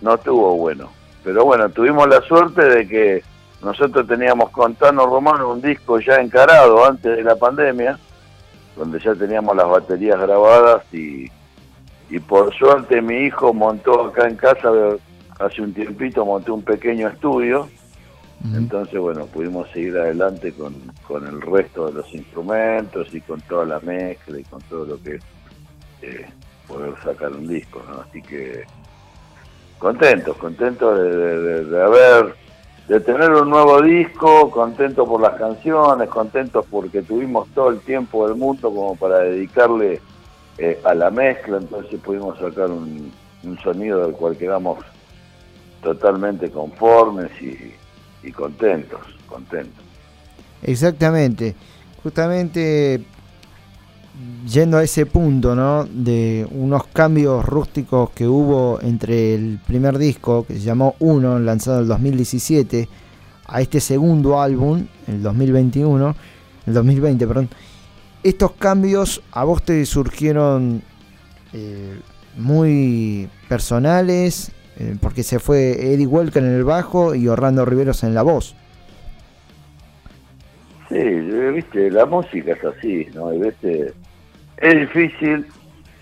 no 0.00 0.14
estuvo 0.14 0.56
bueno. 0.56 0.90
Pero 1.24 1.44
bueno, 1.44 1.68
tuvimos 1.70 2.06
la 2.08 2.20
suerte 2.22 2.64
de 2.64 2.86
que 2.86 3.24
nosotros 3.62 4.06
teníamos 4.06 4.50
con 4.50 4.76
Tano 4.76 5.06
Romano 5.06 5.50
un 5.50 5.60
disco 5.60 5.98
ya 5.98 6.16
encarado 6.16 6.84
antes 6.84 7.16
de 7.16 7.24
la 7.24 7.34
pandemia, 7.34 7.98
donde 8.76 9.00
ya 9.00 9.14
teníamos 9.14 9.56
las 9.56 9.68
baterías 9.68 10.20
grabadas 10.20 10.82
y, 10.92 11.30
y 12.10 12.18
por 12.20 12.54
suerte 12.54 13.00
mi 13.02 13.16
hijo 13.26 13.52
montó 13.54 14.06
acá 14.06 14.28
en 14.28 14.36
casa 14.36 14.70
hace 15.38 15.62
un 15.62 15.72
tiempito, 15.74 16.24
montó 16.24 16.54
un 16.54 16.62
pequeño 16.62 17.08
estudio. 17.08 17.68
Entonces, 18.54 19.00
bueno, 19.00 19.26
pudimos 19.26 19.68
seguir 19.70 19.96
adelante 19.96 20.52
con, 20.52 20.74
con 21.08 21.26
el 21.26 21.40
resto 21.40 21.86
de 21.86 21.94
los 21.94 22.14
instrumentos 22.14 23.08
y 23.12 23.20
con 23.22 23.40
toda 23.40 23.64
la 23.64 23.80
mezcla 23.80 24.38
y 24.38 24.44
con 24.44 24.60
todo 24.62 24.84
lo 24.84 25.02
que 25.02 25.14
es 25.16 25.22
eh, 26.02 26.26
poder 26.68 26.92
sacar 27.02 27.32
un 27.32 27.48
disco, 27.48 27.82
¿no? 27.88 28.02
Así 28.02 28.20
que 28.22 28.64
contentos, 29.78 30.36
contentos 30.36 30.98
de, 31.00 31.16
de- 31.16 31.38
de- 31.40 31.64
de 31.64 31.82
haber, 31.82 32.34
de 32.88 33.00
tener 33.00 33.30
un 33.32 33.50
nuevo 33.50 33.82
disco, 33.82 34.50
contentos 34.50 35.08
por 35.08 35.20
las 35.20 35.34
canciones, 35.34 36.08
contentos 36.08 36.64
porque 36.70 37.02
tuvimos 37.02 37.48
todo 37.48 37.70
el 37.70 37.80
tiempo 37.80 38.28
del 38.28 38.36
mundo 38.36 38.72
como 38.72 38.94
para 38.94 39.18
dedicarle 39.20 40.00
eh, 40.58 40.80
a 40.84 40.94
la 40.94 41.10
mezcla, 41.10 41.58
entonces 41.58 41.98
pudimos 42.00 42.38
sacar 42.38 42.70
un, 42.70 43.12
un 43.42 43.58
sonido 43.58 44.06
del 44.06 44.12
cual 44.12 44.36
quedamos 44.36 44.78
totalmente 45.82 46.50
conformes 46.50 47.30
y, 47.40 47.74
y 48.22 48.32
contentos, 48.32 49.00
contentos. 49.28 49.84
Exactamente. 50.62 51.54
Justamente 52.02 53.02
yendo 54.46 54.78
a 54.78 54.84
ese 54.84 55.06
punto, 55.06 55.54
¿no? 55.54 55.84
De 55.84 56.46
unos 56.50 56.86
cambios 56.86 57.44
rústicos 57.44 58.10
que 58.10 58.26
hubo 58.26 58.80
entre 58.80 59.34
el 59.34 59.58
primer 59.66 59.98
disco, 59.98 60.46
que 60.46 60.54
se 60.54 60.60
llamó 60.60 60.94
Uno, 61.00 61.38
lanzado 61.38 61.78
en 61.78 61.82
el 61.82 61.88
2017, 61.88 62.88
a 63.46 63.60
este 63.60 63.80
segundo 63.80 64.40
álbum, 64.40 64.86
el 65.06 65.22
2021, 65.22 66.16
el 66.66 66.74
2020, 66.74 67.26
perdón. 67.26 67.48
Estos 68.22 68.52
cambios 68.52 69.22
a 69.32 69.44
vos 69.44 69.62
te 69.62 69.84
surgieron 69.86 70.82
eh, 71.52 72.00
muy 72.36 73.28
personales, 73.48 74.52
eh, 74.78 74.96
porque 75.00 75.22
se 75.22 75.38
fue 75.38 75.92
Eddie 75.94 76.06
Walker 76.06 76.42
en 76.42 76.54
el 76.54 76.64
bajo 76.64 77.14
y 77.14 77.28
Orlando 77.28 77.64
Riveros 77.64 78.02
en 78.04 78.14
la 78.14 78.22
voz. 78.22 78.54
Sí, 80.88 80.96
eh, 80.98 81.50
viste, 81.54 81.90
la 81.90 82.06
música 82.06 82.52
es 82.52 82.64
así, 82.64 83.06
¿no? 83.14 83.28
Hay 83.28 83.38
es 84.58 84.74
difícil, 84.74 85.46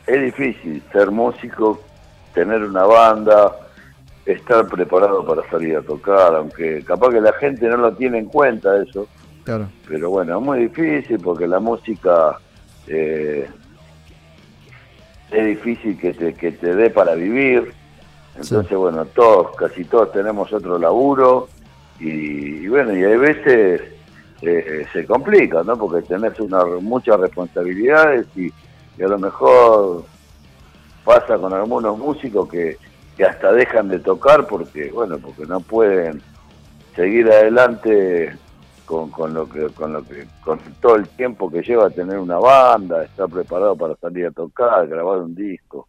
es 0.07 0.23
difícil 0.23 0.83
ser 0.93 1.11
músico, 1.11 1.81
tener 2.35 2.63
una 2.63 2.85
banda, 2.85 3.53
estar 4.27 4.67
preparado 4.67 5.25
para 5.25 5.49
salir 5.51 5.77
a 5.77 5.83
tocar, 5.83 6.35
aunque 6.35 6.83
capaz 6.85 7.11
que 7.11 7.21
la 7.21 7.33
gente 7.35 7.67
no 7.69 7.77
lo 7.77 7.93
tiene 7.95 8.19
en 8.19 8.27
cuenta 8.27 8.83
eso, 8.83 9.07
Claro. 9.45 9.69
pero 9.87 10.11
bueno, 10.11 10.39
es 10.39 10.45
muy 10.45 10.59
difícil 10.69 11.19
porque 11.21 11.47
la 11.47 11.61
música 11.61 12.39
eh, 12.87 13.47
es 15.31 15.47
difícil 15.47 15.99
que 15.99 16.13
te, 16.15 16.33
que 16.35 16.53
te 16.53 16.75
dé 16.75 16.91
para 16.91 17.15
vivir. 17.15 17.73
Entonces, 18.37 18.77
bueno, 18.77 19.05
todos, 19.05 19.55
casi 19.57 19.85
todos 19.85 20.11
tenemos 20.13 20.53
otro 20.53 20.79
laburo 20.79 21.49
y, 22.01 22.65
y 22.65 22.69
bueno, 22.69 22.93
y 22.97 23.05
hay 23.05 23.17
veces 23.17 23.83
eh, 24.51 24.87
se 24.93 25.07
complica, 25.07 25.62
¿no? 25.62 25.77
Porque 25.77 26.07
tenés 26.07 26.39
una, 26.41 26.65
muchas 26.81 27.19
responsabilidades 27.21 28.27
y, 28.37 28.53
a 29.03 29.09
lo 29.09 29.19
mejor 29.19 30.05
pasa 31.05 31.37
con 31.37 31.53
algunos 31.53 31.99
músicos 31.99 32.49
que, 32.49 32.79
que 33.16 33.25
hasta 33.25 33.53
dejan 33.53 33.89
de 33.89 33.99
tocar 33.99 34.47
porque, 34.47 34.91
bueno, 34.93 35.19
porque 35.19 35.45
no 35.47 35.61
pueden 35.61 36.23
seguir 36.95 37.31
adelante 37.31 38.37
con, 38.87 39.11
con 39.11 39.35
lo 39.35 39.49
que 39.49 39.66
con 39.71 39.93
lo 39.93 40.05
que 40.05 40.27
con 40.45 40.61
todo 40.81 40.97
el 40.97 41.09
tiempo 41.09 41.51
que 41.51 41.62
lleva 41.62 41.91
tener 41.91 42.19
una 42.19 42.39
banda, 42.39 43.05
estar 43.05 43.29
preparado 43.29 43.77
para 43.77 43.97
salir 43.97 44.27
a 44.27 44.31
tocar, 44.31 44.87
grabar 44.87 45.19
un 45.19 45.35
disco. 45.35 45.89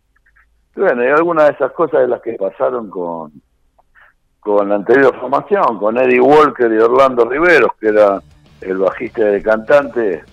Y 0.76 0.80
bueno, 0.80 1.03
y 1.03 1.07
algunas 1.07 1.48
de 1.48 1.53
esas 1.53 1.72
cosas 1.73 2.02
de 2.02 2.07
las 2.07 2.22
que 2.22 2.34
pasaron 2.34 2.90
con 2.90 3.32
con 4.45 4.69
la 4.69 4.76
anterior 4.76 5.19
formación, 5.19 5.80
con 5.80 5.98
Eddie 5.98 6.22
Walker 6.22 6.72
y 6.72 6.77
Orlando 6.77 7.27
Riveros, 7.27 7.72
que 7.80 7.88
era 7.88 8.22
el 8.61 8.77
bajista 8.77 9.22
y 9.22 9.36
el 9.36 9.44
cantante 9.44 10.23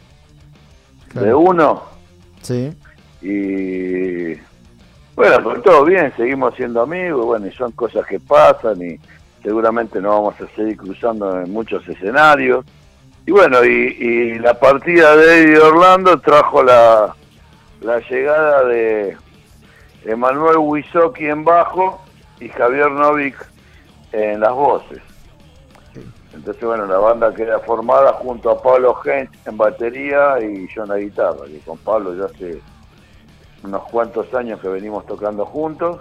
de 1.15 1.35
uno, 1.35 1.83
Sí. 2.41 2.75
y 3.21 4.35
bueno, 5.15 5.43
pues 5.43 5.63
todo 5.63 5.85
bien, 5.85 6.13
seguimos 6.17 6.55
siendo 6.57 6.83
amigos, 6.83 7.25
bueno, 7.27 7.47
y 7.47 7.53
son 7.53 7.73
cosas 7.73 8.07
que 8.07 8.19
pasan 8.19 8.81
y 8.83 8.99
seguramente 9.43 10.01
nos 10.01 10.13
vamos 10.13 10.35
a 10.41 10.57
seguir 10.57 10.77
cruzando 10.79 11.41
en 11.41 11.51
muchos 11.53 11.87
escenarios. 11.89 12.65
Y 13.27 13.31
bueno, 13.31 13.63
y, 13.65 13.69
y 14.01 14.39
la 14.39 14.59
partida 14.59 15.15
de 15.15 15.43
Eddie 15.43 15.59
Orlando 15.59 16.19
trajo 16.21 16.63
la, 16.63 17.15
la 17.83 18.01
llegada 18.09 18.65
de 18.65 19.17
Emanuel 20.05 20.57
Wisocki 20.59 21.27
en 21.27 21.45
bajo 21.45 22.03
y 22.41 22.49
Javier 22.49 22.91
Novik 22.91 23.37
en 24.13 24.41
las 24.41 24.53
voces. 24.53 25.01
Entonces, 26.35 26.65
bueno, 26.65 26.87
la 26.87 26.99
banda 26.99 27.35
queda 27.35 27.59
formada 27.61 28.15
junto 28.15 28.51
a 28.51 28.63
Pablo 28.63 28.97
Heinz 29.05 29.31
en 29.47 29.57
batería 29.57 30.39
y 30.41 30.67
yo 30.75 30.85
en 30.85 30.89
la 30.89 30.97
guitarra, 30.97 31.47
que 31.47 31.59
con 31.61 31.79
Pablo 31.79 32.15
ya 32.15 32.25
hace 32.25 32.61
unos 33.63 33.83
cuantos 33.85 34.33
años 34.35 34.61
que 34.61 34.69
venimos 34.69 35.05
tocando 35.07 35.45
juntos. 35.45 36.01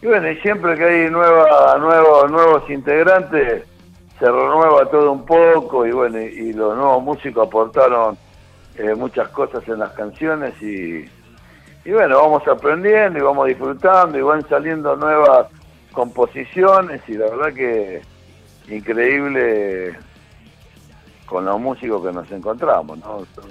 Y 0.00 0.06
bueno, 0.06 0.30
y 0.30 0.36
siempre 0.36 0.76
que 0.76 0.84
hay 0.84 1.10
nueva, 1.10 1.76
nuevos, 1.78 2.30
nuevos 2.30 2.70
integrantes, 2.70 3.64
se 4.18 4.24
renueva 4.24 4.86
todo 4.90 5.12
un 5.12 5.26
poco 5.26 5.84
y 5.86 5.90
bueno, 5.90 6.20
y, 6.20 6.24
y 6.24 6.52
los 6.52 6.76
nuevos 6.76 7.02
músicos 7.02 7.48
aportaron 7.48 8.16
eh, 8.76 8.94
muchas 8.94 9.28
cosas 9.28 9.66
en 9.68 9.78
las 9.78 9.92
canciones 9.92 10.54
y, 10.62 11.04
y 11.84 11.92
bueno, 11.92 12.16
vamos 12.20 12.46
aprendiendo 12.46 13.18
y 13.18 13.22
vamos 13.22 13.48
disfrutando 13.48 14.18
y 14.18 14.22
van 14.22 14.46
saliendo 14.48 14.96
nuevas 14.96 15.48
composiciones 15.92 17.00
y 17.08 17.14
la 17.14 17.26
verdad 17.26 17.54
que 17.54 18.02
increíble 18.68 19.96
con 21.26 21.44
los 21.44 21.60
músicos 21.60 22.04
que 22.06 22.12
nos 22.12 22.30
encontramos, 22.30 22.98
¿no? 22.98 23.26
Son 23.34 23.50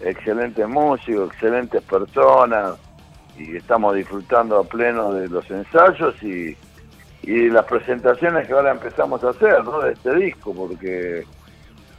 excelentes 0.00 0.66
músicos, 0.68 1.30
excelentes 1.32 1.82
personas 1.82 2.74
y 3.38 3.56
estamos 3.56 3.94
disfrutando 3.94 4.58
a 4.58 4.64
pleno 4.64 5.12
de 5.12 5.28
los 5.28 5.48
ensayos 5.50 6.14
y, 6.22 6.56
y 7.22 7.48
las 7.50 7.64
presentaciones 7.66 8.46
que 8.46 8.52
ahora 8.52 8.72
empezamos 8.72 9.22
a 9.24 9.30
hacer, 9.30 9.62
¿no? 9.64 9.80
De 9.80 9.92
este 9.92 10.14
disco, 10.16 10.54
porque 10.54 11.24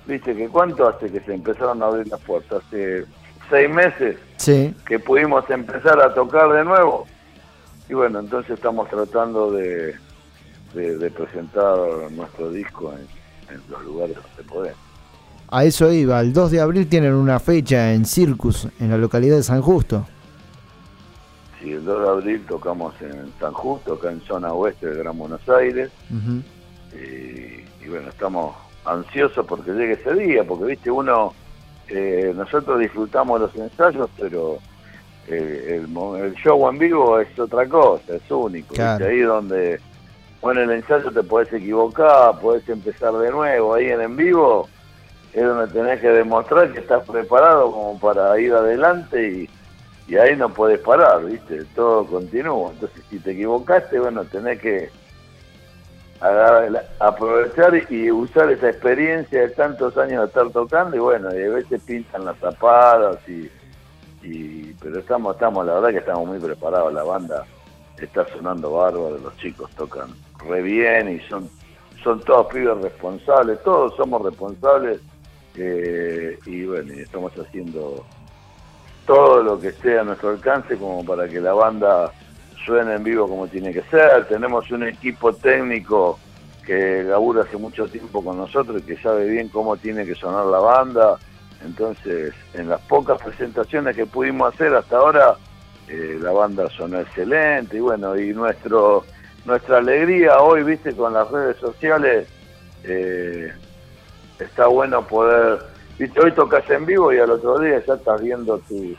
viste 0.06 0.36
que 0.36 0.48
cuánto 0.50 0.88
hace 0.88 1.12
que 1.12 1.20
se 1.22 1.34
empezaron 1.34 1.82
a 1.82 1.88
abrir 1.88 2.08
las 2.08 2.20
puertas, 2.22 2.64
hace 2.68 3.06
seis 3.50 3.70
meses 3.70 4.18
Sí. 4.38 4.76
que 4.86 5.00
pudimos 5.00 5.50
empezar 5.50 6.02
a 6.02 6.14
tocar 6.14 6.52
de 6.52 6.66
nuevo. 6.66 7.08
Y 7.88 7.94
bueno, 7.94 8.20
entonces 8.20 8.52
estamos 8.56 8.90
tratando 8.90 9.52
de, 9.52 9.96
de, 10.74 10.98
de 10.98 11.12
presentar 11.12 11.78
nuestro 12.12 12.50
disco 12.52 12.94
en, 12.94 13.56
en 13.56 13.62
los 13.70 13.84
lugares 13.84 14.16
donde 14.16 14.50
podemos. 14.52 14.78
A 15.50 15.66
eso 15.66 15.92
iba. 15.92 16.20
El 16.20 16.34
2 16.34 16.52
de 16.52 16.62
abril 16.62 16.88
tienen 16.88 17.14
una 17.14 17.40
fecha 17.40 17.94
en 17.94 18.06
Circus, 18.06 18.68
en 18.80 18.90
la 18.90 18.98
localidad 18.98 19.36
de 19.38 19.44
San 19.44 19.62
Justo. 19.62 20.06
Si 21.62 21.72
el 21.72 21.86
2 21.86 22.02
de 22.02 22.10
abril 22.10 22.46
tocamos 22.48 22.94
en 23.02 23.32
San 23.40 23.54
Justo, 23.54 23.94
acá 23.94 24.12
en 24.12 24.22
zona 24.22 24.52
oeste 24.54 24.88
del 24.88 24.98
Gran 25.00 25.18
Buenos 25.18 25.48
Aires, 25.48 25.92
y, 26.94 27.86
y 27.86 27.90
bueno, 27.90 28.10
estamos 28.10 28.56
ansiosos 28.86 29.46
porque 29.46 29.72
llegue 29.72 29.94
ese 29.94 30.14
día, 30.16 30.44
porque 30.44 30.66
viste, 30.66 30.92
uno, 30.92 31.34
eh, 31.88 32.34
nosotros 32.36 32.80
disfrutamos 32.80 33.40
los 33.40 33.56
ensayos, 33.56 34.10
pero 34.20 34.58
eh, 35.28 35.78
el, 35.80 35.88
mo- 35.88 36.18
el 36.18 36.34
show 36.36 36.68
en 36.70 36.78
vivo 36.80 37.20
es 37.20 37.38
otra 37.40 37.68
cosa, 37.68 38.16
es 38.16 38.30
único. 38.30 38.74
Claro. 38.74 39.06
¿viste? 39.06 39.14
Ahí 39.14 39.22
donde, 39.22 39.80
bueno, 40.44 40.62
en 40.62 40.70
el 40.72 40.76
ensayo 40.80 41.10
te 41.10 41.24
podés 41.24 41.54
equivocar, 41.54 42.38
podés 42.40 42.68
empezar 42.68 43.14
de 43.14 43.32
nuevo, 43.32 43.74
ahí 43.74 43.88
en 43.90 44.02
en 44.02 44.18
vivo 44.18 44.68
es 45.32 45.42
donde 45.42 45.74
tenés 45.74 46.02
que 46.02 46.10
demostrar 46.10 46.74
que 46.74 46.82
estás 46.82 47.10
preparado 47.10 47.72
como 47.72 47.98
para 47.98 48.38
ir 48.38 48.54
adelante 48.54 49.50
y, 50.08 50.16
ahí 50.18 50.36
no 50.36 50.54
podés 50.54 50.80
parar, 50.82 51.26
¿viste? 51.26 51.64
Todo 51.74 52.06
continúa. 52.06 52.72
Entonces, 52.72 53.02
si 53.10 53.18
te 53.20 53.32
equivocaste, 53.32 54.00
bueno, 54.00 54.26
tenés 54.26 54.60
que 54.60 54.92
aprovechar 57.00 57.74
y 57.90 58.12
usar 58.12 58.52
esa 58.52 58.70
experiencia 58.70 59.42
de 59.42 59.50
tantos 59.50 59.98
años 59.98 60.22
de 60.22 60.28
estar 60.28 60.50
tocando 60.52 60.96
y 60.96 61.00
bueno, 61.00 61.34
y 61.34 61.42
a 61.42 61.50
veces 61.50 61.82
pintan 61.82 62.26
las 62.26 62.38
tapadas 62.38 63.18
y 63.28 63.50
pero 64.82 65.00
estamos, 65.00 65.36
estamos, 65.36 65.66
la 65.66 65.74
verdad 65.76 65.90
que 65.90 65.98
estamos 65.98 66.28
muy 66.28 66.40
preparados, 66.40 66.94
la 66.94 67.04
banda 67.04 67.46
está 68.06 68.28
sonando 68.30 68.72
bárbaro, 68.74 69.18
los 69.18 69.38
chicos 69.38 69.70
tocan 69.72 70.10
re 70.48 70.62
bien 70.62 71.10
y 71.10 71.20
son, 71.30 71.50
son 72.04 72.20
todos 72.22 72.48
pibes 72.54 72.78
responsables, 72.80 73.62
todos 73.64 73.96
somos 73.96 74.22
responsables 74.22 75.00
eh, 75.56 76.38
y 76.46 76.66
bueno, 76.66 76.94
estamos 76.94 77.32
haciendo 77.34 78.06
todo 79.06 79.44
lo 79.44 79.60
que 79.60 79.70
esté 79.70 80.00
a 80.00 80.04
nuestro 80.04 80.30
alcance 80.30 80.78
como 80.78 81.04
para 81.06 81.28
que 81.28 81.40
la 81.40 81.54
banda 81.54 82.12
suene 82.66 82.96
en 82.96 83.04
vivo 83.04 83.28
como 83.28 83.48
tiene 83.48 83.74
que 83.74 83.82
ser. 83.84 84.26
Tenemos 84.28 84.70
un 84.72 84.84
equipo 84.84 85.34
técnico 85.34 86.20
que 86.66 87.04
labura 87.04 87.44
hace 87.44 87.58
mucho 87.58 87.88
tiempo 87.88 88.24
con 88.24 88.38
nosotros 88.38 88.82
y 88.82 88.86
que 88.86 88.98
sabe 88.98 89.28
bien 89.30 89.50
cómo 89.50 89.76
tiene 89.78 90.06
que 90.06 90.16
sonar 90.16 90.46
la 90.46 90.60
banda. 90.60 91.18
Entonces, 91.64 92.34
en 92.54 92.70
las 92.70 92.82
pocas 92.82 93.22
presentaciones 93.22 93.96
que 93.96 94.06
pudimos 94.06 94.54
hacer 94.54 94.74
hasta 94.76 94.98
ahora, 94.98 95.36
eh, 95.94 96.18
la 96.22 96.32
banda 96.32 96.70
sonó 96.70 97.00
excelente 97.00 97.78
y 97.78 97.80
bueno, 97.80 98.18
y 98.18 98.34
nuestro 98.34 99.04
nuestra 99.46 99.78
alegría 99.80 100.38
hoy, 100.40 100.64
viste, 100.64 100.94
con 100.96 101.14
las 101.14 101.30
redes 101.30 101.58
sociales, 101.58 102.28
eh, 102.86 103.52
está 104.40 104.68
bueno 104.68 105.06
poder, 105.06 105.60
viste, 106.00 106.20
hoy 106.22 106.32
tocas 106.32 106.70
en 106.70 106.86
vivo 106.86 107.12
y 107.14 107.18
al 107.20 107.30
otro 107.32 107.60
día 107.60 107.84
ya 107.86 107.94
estás 107.96 108.22
viendo 108.22 108.58
tu, 108.60 108.96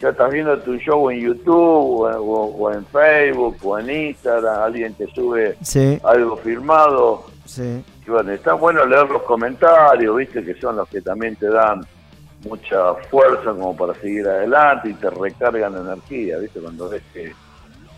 ya 0.00 0.10
estás 0.10 0.30
viendo 0.32 0.56
tu 0.60 0.76
show 0.76 1.10
en 1.10 1.20
YouTube 1.20 2.00
o, 2.00 2.08
en- 2.08 2.16
o- 2.16 2.54
o 2.56 2.72
en 2.72 2.84
Facebook 2.86 3.56
o 3.64 3.78
en 3.78 3.90
Instagram, 3.90 4.62
alguien 4.62 4.94
te 4.94 5.06
sube 5.12 5.56
Sí. 5.62 5.98
algo 6.04 6.36
filmado. 6.36 7.24
Sí. 7.44 7.84
Y 8.06 8.10
bueno, 8.10 8.32
está 8.32 8.52
bueno 8.54 8.84
leer 8.86 9.08
los 9.10 9.22
comentarios, 9.22 10.16
viste, 10.16 10.44
que 10.44 10.54
son 10.60 10.76
los 10.76 10.88
que 10.88 11.00
también 11.00 11.34
te 11.36 11.48
dan 11.48 11.80
mucha 12.44 12.94
fuerza 13.10 13.52
como 13.52 13.76
para 13.76 13.94
seguir 13.94 14.26
adelante 14.26 14.90
y 14.90 14.94
te 14.94 15.10
recargan 15.10 15.76
energía, 15.76 16.38
viste, 16.38 16.60
cuando 16.60 16.88
ves 16.88 17.02
que, 17.12 17.32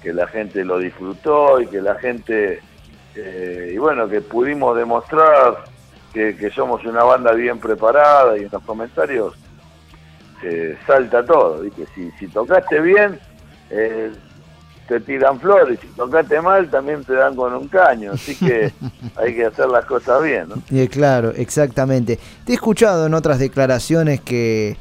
que 0.03 0.13
la 0.13 0.27
gente 0.27 0.65
lo 0.65 0.79
disfrutó 0.79 1.61
y 1.61 1.67
que 1.67 1.81
la 1.81 1.97
gente, 1.97 2.61
eh, 3.15 3.71
y 3.75 3.79
bueno, 3.79 4.09
que 4.09 4.21
pudimos 4.21 4.77
demostrar 4.77 5.65
que, 6.13 6.37
que 6.37 6.51
somos 6.51 6.85
una 6.85 7.03
banda 7.05 7.33
bien 7.33 7.59
preparada 7.59 8.39
y 8.39 8.43
en 8.43 8.49
los 8.51 8.63
comentarios 8.63 9.35
eh, 10.43 10.77
salta 10.87 11.25
todo, 11.25 11.61
viste, 11.61 11.87
si, 11.95 12.11
si 12.13 12.29
tocaste 12.29 12.81
bien, 12.81 13.19
eh, 13.71 14.13
te 14.87 15.01
tiran 15.01 15.41
flores, 15.41 15.79
si 15.81 15.87
tocaste 15.89 16.41
mal 16.41 16.71
también 16.71 17.05
te 17.05 17.15
dan 17.15 17.35
con 17.35 17.53
un 17.55 17.69
caño, 17.69 18.13
así 18.13 18.37
que 18.37 18.73
hay 19.17 19.35
que 19.35 19.47
hacer 19.47 19.69
las 19.69 19.85
cosas 19.85 20.23
bien, 20.23 20.49
¿no? 20.49 20.63
Y 20.71 20.87
claro, 20.89 21.33
exactamente. 21.33 22.19
Te 22.45 22.53
he 22.53 22.55
escuchado 22.55 23.07
en 23.07 23.15
otras 23.15 23.39
declaraciones 23.39 24.21
que 24.21 24.77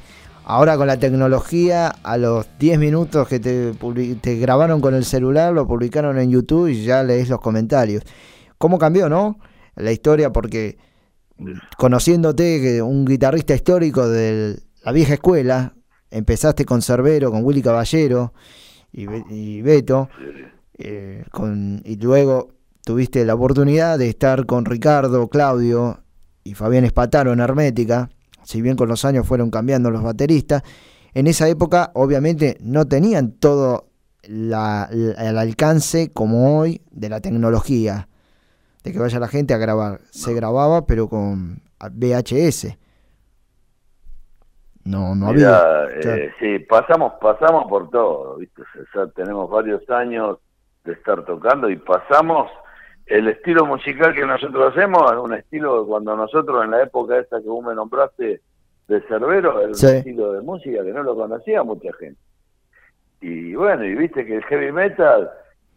ahora 0.46 0.78
con 0.78 0.88
la 0.88 0.98
tecnología, 0.98 1.90
a 2.04 2.18
los 2.18 2.48
10 2.60 2.80
minutos 2.80 3.28
que 3.28 3.40
te, 3.40 4.36
grabaron 4.36 4.80
con 4.80 4.94
el 4.94 5.04
celular, 5.04 5.54
lo 5.54 5.68
publicaron 5.68 6.18
en 6.20 6.30
YouTube 6.30 6.68
y 6.68 6.84
ya 6.84 7.04
lees 7.04 7.30
los 7.30 7.42
comentarios. 7.42 8.04
¿Cómo 8.58 8.78
cambió, 8.78 9.10
no? 9.10 9.38
La 9.76 9.92
historia, 9.92 10.32
porque 10.32 10.78
conociéndote, 11.78 12.62
que 12.62 12.82
un 12.82 13.06
guitarrista 13.06 13.54
histórico 13.56 14.08
de 14.08 14.60
la 14.84 14.92
vieja 14.92 15.16
escuela, 15.16 15.74
empezaste 16.12 16.64
con 16.64 16.82
Cerbero, 16.82 17.32
con 17.32 17.44
Willy 17.44 17.62
Caballero 17.62 18.34
y, 18.98 19.06
Be- 19.08 19.26
y 19.30 19.62
Beto, 19.62 20.10
eh, 20.78 21.24
con, 21.32 21.82
y 21.84 21.96
luego 21.98 22.50
tuviste 22.84 23.26
la 23.26 23.36
oportunidad 23.36 23.98
de 24.00 24.10
estar 24.10 24.46
con 24.46 24.66
Ricardo, 24.66 25.28
Claudio 25.28 26.00
y 26.44 26.54
Fabián 26.54 26.86
Espataro 26.86 27.34
en 27.34 27.40
Hermética, 27.40 28.10
si 28.44 28.62
bien 28.62 28.76
con 28.76 28.88
los 28.88 29.04
años 29.06 29.26
fueron 29.28 29.50
cambiando 29.50 29.90
los 29.92 30.04
bateristas, 30.04 30.62
en 31.14 31.28
esa 31.28 31.48
época 31.50 31.92
obviamente 31.96 32.58
no 32.62 32.86
tenían 32.88 33.32
todo 33.32 33.90
la- 34.24 34.88
la- 34.92 35.30
el 35.30 35.38
alcance 35.38 36.12
como 36.12 36.60
hoy 36.60 36.82
de 36.92 37.10
la 37.10 37.22
tecnología, 37.22 38.08
de 38.84 38.92
que 38.92 39.00
vaya 39.00 39.20
la 39.20 39.28
gente 39.28 39.54
a 39.54 39.58
grabar. 39.58 40.02
Se 40.12 40.34
grababa 40.34 40.86
pero 40.86 41.10
con 41.10 41.62
VHS. 41.80 42.78
No, 44.86 45.16
no 45.16 45.34
Mirá, 45.34 45.84
había. 45.84 46.16
eh, 46.16 46.32
sí, 46.40 46.60
pasamos, 46.60 47.14
pasamos 47.20 47.66
por 47.68 47.90
todo, 47.90 48.38
¿viste? 48.38 48.62
O 48.62 48.92
sea, 48.94 49.08
tenemos 49.08 49.50
varios 49.50 49.88
años 49.90 50.38
de 50.84 50.94
estar 50.94 51.26
tocando 51.26 51.70
y 51.70 51.76
pasamos 51.78 52.52
el 53.08 53.28
estilo 53.28 53.66
musical 53.66 54.14
que 54.14 54.26
nosotros 54.26 54.72
hacemos, 54.76 55.12
es 55.12 55.18
un 55.18 55.34
estilo 55.34 55.86
cuando 55.88 56.16
nosotros 56.16 56.64
en 56.64 56.72
la 56.72 56.84
época 56.84 57.18
esta 57.18 57.42
que 57.42 57.48
vos 57.48 57.66
me 57.66 57.74
nombraste 57.76 58.42
de 58.88 59.02
Cerbero, 59.08 59.60
era 59.62 59.74
Sí. 59.74 59.88
un 59.88 59.96
estilo 59.96 60.34
de 60.34 60.42
música 60.42 60.84
que 60.84 60.92
no 60.94 61.02
lo 61.04 61.16
conocía 61.16 61.64
mucha 61.64 61.92
gente. 62.00 62.20
Y 63.22 63.56
bueno, 63.56 63.84
y 63.86 63.96
viste 63.96 64.24
que 64.26 64.36
el 64.36 64.44
heavy 64.44 64.72
metal 64.72 65.32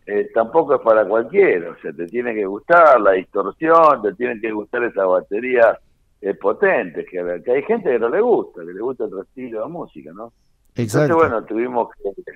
eh, 0.07 0.29
tampoco 0.35 0.75
es 0.75 0.81
para 0.83 1.07
cualquiera, 1.07 1.71
o 1.71 1.77
sea, 1.81 1.93
te 1.93 2.07
tiene 2.07 2.35
que 2.35 2.45
gustar 2.45 3.01
la 3.01 3.13
distorsión, 3.13 4.03
te 4.03 4.13
tienen 4.15 4.41
que 4.41 4.51
gustar 4.53 4.83
esas 4.85 5.07
baterías 5.07 5.79
eh, 6.21 6.35
potentes, 6.35 7.07
que, 7.09 7.43
que 7.45 7.53
hay 7.53 7.63
gente 7.63 7.91
que 7.91 7.99
no 7.99 8.09
le 8.09 8.21
gusta, 8.21 8.63
que 8.63 8.73
le 8.73 8.81
gusta 8.81 9.05
otro 9.05 9.23
estilo 9.23 9.63
de 9.63 9.69
música, 9.69 10.11
¿no? 10.13 10.33
Exacto. 10.75 11.15
Entonces, 11.15 11.17
bueno, 11.17 11.45
tuvimos 11.45 11.89
que 11.95 12.33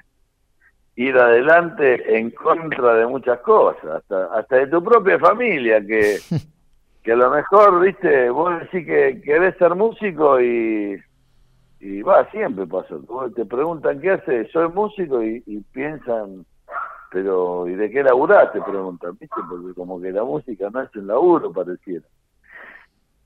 ir 0.97 1.17
adelante 1.17 2.19
en 2.19 2.31
contra 2.31 2.95
de 2.95 3.07
muchas 3.07 3.41
cosas, 3.41 3.85
hasta, 3.85 4.27
hasta 4.35 4.57
de 4.57 4.67
tu 4.69 4.83
propia 4.83 5.19
familia, 5.19 5.85
que, 5.85 6.19
que 7.03 7.13
a 7.13 7.17
lo 7.17 7.31
mejor, 7.31 7.81
viste, 7.81 8.31
vos 8.31 8.61
decís 8.61 8.87
que 8.87 9.21
querés 9.23 9.57
ser 9.57 9.75
músico 9.75 10.41
y, 10.41 11.01
y 11.81 12.03
va, 12.03 12.31
siempre 12.31 12.67
pasa, 12.67 12.97
te 13.35 13.45
preguntan 13.47 14.01
qué 14.01 14.13
haces, 14.13 14.51
soy 14.53 14.69
músico 14.69 15.23
y, 15.23 15.43
y 15.47 15.61
piensan, 15.73 16.45
pero 17.11 17.69
¿y 17.69 17.75
de 17.75 17.91
qué 17.91 18.03
laburás? 18.03 18.53
Te 18.53 18.61
preguntan, 18.61 19.17
viste, 19.19 19.41
porque 19.49 19.75
como 19.75 20.01
que 20.01 20.13
la 20.13 20.25
música 20.25 20.69
no 20.71 20.83
es 20.83 20.95
un 20.95 21.07
laburo, 21.07 21.53
pareciera. 21.53 22.07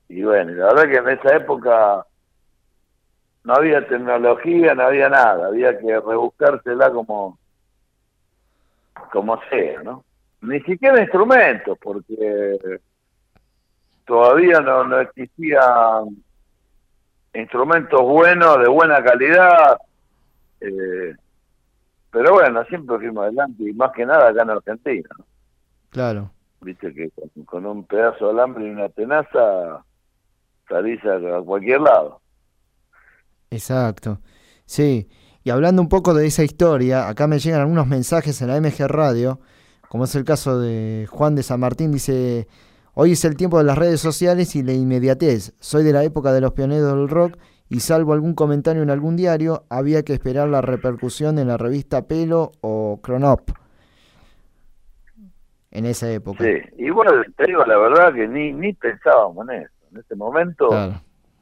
Y 0.09 0.23
bueno, 0.23 0.53
la 0.53 0.73
verdad 0.73 0.89
que 0.89 0.97
en 0.97 1.19
esa 1.19 1.35
época 1.35 2.05
no 3.43 3.53
había 3.53 3.87
tecnología, 3.87 4.75
no 4.75 4.83
había 4.83 5.09
nada, 5.09 5.47
había 5.47 5.77
que 5.77 5.99
rebuscársela 5.99 6.91
como, 6.91 7.37
como 9.11 9.39
sea, 9.49 9.81
¿no? 9.83 10.03
Ni 10.41 10.59
siquiera 10.61 11.01
instrumentos, 11.01 11.77
porque 11.81 12.79
todavía 14.05 14.59
no, 14.59 14.83
no 14.83 14.99
existían 14.99 16.23
instrumentos 17.33 18.01
buenos, 18.01 18.59
de 18.59 18.67
buena 18.67 19.03
calidad. 19.03 19.77
Eh, 20.61 21.15
pero 22.11 22.33
bueno, 22.33 22.63
siempre 22.65 22.97
fuimos 22.97 23.23
adelante 23.23 23.63
y 23.63 23.73
más 23.73 23.91
que 23.91 24.05
nada 24.05 24.29
acá 24.29 24.43
en 24.43 24.49
Argentina. 24.49 25.09
¿no? 25.17 25.25
Claro. 25.89 26.31
Viste 26.61 26.93
que 26.93 27.11
con, 27.11 27.45
con 27.45 27.65
un 27.65 27.85
pedazo 27.85 28.25
de 28.25 28.31
alambre 28.31 28.65
y 28.65 28.69
una 28.71 28.89
tenaza 28.89 29.83
salís 30.67 31.03
a, 31.05 31.37
a 31.37 31.41
cualquier 31.41 31.81
lado. 31.81 32.21
Exacto. 33.49 34.19
Sí. 34.65 35.07
Y 35.43 35.49
hablando 35.49 35.81
un 35.81 35.89
poco 35.89 36.13
de 36.13 36.27
esa 36.27 36.43
historia, 36.43 37.07
acá 37.07 37.27
me 37.27 37.39
llegan 37.39 37.61
algunos 37.61 37.87
mensajes 37.87 38.41
en 38.41 38.49
la 38.49 38.59
MG 38.59 38.85
Radio, 38.87 39.39
como 39.87 40.03
es 40.03 40.13
el 40.15 40.25
caso 40.25 40.59
de 40.59 41.07
Juan 41.09 41.35
de 41.35 41.43
San 41.43 41.61
Martín, 41.61 41.91
dice, 41.91 42.47
hoy 42.93 43.13
es 43.13 43.23
el 43.23 43.37
tiempo 43.37 43.57
de 43.57 43.63
las 43.63 43.77
redes 43.77 44.01
sociales 44.01 44.55
y 44.57 44.63
la 44.63 44.73
inmediatez. 44.73 45.53
Soy 45.59 45.85
de 45.85 45.93
la 45.93 46.03
época 46.03 46.33
de 46.33 46.41
los 46.41 46.51
pioneros 46.51 46.91
del 46.91 47.07
rock 47.07 47.37
y 47.69 47.79
salvo 47.79 48.11
algún 48.13 48.33
comentario 48.33 48.83
en 48.83 48.89
algún 48.89 49.15
diario, 49.15 49.63
había 49.69 50.03
que 50.03 50.13
esperar 50.13 50.49
la 50.49 50.61
repercusión 50.61 51.39
en 51.39 51.47
la 51.47 51.57
revista 51.57 52.07
Pelo 52.07 52.51
o 52.61 52.99
Cronop. 53.01 53.51
En 55.71 55.85
esa 55.85 56.11
época. 56.11 56.43
Sí, 56.43 56.83
igual 56.83 57.25
te 57.37 57.45
digo 57.45 57.63
la 57.65 57.77
verdad 57.77 58.13
que 58.13 58.27
ni, 58.27 58.51
ni 58.51 58.73
pensábamos 58.73 59.47
en 59.49 59.63
eso. 59.63 59.76
En 59.91 59.97
ese 59.99 60.15
momento, 60.15 60.69
Claro. 60.69 60.93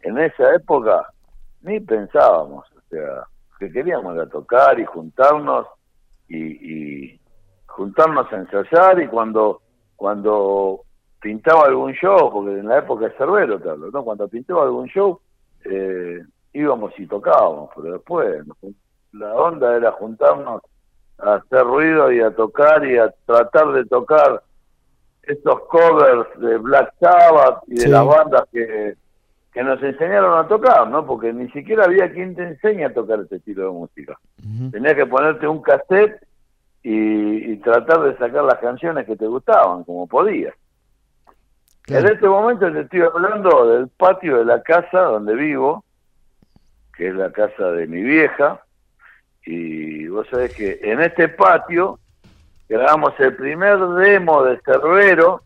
en 0.01 0.17
esa 0.19 0.55
época, 0.55 1.07
ni 1.61 1.79
pensábamos. 1.79 2.65
O 2.75 2.81
sea, 2.89 3.23
que 3.59 3.71
queríamos 3.71 4.15
era 4.15 4.27
tocar 4.27 4.79
y 4.79 4.85
juntarnos 4.85 5.65
y, 6.27 6.37
y 6.37 7.19
juntarnos 7.67 8.31
a 8.31 8.35
ensayar 8.37 9.01
y 9.01 9.07
cuando 9.07 9.61
cuando 9.95 10.81
pintaba 11.21 11.65
algún 11.67 11.93
show, 11.93 12.29
porque 12.31 12.59
en 12.59 12.67
la 12.67 12.79
época 12.79 13.05
de 13.05 13.11
Cerbero, 13.17 13.59
te 13.59 13.69
hablo, 13.69 13.89
¿no? 13.91 14.03
Cuando 14.03 14.27
pintaba 14.27 14.63
algún 14.63 14.87
show, 14.87 15.19
eh, 15.63 16.21
íbamos 16.53 16.91
y 16.99 17.07
tocábamos, 17.07 17.69
pero 17.75 17.93
después 17.93 18.45
la 19.13 19.33
onda 19.35 19.75
era 19.75 19.91
juntarnos 19.93 20.61
a 21.17 21.35
hacer 21.35 21.63
ruido 21.63 22.11
y 22.11 22.19
a 22.19 22.31
tocar 22.35 22.85
y 22.85 22.97
a 22.97 23.09
tratar 23.25 23.71
de 23.71 23.85
tocar 23.85 24.43
estos 25.27 25.61
covers 25.67 26.27
de 26.39 26.57
Black 26.57 26.93
Sabbath 26.99 27.63
y 27.67 27.75
de 27.75 27.81
Sí. 27.81 27.89
las 27.89 28.05
bandas 28.05 28.43
que, 28.51 28.95
que 29.53 29.63
nos 29.63 29.81
enseñaron 29.81 30.37
a 30.37 30.47
tocar, 30.47 30.87
¿no? 30.89 31.05
Porque 31.05 31.31
ni 31.33 31.49
siquiera 31.51 31.85
había 31.85 32.11
quien 32.11 32.35
te 32.35 32.43
enseñe 32.43 32.83
a 32.85 32.93
tocar 32.93 33.19
este 33.21 33.37
estilo 33.37 33.65
de 33.67 33.71
música. 33.71 34.17
Tenías 34.71 34.93
que 34.95 35.05
ponerte 35.05 35.47
un 35.47 35.61
cassette 35.61 36.21
y, 36.83 37.51
y 37.53 37.57
tratar 37.57 38.01
de 38.03 38.17
sacar 38.17 38.43
las 38.43 38.59
canciones 38.59 39.05
que 39.05 39.15
te 39.15 39.25
gustaban, 39.27 39.83
como 39.83 40.07
podías. 40.07 40.53
En 41.87 42.05
este 42.05 42.27
momento 42.27 42.71
te 42.71 42.81
estoy 42.81 43.01
hablando 43.01 43.67
del 43.71 43.87
patio 43.89 44.39
de 44.39 44.45
la 44.45 44.61
casa 44.63 45.01
donde 45.01 45.35
vivo, 45.35 45.83
que 46.97 47.09
es 47.09 47.15
la 47.15 47.31
casa 47.31 47.71
de 47.71 47.85
mi 47.87 48.01
vieja, 48.01 48.61
y 49.45 50.07
vos 50.07 50.27
sabés 50.31 50.55
que 50.55 50.79
en 50.81 51.01
este 51.01 51.27
patio 51.29 51.99
grabamos 52.67 53.13
el 53.19 53.35
primer 53.35 53.79
demo 53.79 54.43
de 54.43 54.59
Cerbero, 54.61 55.41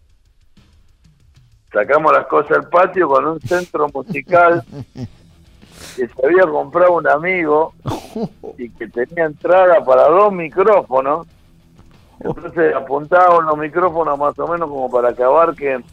sacamos 1.72 2.14
las 2.14 2.28
cosas 2.28 2.58
al 2.58 2.70
patio 2.70 3.08
con 3.08 3.26
un 3.26 3.40
centro 3.42 3.88
musical 3.94 4.64
que 5.96 6.08
se 6.08 6.26
había 6.26 6.44
comprado 6.44 6.94
un 6.94 7.08
amigo 7.08 7.74
y 8.58 8.70
que 8.70 8.88
tenía 8.88 9.26
entrada 9.26 9.84
para 9.84 10.08
dos 10.08 10.32
micrófonos. 10.32 11.28
Entonces 12.20 12.76
apuntábamos 12.76 13.46
los 13.46 13.58
micrófonos 13.58 14.18
más 14.20 14.38
o 14.40 14.48
menos 14.48 14.70
como 14.70 14.90
para 14.92 15.14
que 15.14 15.24
abarquen 15.24 15.84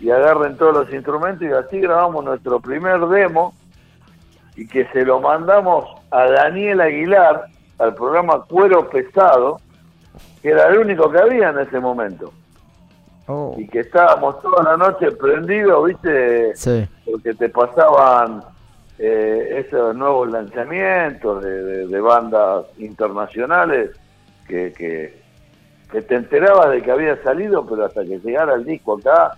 y 0.00 0.10
agarren 0.10 0.56
todos 0.56 0.74
los 0.74 0.92
instrumentos 0.92 1.46
y 1.46 1.52
así 1.52 1.80
grabamos 1.80 2.24
nuestro 2.24 2.60
primer 2.60 3.00
demo 3.06 3.54
y 4.56 4.66
que 4.66 4.86
se 4.92 5.04
lo 5.04 5.20
mandamos 5.20 5.84
a 6.10 6.24
Daniel 6.24 6.80
Aguilar 6.80 7.46
al 7.78 7.94
programa 7.94 8.42
Cuero 8.42 8.90
Pesado, 8.90 9.58
que 10.42 10.50
era 10.50 10.68
el 10.68 10.78
único 10.78 11.10
que 11.10 11.18
había 11.18 11.50
en 11.50 11.58
ese 11.60 11.78
momento. 11.80 12.32
Oh. 13.26 13.54
Y 13.58 13.68
que 13.68 13.80
estábamos 13.80 14.40
toda 14.42 14.62
la 14.64 14.76
noche 14.76 15.12
prendidos, 15.12 15.86
¿viste? 15.86 16.56
Sí. 16.56 16.88
porque 17.08 17.32
te 17.34 17.48
pasaban 17.48 18.42
eh, 18.98 19.64
esos 19.66 19.94
nuevos 19.94 20.30
lanzamientos 20.30 21.42
de, 21.42 21.62
de- 21.62 21.86
de 21.86 22.00
bandas 22.00 22.64
internacionales 22.78 23.90
que, 24.48 24.72
que, 24.72 25.20
que 25.92 26.02
te 26.02 26.14
enterabas 26.16 26.70
de 26.70 26.82
que 26.82 26.90
había 26.90 27.22
salido, 27.22 27.64
pero 27.66 27.84
hasta 27.86 28.02
que 28.04 28.18
llegara 28.18 28.54
el 28.54 28.64
disco 28.64 28.98
acá 28.98 29.32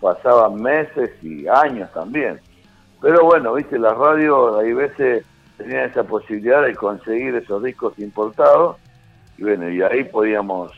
pasaban 0.00 0.60
meses 0.60 1.10
y 1.22 1.46
años 1.48 1.90
también. 1.92 2.40
Pero 3.00 3.24
bueno, 3.24 3.54
viste, 3.54 3.78
las 3.78 3.96
radios 3.96 4.58
hay 4.58 4.72
veces 4.72 5.24
tenían 5.56 5.88
esa 5.90 6.02
posibilidad 6.04 6.62
de 6.64 6.74
conseguir 6.74 7.34
esos 7.36 7.62
discos 7.62 7.98
importados 7.98 8.76
y 9.38 9.42
bueno, 9.42 9.68
y 9.70 9.82
ahí 9.82 10.04
podíamos 10.04 10.72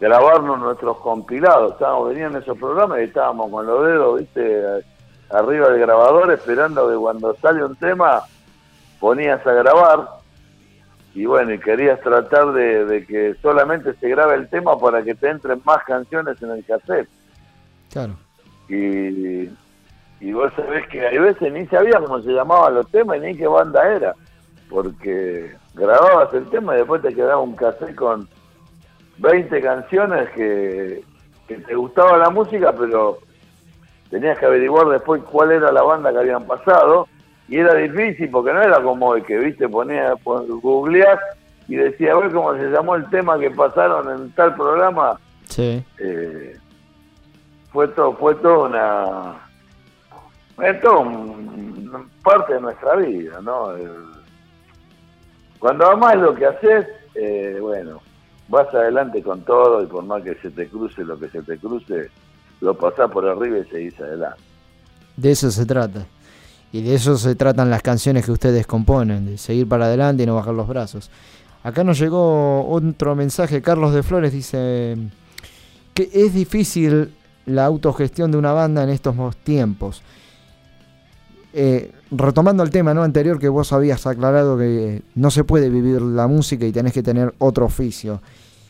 grabarnos 0.00 0.58
nuestros 0.58 0.98
compilados. 0.98 1.72
Estábamos, 1.72 2.08
venían 2.08 2.36
esos 2.36 2.58
programas 2.58 3.00
y 3.00 3.04
estábamos 3.04 3.50
con 3.50 3.66
los 3.66 3.86
dedos, 3.86 4.20
viste, 4.20 4.84
arriba 5.30 5.68
del 5.70 5.80
grabador 5.80 6.32
esperando 6.32 6.88
que 6.88 6.96
cuando 6.96 7.34
sale 7.36 7.64
un 7.64 7.76
tema 7.76 8.22
ponías 9.00 9.44
a 9.46 9.52
grabar 9.52 10.08
y 11.14 11.26
bueno, 11.26 11.52
y 11.52 11.58
querías 11.58 12.00
tratar 12.00 12.52
de, 12.52 12.86
de 12.86 13.06
que 13.06 13.34
solamente 13.42 13.94
se 13.94 14.08
grabe 14.08 14.34
el 14.34 14.48
tema 14.48 14.78
para 14.78 15.02
que 15.02 15.14
te 15.14 15.28
entren 15.28 15.60
más 15.64 15.82
canciones 15.84 16.40
en 16.42 16.50
el 16.50 16.64
cassette. 16.64 17.08
Claro. 17.90 18.14
Y, 18.68 19.50
y 20.20 20.32
vos 20.32 20.50
sabés 20.56 20.86
que 20.88 21.06
hay 21.06 21.18
veces 21.18 21.52
ni 21.52 21.66
sabía 21.66 21.98
cómo 22.00 22.20
se 22.22 22.30
llamaban 22.30 22.74
los 22.74 22.90
temas 22.90 23.20
ni 23.20 23.36
qué 23.36 23.46
banda 23.46 23.86
era, 23.94 24.14
porque 24.70 25.54
grababas 25.74 26.32
el 26.34 26.48
tema 26.50 26.74
y 26.74 26.78
después 26.78 27.02
te 27.02 27.14
quedaba 27.14 27.38
un 27.40 27.54
cassette 27.56 27.94
con 27.94 28.28
20 29.18 29.60
canciones 29.60 30.28
que, 30.30 31.02
que 31.48 31.56
te 31.58 31.74
gustaba 31.74 32.16
la 32.18 32.30
música, 32.30 32.72
pero 32.72 33.18
tenías 34.10 34.38
que 34.38 34.46
averiguar 34.46 34.88
después 34.88 35.22
cuál 35.24 35.52
era 35.52 35.70
la 35.72 35.82
banda 35.82 36.12
que 36.12 36.18
habían 36.18 36.44
pasado. 36.46 37.08
Y 37.48 37.58
era 37.58 37.74
difícil 37.74 38.30
porque 38.30 38.52
no 38.52 38.62
era 38.62 38.80
como 38.82 39.08
hoy 39.08 39.22
que 39.22 39.36
viste 39.36 39.68
ponía 39.68 40.14
pon- 40.16 40.60
googleás 40.60 41.18
y 41.68 41.76
decía 41.76 42.12
a 42.12 42.16
ver 42.18 42.32
cómo 42.32 42.54
se 42.54 42.68
llamó 42.70 42.94
el 42.94 43.08
tema 43.10 43.38
que 43.38 43.50
pasaron 43.50 44.10
en 44.10 44.30
tal 44.32 44.54
programa 44.54 45.18
Sí. 45.48 45.84
eh, 45.98 46.56
fue 47.72 47.88
todo 47.88 48.14
fue 48.16 48.34
todo 48.36 48.64
una 48.66 49.34
es 50.62 50.80
todo 50.80 51.00
un- 51.00 52.10
parte 52.22 52.54
de 52.54 52.60
nuestra 52.60 52.94
vida 52.96 53.40
no 53.42 53.72
El- 53.72 54.11
cuando 55.62 55.86
amás 55.86 56.16
lo 56.16 56.34
que 56.34 56.44
haces 56.44 56.86
eh, 57.14 57.56
bueno 57.60 58.00
vas 58.48 58.74
adelante 58.74 59.22
con 59.22 59.42
todo 59.42 59.84
y 59.84 59.86
por 59.86 60.02
más 60.04 60.24
que 60.24 60.34
se 60.42 60.50
te 60.50 60.66
cruce 60.66 61.04
lo 61.04 61.16
que 61.16 61.28
se 61.28 61.40
te 61.42 61.56
cruce 61.56 62.10
lo 62.60 62.74
pasás 62.76 63.08
por 63.12 63.24
arriba 63.24 63.58
y 63.58 63.64
seguís 63.70 64.00
adelante 64.00 64.40
De 65.16 65.30
eso 65.30 65.50
se 65.50 65.64
trata. 65.66 66.06
Y 66.72 66.82
de 66.82 66.94
eso 66.94 67.18
se 67.18 67.34
tratan 67.34 67.68
las 67.68 67.82
canciones 67.82 68.24
que 68.24 68.32
ustedes 68.32 68.66
componen, 68.66 69.26
de 69.26 69.36
seguir 69.36 69.68
para 69.68 69.84
adelante 69.84 70.22
y 70.22 70.26
no 70.26 70.34
bajar 70.34 70.54
los 70.54 70.66
brazos. 70.66 71.10
Acá 71.62 71.84
nos 71.84 71.98
llegó 71.98 72.66
otro 72.66 73.14
mensaje, 73.14 73.60
Carlos 73.60 73.92
de 73.92 74.02
Flores 74.02 74.32
dice 74.32 74.96
que 75.92 76.08
es 76.12 76.32
difícil 76.32 77.12
la 77.44 77.66
autogestión 77.66 78.32
de 78.32 78.38
una 78.38 78.52
banda 78.52 78.82
en 78.82 78.88
estos 78.88 79.36
tiempos. 79.36 80.02
Eh, 81.52 81.92
retomando 82.12 82.62
el 82.62 82.70
tema 82.70 82.90
anterior 82.90 83.38
que 83.38 83.48
vos 83.48 83.72
habías 83.72 84.06
aclarado 84.06 84.58
que 84.58 85.02
no 85.14 85.30
se 85.30 85.44
puede 85.44 85.70
vivir 85.70 86.02
la 86.02 86.26
música 86.26 86.66
y 86.66 86.72
tenés 86.72 86.92
que 86.92 87.02
tener 87.02 87.34
otro 87.38 87.64
oficio. 87.64 88.20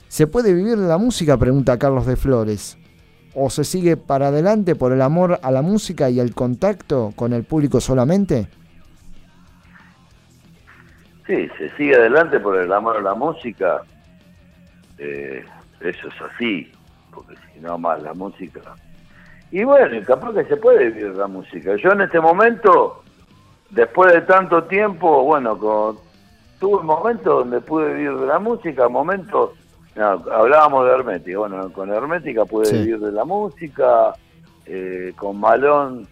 ¿Se 0.09 0.27
puede 0.27 0.55
vivir 0.55 0.79
la 0.79 0.99
música? 0.99 1.37
Pregunta 1.37 1.79
Carlos 1.79 2.07
de 2.07 2.17
Flores. 2.17 2.79
¿O 3.35 3.51
se 3.51 3.65
sigue 3.65 3.97
para 3.97 4.29
adelante 4.29 4.75
por 4.77 4.93
el 4.93 5.03
amor 5.03 5.41
a 5.43 5.51
la 5.51 5.63
música 5.63 6.11
y 6.11 6.21
el 6.21 6.35
contacto 6.35 7.13
con 7.17 7.33
el 7.33 7.45
público 7.45 7.81
solamente? 7.81 8.47
Sí, 11.27 11.49
se 11.57 11.71
sigue 11.77 11.97
adelante 11.97 12.39
por 12.41 12.59
el 12.59 12.73
amor 12.73 12.99
a 12.99 13.01
la 13.01 13.15
música. 13.15 13.83
Eh, 14.99 15.45
eso 15.81 16.09
es 16.09 16.15
así, 16.33 16.71
porque 17.13 17.35
si 17.53 17.61
no 17.61 17.79
más 17.79 18.03
la 18.03 18.13
música. 18.13 18.61
Y 19.51 19.65
bueno, 19.65 19.99
capaz 20.07 20.33
que 20.33 20.45
se 20.45 20.57
puede 20.57 20.91
vivir 20.91 21.15
la 21.17 21.27
música. 21.27 21.77
Yo 21.77 21.93
en 21.93 22.03
este 22.03 22.21
momento, 22.21 23.02
después 23.73 24.13
de 24.13 24.21
tanto 24.23 24.65
tiempo, 24.65 25.25
bueno, 25.25 25.59
con, 25.59 25.97
tuve 26.61 26.83
momentos 26.83 27.39
donde 27.41 27.61
pude 27.61 27.93
vivir 27.93 28.15
de 28.17 28.27
la 28.27 28.39
música, 28.39 28.89
momentos, 28.89 29.51
no, 29.97 30.05
hablábamos 30.33 30.87
de 30.87 30.93
Hermética, 30.93 31.39
bueno, 31.39 31.71
con 31.73 31.91
Hermética 31.93 32.45
pude 32.47 32.67
Sí. 32.67 32.77
vivir 32.79 33.01
de 33.01 33.13
la 33.13 33.25
música, 33.25 34.15
eh, 34.67 35.13
con 35.17 35.39
Malón 35.41 36.07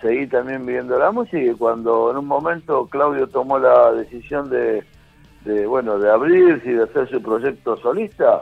seguí 0.00 0.26
también 0.26 0.64
viviendo 0.66 0.98
la 0.98 1.10
música 1.12 1.38
y 1.38 1.54
cuando 1.54 2.10
en 2.10 2.16
un 2.16 2.26
momento 2.26 2.86
Claudio 2.86 3.26
tomó 3.28 3.58
la 3.58 3.92
decisión 3.92 4.48
de, 4.50 4.82
de 5.44 5.66
bueno 5.66 5.98
de 5.98 6.10
abrirse 6.10 6.68
y 6.70 6.74
de 6.74 6.84
hacer 6.84 7.08
su 7.08 7.22
proyecto 7.22 7.76
solista 7.76 8.40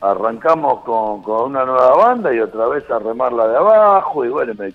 arrancamos 0.00 0.80
con, 0.84 1.22
con 1.22 1.50
una 1.50 1.64
nueva 1.64 1.94
banda 1.96 2.32
y 2.34 2.40
otra 2.40 2.66
vez 2.68 2.88
a 2.90 2.98
remarla 2.98 3.48
de 3.48 3.56
abajo 3.56 4.24
y 4.24 4.28
bueno 4.28 4.52
me- 4.58 4.72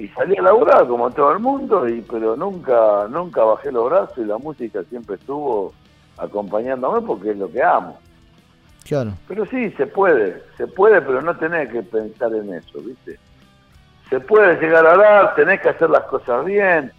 y 0.00 0.08
salí 0.08 0.34
a 0.38 0.42
laburar 0.42 0.86
como 0.86 1.10
todo 1.10 1.32
el 1.32 1.40
mundo 1.40 1.86
y 1.86 2.00
pero 2.00 2.34
nunca 2.34 3.06
nunca 3.10 3.44
bajé 3.44 3.70
los 3.70 3.90
brazos 3.90 4.16
y 4.16 4.24
la 4.24 4.38
música 4.38 4.82
siempre 4.84 5.16
estuvo 5.16 5.74
acompañándome 6.16 7.02
porque 7.02 7.32
es 7.32 7.36
lo 7.36 7.50
que 7.52 7.62
amo. 7.62 7.98
Claro. 8.86 9.12
Pero 9.28 9.44
sí, 9.44 9.70
se 9.72 9.86
puede, 9.86 10.42
se 10.56 10.66
puede, 10.66 11.02
pero 11.02 11.20
no 11.20 11.36
tenés 11.36 11.68
que 11.70 11.82
pensar 11.82 12.34
en 12.34 12.54
eso, 12.54 12.80
¿viste? 12.80 13.18
Se 14.08 14.20
puede 14.20 14.58
llegar 14.58 14.86
a 14.86 14.96
dar, 14.96 15.34
tenés 15.34 15.60
que 15.60 15.68
hacer 15.68 15.90
las 15.90 16.04
cosas 16.04 16.46
bien, 16.46 16.90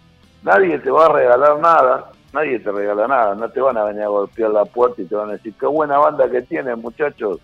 nadie 0.44 0.78
te 0.78 0.90
va 0.90 1.06
a 1.06 1.12
regalar 1.12 1.58
nada, 1.58 2.12
nadie 2.32 2.60
te 2.60 2.70
regala 2.70 3.08
nada, 3.08 3.34
no 3.34 3.50
te 3.50 3.60
van 3.60 3.76
a 3.78 3.84
venir 3.84 4.04
a 4.04 4.08
golpear 4.08 4.50
la 4.50 4.64
puerta 4.64 5.02
y 5.02 5.06
te 5.06 5.16
van 5.16 5.30
a 5.30 5.32
decir, 5.32 5.52
qué 5.58 5.66
buena 5.66 5.98
banda 5.98 6.30
que 6.30 6.42
tienes, 6.42 6.78
muchachos, 6.78 7.40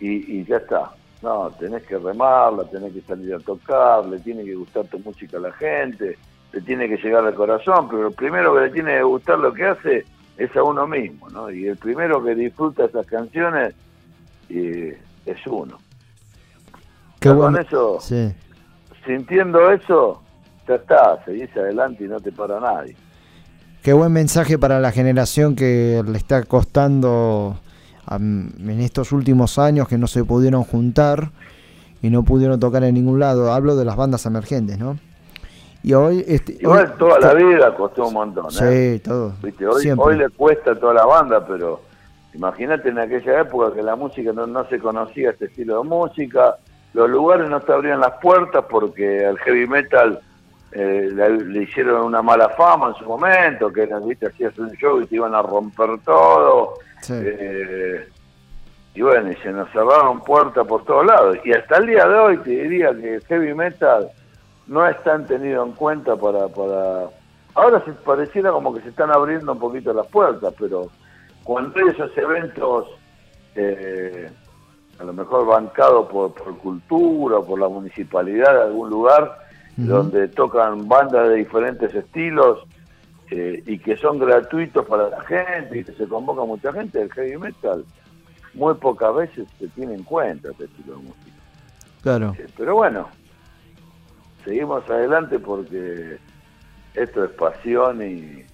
y, 0.00 0.40
y 0.40 0.44
ya 0.44 0.56
está. 0.56 0.90
No, 1.22 1.50
tenés 1.58 1.84
que 1.84 1.98
remarla, 1.98 2.64
tenés 2.64 2.92
que 2.92 3.00
salir 3.02 3.32
a 3.34 3.38
tocar, 3.38 4.04
le 4.06 4.18
tiene 4.18 4.44
que 4.44 4.54
gustar 4.54 4.84
tu 4.86 4.98
música 4.98 5.36
a 5.36 5.40
la 5.40 5.52
gente, 5.52 6.18
le 6.52 6.60
tiene 6.62 6.88
que 6.88 6.96
llegar 6.96 7.24
al 7.24 7.34
corazón, 7.34 7.88
pero 7.88 8.02
lo 8.04 8.10
primero 8.10 8.54
que 8.54 8.60
le 8.62 8.70
tiene 8.70 8.96
que 8.96 9.02
gustar 9.04 9.38
lo 9.38 9.52
que 9.52 9.64
hace 9.66 10.04
es 10.36 10.56
a 10.56 10.62
uno 10.64 10.86
mismo, 10.86 11.28
¿no? 11.30 11.50
Y 11.50 11.66
el 11.68 11.76
primero 11.76 12.22
que 12.24 12.34
disfruta 12.34 12.86
esas 12.86 13.06
canciones 13.06 13.74
eh, 14.48 14.98
es 15.24 15.46
uno. 15.46 15.78
Qué 17.20 17.28
bueno. 17.30 17.56
Con 17.56 17.64
eso, 17.66 18.00
Sí. 18.00 18.34
sintiendo 19.06 19.70
eso, 19.70 20.20
ya 20.66 20.74
está, 20.74 21.24
seguís 21.24 21.56
adelante 21.56 22.04
y 22.04 22.08
no 22.08 22.18
te 22.20 22.32
para 22.32 22.58
nadie. 22.58 22.96
Qué 23.82 23.92
buen 23.92 24.12
mensaje 24.12 24.58
para 24.58 24.80
la 24.80 24.90
generación 24.92 25.54
que 25.54 26.02
le 26.06 26.18
está 26.18 26.42
costando 26.44 27.56
en 28.10 28.80
estos 28.80 29.12
últimos 29.12 29.58
años 29.58 29.88
que 29.88 29.98
no 29.98 30.06
se 30.06 30.24
pudieron 30.24 30.64
juntar 30.64 31.30
y 32.02 32.10
no 32.10 32.24
pudieron 32.24 32.58
tocar 32.60 32.82
en 32.84 32.94
ningún 32.94 33.20
lado. 33.20 33.52
Hablo 33.52 33.76
de 33.76 33.84
las 33.84 33.96
bandas 33.96 34.26
emergentes, 34.26 34.78
¿no? 34.78 34.98
Y 35.84 35.94
hoy... 35.94 36.24
Este, 36.28 36.56
Igual 36.60 36.86
hoy- 36.92 36.98
toda 36.98 37.18
la 37.20 37.34
vida 37.34 37.74
costó 37.74 38.06
un 38.08 38.14
montón, 38.14 38.46
¿eh? 38.60 38.94
Sí, 38.96 39.00
todo. 39.08 39.34
¿Viste? 39.42 39.66
Hoy, 39.66 39.82
Siempre. 39.82 40.04
hoy 40.06 40.16
le 40.18 40.28
cuesta 40.30 40.72
a 40.72 40.74
toda 40.74 40.94
la 40.94 41.06
banda, 41.06 41.44
pero 41.46 41.80
imagínate 42.34 42.88
en 42.88 42.98
aquella 42.98 43.40
época 43.40 43.74
que 43.74 43.82
la 43.82 43.96
música 43.96 44.32
no, 44.32 44.46
no 44.46 44.64
se 44.68 44.78
conocía 44.78 45.30
este 45.30 45.46
estilo 45.46 45.82
de 45.82 45.88
música, 45.88 46.56
los 46.94 47.08
lugares 47.08 47.48
no 47.48 47.60
te 47.60 47.72
abrían 47.72 48.00
las 48.00 48.12
puertas 48.20 48.64
porque 48.68 49.24
al 49.24 49.38
heavy 49.38 49.66
metal 49.66 50.20
eh, 50.72 51.08
le, 51.12 51.44
le 51.44 51.62
hicieron 51.62 52.04
una 52.04 52.22
mala 52.22 52.48
fama 52.50 52.88
en 52.88 52.94
su 52.94 53.04
momento, 53.04 53.72
que 53.72 53.88
viste, 54.04 54.26
hacías 54.26 54.58
un 54.58 54.70
show 54.72 55.00
y 55.00 55.06
te 55.06 55.16
iban 55.16 55.34
a 55.34 55.42
romper 55.42 55.98
todo. 56.04 56.74
Sí. 57.00 57.14
Eh, 57.16 58.08
y 58.94 59.02
bueno, 59.02 59.32
y 59.32 59.36
se 59.36 59.50
nos 59.50 59.70
cerraron 59.70 60.22
puertas 60.22 60.66
por 60.66 60.84
todos 60.84 61.06
lados. 61.06 61.38
Y 61.44 61.52
hasta 61.52 61.78
el 61.78 61.86
día 61.86 62.06
de 62.06 62.14
hoy 62.14 62.36
te 62.38 62.50
diría 62.50 62.90
que 62.92 63.20
heavy 63.28 63.54
metal 63.54 64.10
no 64.66 64.86
es 64.86 65.02
tan 65.02 65.26
tenido 65.26 65.64
en 65.64 65.72
cuenta 65.72 66.16
para... 66.16 66.48
para... 66.48 67.08
Ahora 67.54 67.84
se 67.84 67.92
pareciera 67.92 68.50
como 68.50 68.72
que 68.74 68.80
se 68.80 68.88
están 68.88 69.10
abriendo 69.10 69.52
un 69.52 69.58
poquito 69.58 69.92
las 69.92 70.06
puertas, 70.06 70.54
pero 70.58 70.88
cuando 71.44 71.78
hay 71.78 71.88
esos 71.88 72.16
eventos, 72.16 72.88
eh, 73.54 74.30
a 74.98 75.04
lo 75.04 75.12
mejor 75.12 75.44
bancados 75.44 76.08
por, 76.08 76.32
por 76.32 76.56
cultura 76.56 77.40
por 77.40 77.60
la 77.60 77.68
municipalidad 77.68 78.54
de 78.54 78.62
algún 78.62 78.88
lugar, 78.88 79.41
donde 79.76 80.28
tocan 80.28 80.86
bandas 80.86 81.28
de 81.28 81.36
diferentes 81.36 81.94
estilos 81.94 82.60
eh, 83.30 83.62
y 83.66 83.78
que 83.78 83.96
son 83.96 84.18
gratuitos 84.18 84.86
para 84.86 85.08
la 85.08 85.20
gente 85.22 85.78
y 85.78 85.84
que 85.84 85.92
se 85.92 86.06
convoca 86.06 86.44
mucha 86.44 86.72
gente, 86.72 87.00
el 87.00 87.12
heavy 87.12 87.38
metal 87.38 87.84
muy 88.54 88.74
pocas 88.74 89.14
veces 89.14 89.48
se 89.58 89.68
tiene 89.68 89.94
en 89.94 90.02
cuenta 90.02 90.50
este 90.50 90.64
estilo 90.64 90.96
de 90.96 91.02
música. 91.04 91.36
Claro. 92.02 92.34
Eh, 92.38 92.46
Pero 92.56 92.74
bueno, 92.74 93.08
seguimos 94.44 94.88
adelante 94.90 95.38
porque 95.38 96.18
esto 96.94 97.24
es 97.24 97.30
pasión 97.30 98.02
y, 98.02 98.44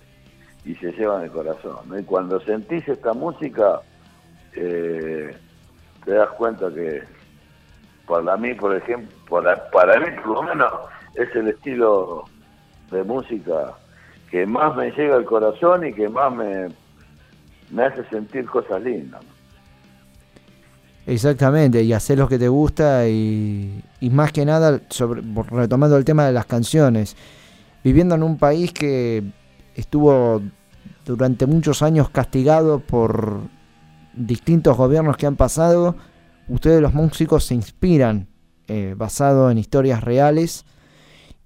y 0.64 0.74
se 0.76 0.92
lleva 0.92 1.18
en 1.18 1.24
el 1.24 1.30
corazón. 1.32 1.76
¿no? 1.86 1.98
Y 1.98 2.04
cuando 2.04 2.40
sentís 2.40 2.86
esta 2.86 3.12
música, 3.12 3.80
eh, 4.54 5.36
te 6.04 6.12
das 6.12 6.30
cuenta 6.30 6.72
que 6.72 7.02
para 8.06 8.36
mí, 8.36 8.54
por 8.54 8.76
ejemplo, 8.76 9.16
para, 9.28 9.68
para 9.70 9.98
mí 9.98 10.06
por 10.22 10.34
lo 10.34 10.42
menos 10.42 10.72
es 11.18 11.34
el 11.34 11.48
estilo 11.48 12.24
de 12.90 13.02
música 13.02 13.74
que 14.30 14.46
más 14.46 14.76
me 14.76 14.90
llega 14.92 15.16
al 15.16 15.24
corazón 15.24 15.86
y 15.86 15.92
que 15.92 16.08
más 16.08 16.32
me, 16.32 16.68
me 17.70 17.84
hace 17.84 18.04
sentir 18.04 18.46
cosas 18.46 18.82
lindas. 18.82 19.22
Exactamente, 21.06 21.82
y 21.82 21.92
hacer 21.92 22.18
lo 22.18 22.28
que 22.28 22.38
te 22.38 22.48
gusta 22.48 23.08
y, 23.08 23.82
y 24.00 24.10
más 24.10 24.30
que 24.30 24.44
nada, 24.44 24.80
sobre, 24.90 25.22
retomando 25.50 25.96
el 25.96 26.04
tema 26.04 26.26
de 26.26 26.32
las 26.32 26.44
canciones, 26.44 27.16
viviendo 27.82 28.14
en 28.14 28.22
un 28.22 28.36
país 28.36 28.72
que 28.72 29.24
estuvo 29.74 30.42
durante 31.06 31.46
muchos 31.46 31.82
años 31.82 32.10
castigado 32.10 32.80
por 32.80 33.40
distintos 34.12 34.76
gobiernos 34.76 35.16
que 35.16 35.26
han 35.26 35.36
pasado, 35.36 35.96
ustedes 36.48 36.82
los 36.82 36.92
músicos 36.92 37.44
se 37.44 37.54
inspiran 37.54 38.28
eh, 38.66 38.94
basado 38.96 39.50
en 39.50 39.56
historias 39.56 40.04
reales 40.04 40.66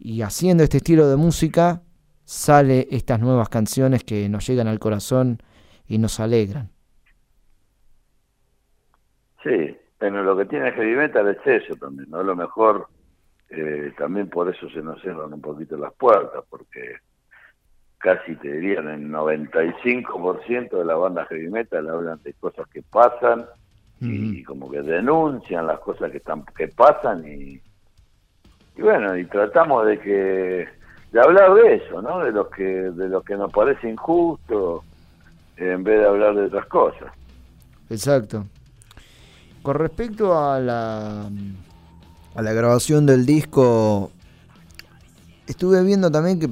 y 0.05 0.23
haciendo 0.23 0.65
este 0.65 0.79
estilo 0.79 1.09
de 1.09 1.17
música 1.17 1.83
sale 2.25 2.89
estas 2.91 3.21
nuevas 3.21 3.49
canciones 3.49 4.03
que 4.03 4.29
nos 4.29 4.47
llegan 4.49 4.67
al 4.67 4.81
corazón 4.81 5.39
y 5.87 5.99
nos 5.99 6.19
alegran. 6.19 6.71
Sí, 9.45 9.77
bueno, 10.01 10.25
lo 10.25 10.37
que 10.37 10.47
tiene 10.47 10.69
el 10.69 10.75
heavy 10.75 10.97
metal 10.97 11.29
es 11.29 11.39
eso 11.47 11.77
también, 11.77 12.11
¿no? 12.11 12.19
A 12.19 12.25
lo 12.25 12.35
mejor 12.35 12.89
eh, 13.49 13.93
también 13.97 14.29
por 14.29 14.49
eso 14.53 14.69
se 14.71 14.83
nos 14.83 15.01
cierran 15.03 15.33
un 15.33 15.41
poquito 15.41 15.77
las 15.77 15.93
puertas, 15.95 16.43
porque 16.51 16.97
casi 17.99 18.35
te 18.37 18.53
dirían 18.53 18.89
el 18.89 19.09
95% 19.09 20.79
de 20.79 20.85
la 20.85 20.97
banda 20.97 21.27
heavy 21.27 21.49
metal 21.49 21.89
hablan 21.89 22.21
de 22.25 22.33
cosas 22.35 22.67
que 22.69 22.83
pasan 22.83 23.47
y 24.01 24.43
como 24.43 24.69
que 24.69 24.83
denuncian 24.83 25.65
las 25.65 25.79
cosas 25.79 26.11
que 26.11 26.17
están 26.17 26.45
que 26.57 26.67
pasan 26.67 27.25
y, 27.25 27.63
y 28.77 28.83
bueno, 28.83 29.17
y 29.17 29.25
tratamos 29.27 29.87
de 29.87 29.99
que 30.01 30.69
de 31.13 31.21
hablar 31.21 31.55
de 31.55 31.75
eso, 31.77 32.01
¿no? 32.01 32.21
De 32.21 32.33
lo 32.33 32.49
que 32.49 32.65
de 32.65 33.09
lo 33.09 33.23
que 33.23 33.37
nos 33.37 33.53
parece 33.53 33.89
injusto 33.91 34.83
en 35.57 35.85
vez 35.85 36.01
de 36.01 36.07
hablar 36.07 36.35
de 36.35 36.47
otras 36.47 36.67
cosas. 36.67 37.13
Exacto. 37.91 38.47
Con 39.63 39.77
respecto 39.77 40.37
a 40.39 40.59
la, 40.59 41.29
a 42.35 42.43
la 42.43 42.53
grabación 42.53 43.07
del 43.07 43.27
disco, 43.27 44.11
estuve 45.47 45.83
viendo 45.85 46.11
también 46.11 46.41
que 46.41 46.49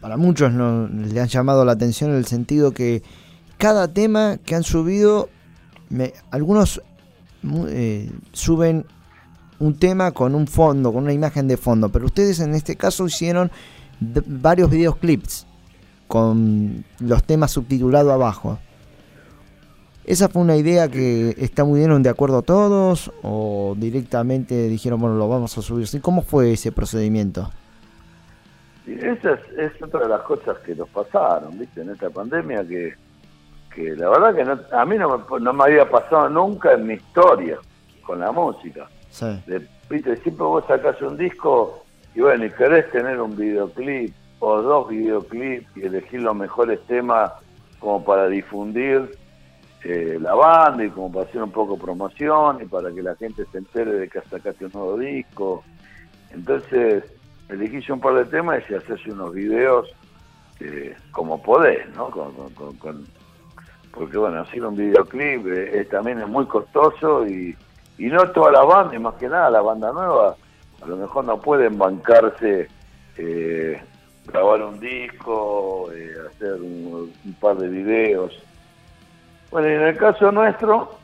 para 0.00 0.16
muchos 0.16 0.52
no, 0.52 0.88
le 0.88 1.20
han 1.20 1.28
llamado 1.28 1.64
la 1.64 1.72
atención 1.72 2.10
en 2.10 2.16
el 2.16 2.26
sentido 2.26 2.72
que 2.72 3.02
cada 3.56 3.88
tema 3.94 4.38
que 4.44 4.54
han 4.54 4.62
subido, 4.62 5.28
me- 5.88 6.12
algunos 6.30 6.82
eh, 7.68 8.10
suben 8.32 8.84
un 9.60 9.78
tema 9.78 10.10
con 10.12 10.34
un 10.34 10.46
fondo, 10.46 10.92
con 10.92 11.04
una 11.04 11.12
imagen 11.12 11.46
de 11.46 11.56
fondo, 11.56 11.88
pero 11.90 12.06
ustedes 12.06 12.40
en 12.40 12.54
este 12.54 12.76
caso 12.76 13.06
hicieron 13.06 13.50
varios 14.00 14.70
videoclips 14.70 15.46
con 16.08 16.84
los 16.98 17.22
temas 17.22 17.52
subtitulados 17.52 18.12
abajo. 18.12 18.58
¿Esa 20.04 20.28
fue 20.28 20.42
una 20.42 20.56
idea 20.56 20.88
que 20.88 21.36
está 21.38 21.62
muy 21.64 21.78
bien, 21.78 22.02
de 22.02 22.08
acuerdo 22.08 22.42
todos? 22.42 23.12
¿O 23.22 23.74
directamente 23.76 24.66
dijeron, 24.68 24.98
bueno, 25.00 25.16
lo 25.16 25.28
vamos 25.28 25.56
a 25.56 25.62
subir? 25.62 25.86
¿Cómo 26.00 26.22
fue 26.22 26.52
ese 26.52 26.72
procedimiento? 26.72 27.50
Esa 28.86 29.38
es, 29.56 29.80
otra 29.80 30.00
de 30.00 30.08
las 30.08 30.22
cosas 30.22 30.58
que 30.66 30.74
nos 30.74 30.88
pasaron, 30.88 31.56
¿viste? 31.58 31.82
En 31.82 31.90
esta 31.90 32.10
pandemia 32.10 32.66
que, 32.66 32.94
que 33.72 33.94
la 33.94 34.08
verdad 34.08 34.34
que 34.34 34.44
no- 34.44 34.78
a 34.78 34.84
mí 34.84 34.96
no 34.96 35.24
no 35.38 35.52
me 35.52 35.64
había 35.64 35.88
pasado 35.88 36.28
nunca 36.28 36.72
en 36.72 36.86
mi 36.86 36.94
historia 36.94 37.58
con 38.04 38.18
la 38.18 38.32
música. 38.32 38.88
De- 39.46 39.66
¿Viste? 39.88 40.16
Siempre 40.18 40.44
vos 40.46 40.64
sacás 40.68 41.00
un 41.02 41.16
disco 41.16 41.84
y 42.14 42.20
bueno, 42.20 42.44
y 42.44 42.50
querés 42.50 42.90
tener 42.92 43.20
un 43.20 43.36
videoclip 43.36 44.14
o 44.38 44.62
dos 44.62 44.88
videoclips 44.88 45.66
y 45.76 45.82
elegir 45.82 46.22
los 46.22 46.34
mejores 46.36 46.80
temas 46.86 47.32
como 47.80 48.04
para 48.04 48.28
difundir 48.28 49.18
eh, 49.84 50.18
la 50.20 50.34
banda 50.34 50.84
y 50.84 50.90
como 50.90 51.10
para 51.10 51.26
hacer 51.26 51.42
un 51.42 51.50
poco 51.50 51.76
promoción 51.78 52.58
y 52.62 52.66
para 52.66 52.92
que 52.92 53.02
la 53.02 53.16
gente 53.16 53.44
se 53.50 53.58
entere 53.58 53.92
de 53.94 54.08
que 54.08 54.20
sacaste 54.22 54.66
un 54.66 54.72
nuevo 54.72 54.96
disco. 54.98 55.64
Entonces 56.32 57.04
elegí 57.48 57.80
yo 57.80 57.94
un 57.94 58.00
par 58.00 58.14
de 58.14 58.24
temas 58.26 58.62
y 58.70 58.74
haces 58.74 59.04
unos 59.06 59.34
videos 59.34 59.88
eh, 60.60 60.94
como 61.10 61.42
podés, 61.42 61.88
¿no? 61.96 62.10
Con- 62.10 62.32
con- 62.54 62.76
con- 62.76 63.06
porque 63.92 64.16
bueno, 64.18 64.40
hacer 64.42 64.64
un 64.64 64.76
videoclip 64.76 65.46
eh, 65.48 65.84
también 65.90 66.20
es 66.20 66.28
muy 66.28 66.46
costoso 66.46 67.26
y, 67.26 67.56
y 68.00 68.06
no 68.06 68.30
toda 68.30 68.50
la 68.50 68.64
banda, 68.64 68.96
y 68.96 68.98
más 68.98 69.14
que 69.16 69.28
nada 69.28 69.50
la 69.50 69.60
banda 69.60 69.92
nueva, 69.92 70.34
a 70.82 70.86
lo 70.86 70.96
mejor 70.96 71.26
no 71.26 71.38
pueden 71.38 71.76
bancarse 71.76 72.66
eh, 73.18 73.82
grabar 74.26 74.62
un 74.62 74.80
disco, 74.80 75.92
eh, 75.92 76.14
hacer 76.30 76.54
un, 76.54 77.12
un 77.22 77.32
par 77.34 77.58
de 77.58 77.68
videos. 77.68 78.32
Bueno, 79.50 79.68
y 79.68 79.72
en 79.72 79.82
el 79.82 79.96
caso 79.98 80.32
nuestro, 80.32 80.98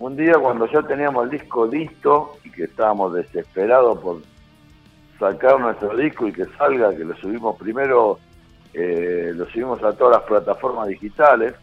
un 0.00 0.16
día 0.16 0.34
cuando 0.34 0.66
ya 0.66 0.82
teníamos 0.82 1.24
el 1.26 1.30
disco 1.30 1.64
listo 1.64 2.38
y 2.42 2.50
que 2.50 2.64
estábamos 2.64 3.14
desesperados 3.14 3.98
por 4.00 4.16
sacar 5.20 5.60
nuestro 5.60 5.96
disco 5.96 6.26
y 6.26 6.32
que 6.32 6.46
salga, 6.58 6.90
que 6.90 7.04
lo 7.04 7.16
subimos 7.18 7.56
primero, 7.56 8.18
eh, 8.74 9.30
lo 9.32 9.46
subimos 9.46 9.80
a 9.84 9.92
todas 9.92 10.18
las 10.18 10.26
plataformas 10.26 10.88
digitales, 10.88 11.54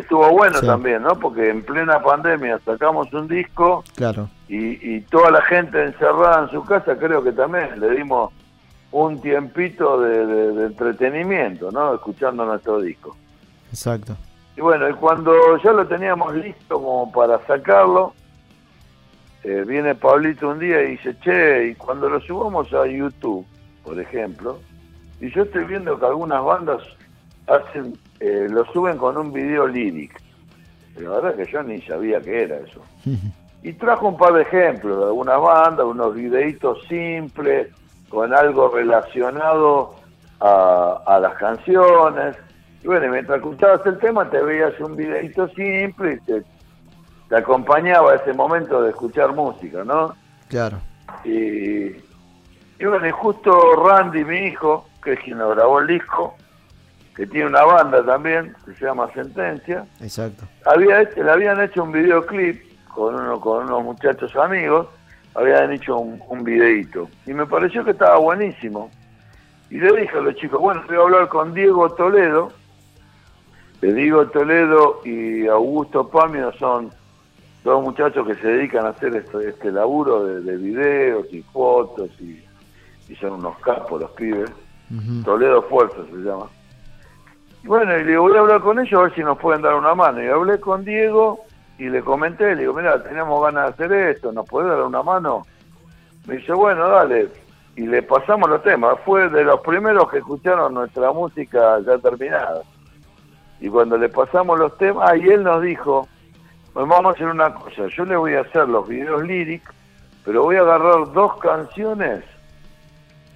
estuvo 0.00 0.28
bueno 0.30 0.58
Sí. 0.58 0.66
también, 0.66 1.02
¿no? 1.02 1.18
Porque 1.18 1.50
en 1.50 1.62
plena 1.64 2.00
pandemia 2.02 2.58
sacamos 2.64 3.12
un 3.12 3.28
disco 3.28 3.84
Claro. 3.96 4.28
y, 4.48 4.96
y 4.96 5.00
toda 5.02 5.30
la 5.30 5.42
gente 5.42 5.82
encerrada 5.84 6.44
en 6.44 6.50
su 6.50 6.64
casa, 6.64 6.96
creo 6.98 7.22
que 7.22 7.32
también 7.32 7.78
le 7.80 7.90
dimos 7.90 8.32
un 8.90 9.20
tiempito 9.20 10.00
de, 10.00 10.26
de- 10.26 10.52
de 10.52 10.66
entretenimiento, 10.66 11.70
¿no? 11.70 11.94
Escuchando 11.94 12.44
nuestro 12.44 12.80
disco. 12.80 13.16
Exacto. 13.70 14.16
Y 14.56 14.60
bueno, 14.60 14.88
y 14.88 14.94
cuando 14.94 15.32
ya 15.62 15.72
lo 15.72 15.86
teníamos 15.86 16.34
listo 16.34 16.74
como 16.82 17.12
para 17.12 17.38
sacarlo, 17.46 18.12
eh, 19.44 19.64
viene 19.66 19.94
Pablito 19.94 20.48
un 20.48 20.58
día 20.58 20.82
y 20.82 20.92
dice, 20.92 21.16
che, 21.20 21.68
y 21.68 21.74
cuando 21.76 22.08
lo 22.08 22.20
subamos 22.20 22.72
a 22.72 22.86
YouTube, 22.86 23.46
por 23.84 24.00
ejemplo, 24.00 24.58
y 25.20 25.30
yo 25.30 25.42
estoy 25.42 25.64
viendo 25.64 25.98
que 25.98 26.06
algunas 26.06 26.42
bandas 26.42 26.82
hacen, 27.46 27.96
eh, 28.20 28.46
lo 28.50 28.64
suben 28.72 28.96
con 28.96 29.16
un 29.16 29.32
video 29.32 29.66
lyric. 29.66 30.20
La 30.96 31.10
verdad 31.10 31.36
que 31.36 31.50
yo 31.50 31.62
ni 31.62 31.80
sabía 31.82 32.20
que 32.20 32.42
era 32.42 32.56
eso. 32.56 32.82
Y 33.60 33.72
trajo 33.72 34.06
un 34.06 34.16
par 34.16 34.34
de 34.34 34.42
ejemplos 34.42 34.98
de 34.98 35.04
algunas 35.06 35.40
bandas, 35.40 35.84
unos 35.84 36.14
videitos 36.14 36.78
simples, 36.86 37.66
con 38.08 38.32
algo 38.32 38.68
relacionado 38.68 39.96
a, 40.38 41.02
a 41.04 41.18
las 41.18 41.34
canciones. 41.34 42.36
Y 42.84 42.86
bueno, 42.86 43.10
mientras 43.10 43.38
escuchabas 43.38 43.84
el 43.84 43.98
tema 43.98 44.30
te 44.30 44.40
veías 44.40 44.78
un 44.78 44.94
videito 44.94 45.48
simple 45.48 46.14
y 46.14 46.20
te, 46.20 46.44
te 47.28 47.36
acompañaba 47.36 48.14
ese 48.14 48.32
momento 48.32 48.80
de 48.80 48.90
escuchar 48.90 49.34
música, 49.34 49.82
¿no? 49.84 50.14
Claro. 50.48 50.78
Y, 51.24 51.88
y 52.78 52.84
bueno, 52.86 53.08
y 53.08 53.10
justo 53.10 53.74
Randy, 53.74 54.24
mi 54.24 54.38
hijo, 54.46 54.86
que 55.02 55.14
es 55.14 55.20
quien 55.20 55.38
lo 55.38 55.50
grabó 55.50 55.80
el 55.80 55.88
disco, 55.88 56.36
que 57.18 57.26
tiene 57.26 57.48
una 57.48 57.64
banda 57.64 58.02
también, 58.06 58.54
que 58.64 58.72
se 58.74 58.84
llama 58.86 59.12
Sentencia, 59.12 59.84
Exacto. 60.00 60.44
había 60.64 61.02
hecho- 61.02 61.20
le 61.22 61.30
habían 61.32 61.60
hecho 61.60 61.82
un 61.82 61.90
videoclip 61.92 62.62
con 62.86 63.14
uno 63.16 63.40
con 63.40 63.64
unos 63.64 63.82
muchachos 63.82 64.34
amigos, 64.36 64.86
habían 65.34 65.72
hecho 65.72 65.98
un, 65.98 66.22
un 66.28 66.44
videíto 66.44 67.08
y 67.26 67.32
me 67.34 67.44
pareció 67.44 67.84
que 67.84 67.90
estaba 67.90 68.18
buenísimo. 68.18 68.88
Y 69.68 69.78
le 69.80 69.92
dije 70.00 70.16
a 70.16 70.20
los 70.20 70.34
chicos, 70.36 70.60
bueno, 70.60 70.82
voy 70.86 70.96
a 70.96 71.00
hablar 71.00 71.28
con 71.28 71.52
Diego 71.52 71.90
Toledo. 71.90 72.52
Diego 73.82 74.26
Toledo 74.28 75.00
y 75.04 75.46
Augusto 75.48 76.08
Pamio 76.08 76.52
son 76.52 76.90
dos 77.64 77.82
muchachos 77.82 78.26
que 78.28 78.34
se 78.36 78.46
dedican 78.46 78.86
a 78.86 78.90
hacer 78.90 79.14
este, 79.16 79.48
este 79.48 79.70
laburo 79.72 80.24
de, 80.24 80.40
de 80.40 80.56
videos 80.56 81.26
y 81.32 81.42
fotos 81.42 82.10
y, 82.20 82.42
y 83.08 83.16
son 83.16 83.32
unos 83.32 83.58
capos 83.58 84.00
los 84.00 84.10
pibes. 84.12 84.50
Toledo 85.24 85.62
Fuerza 85.62 85.98
se 86.10 86.16
llama. 86.16 86.46
Bueno, 87.64 87.92
y 87.96 88.04
le 88.04 88.10
digo, 88.10 88.22
voy 88.22 88.36
a 88.36 88.40
hablar 88.40 88.60
con 88.60 88.78
ellos 88.78 88.98
a 88.98 89.02
ver 89.04 89.14
si 89.14 89.22
nos 89.22 89.38
pueden 89.38 89.62
dar 89.62 89.74
una 89.74 89.94
mano. 89.94 90.22
Y 90.22 90.28
hablé 90.28 90.58
con 90.60 90.84
Diego 90.84 91.44
y 91.78 91.88
le 91.88 92.02
comenté, 92.02 92.54
le 92.54 92.62
digo, 92.62 92.74
mira, 92.74 93.02
teníamos 93.02 93.42
ganas 93.42 93.76
de 93.76 93.84
hacer 93.84 93.92
esto, 94.10 94.32
¿nos 94.32 94.48
podés 94.48 94.70
dar 94.70 94.82
una 94.82 95.02
mano? 95.02 95.46
Me 96.26 96.36
dice, 96.36 96.52
bueno, 96.52 96.88
dale. 96.88 97.28
Y 97.76 97.86
le 97.86 98.02
pasamos 98.02 98.48
los 98.50 98.62
temas. 98.62 98.98
Fue 99.04 99.28
de 99.28 99.44
los 99.44 99.60
primeros 99.60 100.10
que 100.10 100.18
escucharon 100.18 100.74
nuestra 100.74 101.12
música 101.12 101.78
ya 101.86 101.98
terminada. 101.98 102.62
Y 103.60 103.68
cuando 103.68 103.96
le 103.96 104.08
pasamos 104.08 104.58
los 104.58 104.76
temas, 104.78 105.16
y 105.16 105.28
él 105.28 105.42
nos 105.42 105.62
dijo, 105.62 106.08
pues 106.72 106.86
vamos 106.86 107.12
a 107.12 107.14
hacer 107.14 107.26
una 107.26 107.52
cosa, 107.54 107.88
yo 107.88 108.04
le 108.04 108.16
voy 108.16 108.34
a 108.34 108.42
hacer 108.42 108.68
los 108.68 108.86
videos 108.86 109.22
lyric, 109.24 109.62
pero 110.24 110.44
voy 110.44 110.56
a 110.56 110.60
agarrar 110.60 111.12
dos 111.12 111.36
canciones, 111.38 112.22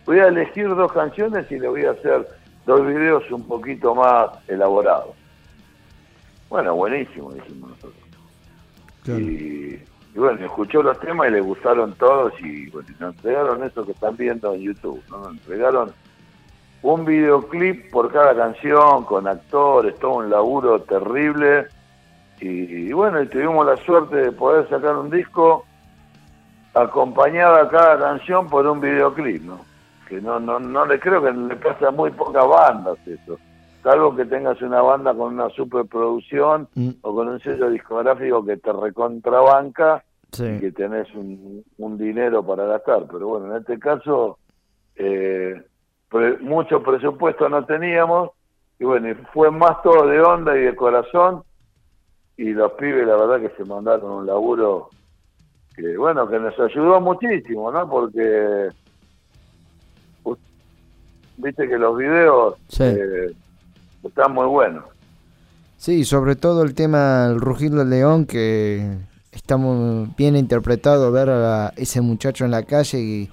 voy 0.05 0.21
a 0.21 0.29
elegir 0.29 0.69
dos 0.75 0.93
canciones 0.93 1.51
y 1.51 1.59
le 1.59 1.67
voy 1.67 1.85
a 1.85 1.91
hacer 1.91 2.25
dos 2.67 2.87
videos 2.87 3.31
un 3.31 3.47
poquito 3.47 3.95
más 3.95 4.31
elaborados. 4.49 5.15
Bueno, 6.49 6.75
buenísimo, 6.75 7.33
dijimos 7.33 7.71
nosotros. 7.71 7.95
Y, 9.07 9.75
y 10.15 10.19
bueno, 10.19 10.45
escuchó 10.45 10.83
los 10.83 10.99
temas 11.01 11.29
y 11.29 11.33
le 11.33 11.41
gustaron 11.41 11.95
todos 11.95 12.33
y 12.41 12.69
bueno, 12.71 12.89
nos 13.01 13.15
entregaron 13.17 13.65
eso 13.65 13.85
que 13.85 13.93
están 13.93 14.17
viendo 14.17 14.55
en 14.55 14.61
YouTube, 14.61 15.03
¿no? 15.11 15.19
Nos 15.19 15.33
entregaron 15.33 15.93
un 16.83 17.05
videoclip 17.05 17.91
por 17.91 18.13
cada 18.13 18.35
canción, 18.35 19.05
con 19.05 19.27
actores, 19.27 19.99
todo 19.99 20.17
un 20.17 20.31
laburo 20.31 20.83
terrible. 20.83 21.69
Y, 22.41 22.49
y 22.49 22.93
bueno, 22.93 23.23
y 23.23 23.29
tuvimos 23.29 23.65
la 23.65 23.77
suerte 23.79 24.17
de 24.17 24.33
poder 24.33 24.69
sacar 24.69 24.97
un 24.97 25.09
disco 25.11 25.65
acompañada 26.75 27.63
a 27.63 27.69
cada 27.69 27.99
canción 27.99 28.49
por 28.49 28.67
un 28.67 28.81
videoclip, 28.81 29.43
¿no? 29.43 29.72
Que 30.13 30.21
no, 30.21 30.39
no, 30.39 30.61
no 30.61 30.85
le 30.85 31.01
creo 31.01 31.23
que 31.23 31.33
le 31.33 31.57
pasa 31.57 31.89
a 31.89 31.91
muy 31.91 32.11
pocas 32.11 32.47
bandas 32.47 32.99
eso. 33.07 33.39
Salvo 33.83 34.15
que 34.15 34.27
tengas 34.27 34.61
una 34.61 34.83
banda 34.83 35.15
con 35.15 35.33
una 35.33 35.49
superproducción 35.49 36.69
o 37.01 37.15
con 37.15 37.29
un 37.29 37.41
sello 37.41 37.71
discográfico 37.71 38.45
que 38.45 38.59
te 38.59 38.71
recontrabanca 38.75 40.05
Sí. 40.33 40.45
y 40.47 40.61
que 40.61 40.73
tenés 40.73 41.11
un, 41.15 41.65
un 41.79 41.97
dinero 41.97 42.43
para 42.43 42.65
gastar. 42.67 43.05
Pero 43.11 43.29
bueno, 43.29 43.51
en 43.55 43.61
este 43.63 43.79
caso, 43.79 44.37
eh, 44.97 45.63
pre- 46.11 46.37
mucho 46.41 46.83
presupuesto 46.83 47.49
no 47.49 47.65
teníamos 47.65 48.31
y 48.79 48.85
bueno, 48.85 49.09
y 49.11 49.15
fue 49.33 49.51
más 49.51 49.81
todo 49.83 50.07
de 50.07 50.21
onda 50.21 50.57
y 50.59 50.63
de 50.63 50.77
corazón 50.77 51.43
y 52.37 52.51
los 52.53 52.73
pibes 52.73 53.07
la 53.07 53.17
verdad 53.17 53.41
que 53.41 53.57
se 53.57 53.65
mandaron 53.65 54.11
un 54.11 54.27
laburo 54.27 54.89
que 55.75 55.97
bueno, 55.97 56.29
que 56.29 56.39
nos 56.39 56.59
ayudó 56.61 57.01
muchísimo, 57.01 57.71
¿no? 57.73 57.89
Porque 57.89 58.69
viste 61.37 61.69
que 61.69 61.79
los 61.79 61.97
videos 61.97 62.55
Sí. 62.69 62.85
eh, 62.85 63.33
están 64.05 64.33
muy 64.33 64.47
buenos. 64.47 64.85
Sí, 65.77 66.05
sobre 66.05 66.37
todo 66.37 66.63
el 66.63 66.75
tema 66.75 67.27
El 67.29 67.41
Rugir 67.41 67.73
del 67.73 67.91
León, 67.91 68.27
que 68.27 68.89
está 69.33 69.57
muy 69.57 70.09
bien 70.17 70.37
interpretado 70.37 71.11
ver 71.11 71.31
a 71.31 71.73
ese 71.77 72.01
muchacho 72.01 72.45
en 72.45 72.51
la 72.53 72.63
calle 72.63 72.99
y, 73.01 73.31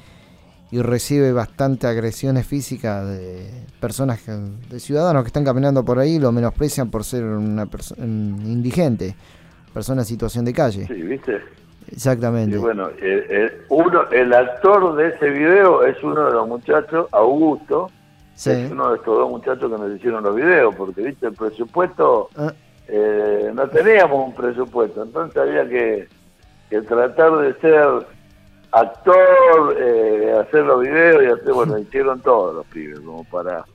y 0.72 0.82
recibe 0.82 1.32
bastante 1.32 1.86
agresiones 1.88 2.48
físicas 2.48 3.06
de 3.08 3.50
personas, 3.80 4.22
que- 4.22 4.32
de 4.32 4.80
ciudadanos 4.80 5.24
que 5.24 5.28
están 5.28 5.44
caminando 5.46 5.84
por 5.86 6.00
ahí 6.00 6.16
y 6.16 6.20
lo 6.20 6.32
menosprecian 6.32 6.90
por 6.90 7.04
ser 7.04 7.24
una 7.24 7.66
persona 7.68 8.04
indigente, 8.06 9.16
persona 9.74 10.02
en 10.02 10.06
situación 10.06 10.46
de 10.46 10.54
calle. 10.54 10.88
Sí, 10.88 10.94
¿viste? 11.02 11.40
Exactamente. 11.92 12.56
Y 12.56 12.60
bueno, 12.60 12.90
eh, 12.90 13.26
eh, 13.30 13.62
uno, 13.70 14.04
el 14.12 14.34
actor 14.34 14.96
de 14.96 15.08
ese 15.10 15.30
video 15.30 15.84
es 15.84 16.02
uno 16.04 16.26
de 16.26 16.32
los 16.34 16.48
muchachos, 16.48 17.08
Augusto, 17.12 17.90
Sí. 18.36 18.52
es 18.52 18.72
uno 18.72 18.92
de 18.92 18.98
estos 18.98 19.18
dos 19.18 19.30
muchachos 19.30 19.70
que 19.72 19.78
nos 19.82 19.96
hicieron 19.96 20.24
los 20.24 20.36
videos, 20.36 20.74
porque 20.76 21.02
viste, 21.02 21.28
el 21.28 21.34
presupuesto, 21.34 22.30
Ah. 22.38 22.54
eh, 22.88 23.52
no 23.54 23.68
teníamos 23.70 24.28
un 24.28 24.34
presupuesto, 24.34 25.04
entonces 25.04 25.36
había 25.38 25.68
que, 25.68 26.08
que 26.70 26.82
tratar 26.84 27.38
de 27.38 27.54
ser 27.56 27.86
actor, 28.72 29.76
eh, 29.80 30.36
hacer 30.42 30.64
los 30.66 30.82
videos 30.82 31.24
y 31.24 31.26
hacer, 31.28 31.54
bueno, 31.54 31.78
hicieron 31.80 32.20
todos 32.22 32.56
los 32.56 32.66
pibes, 32.68 33.00
como 33.02 33.24
para, 33.26 33.66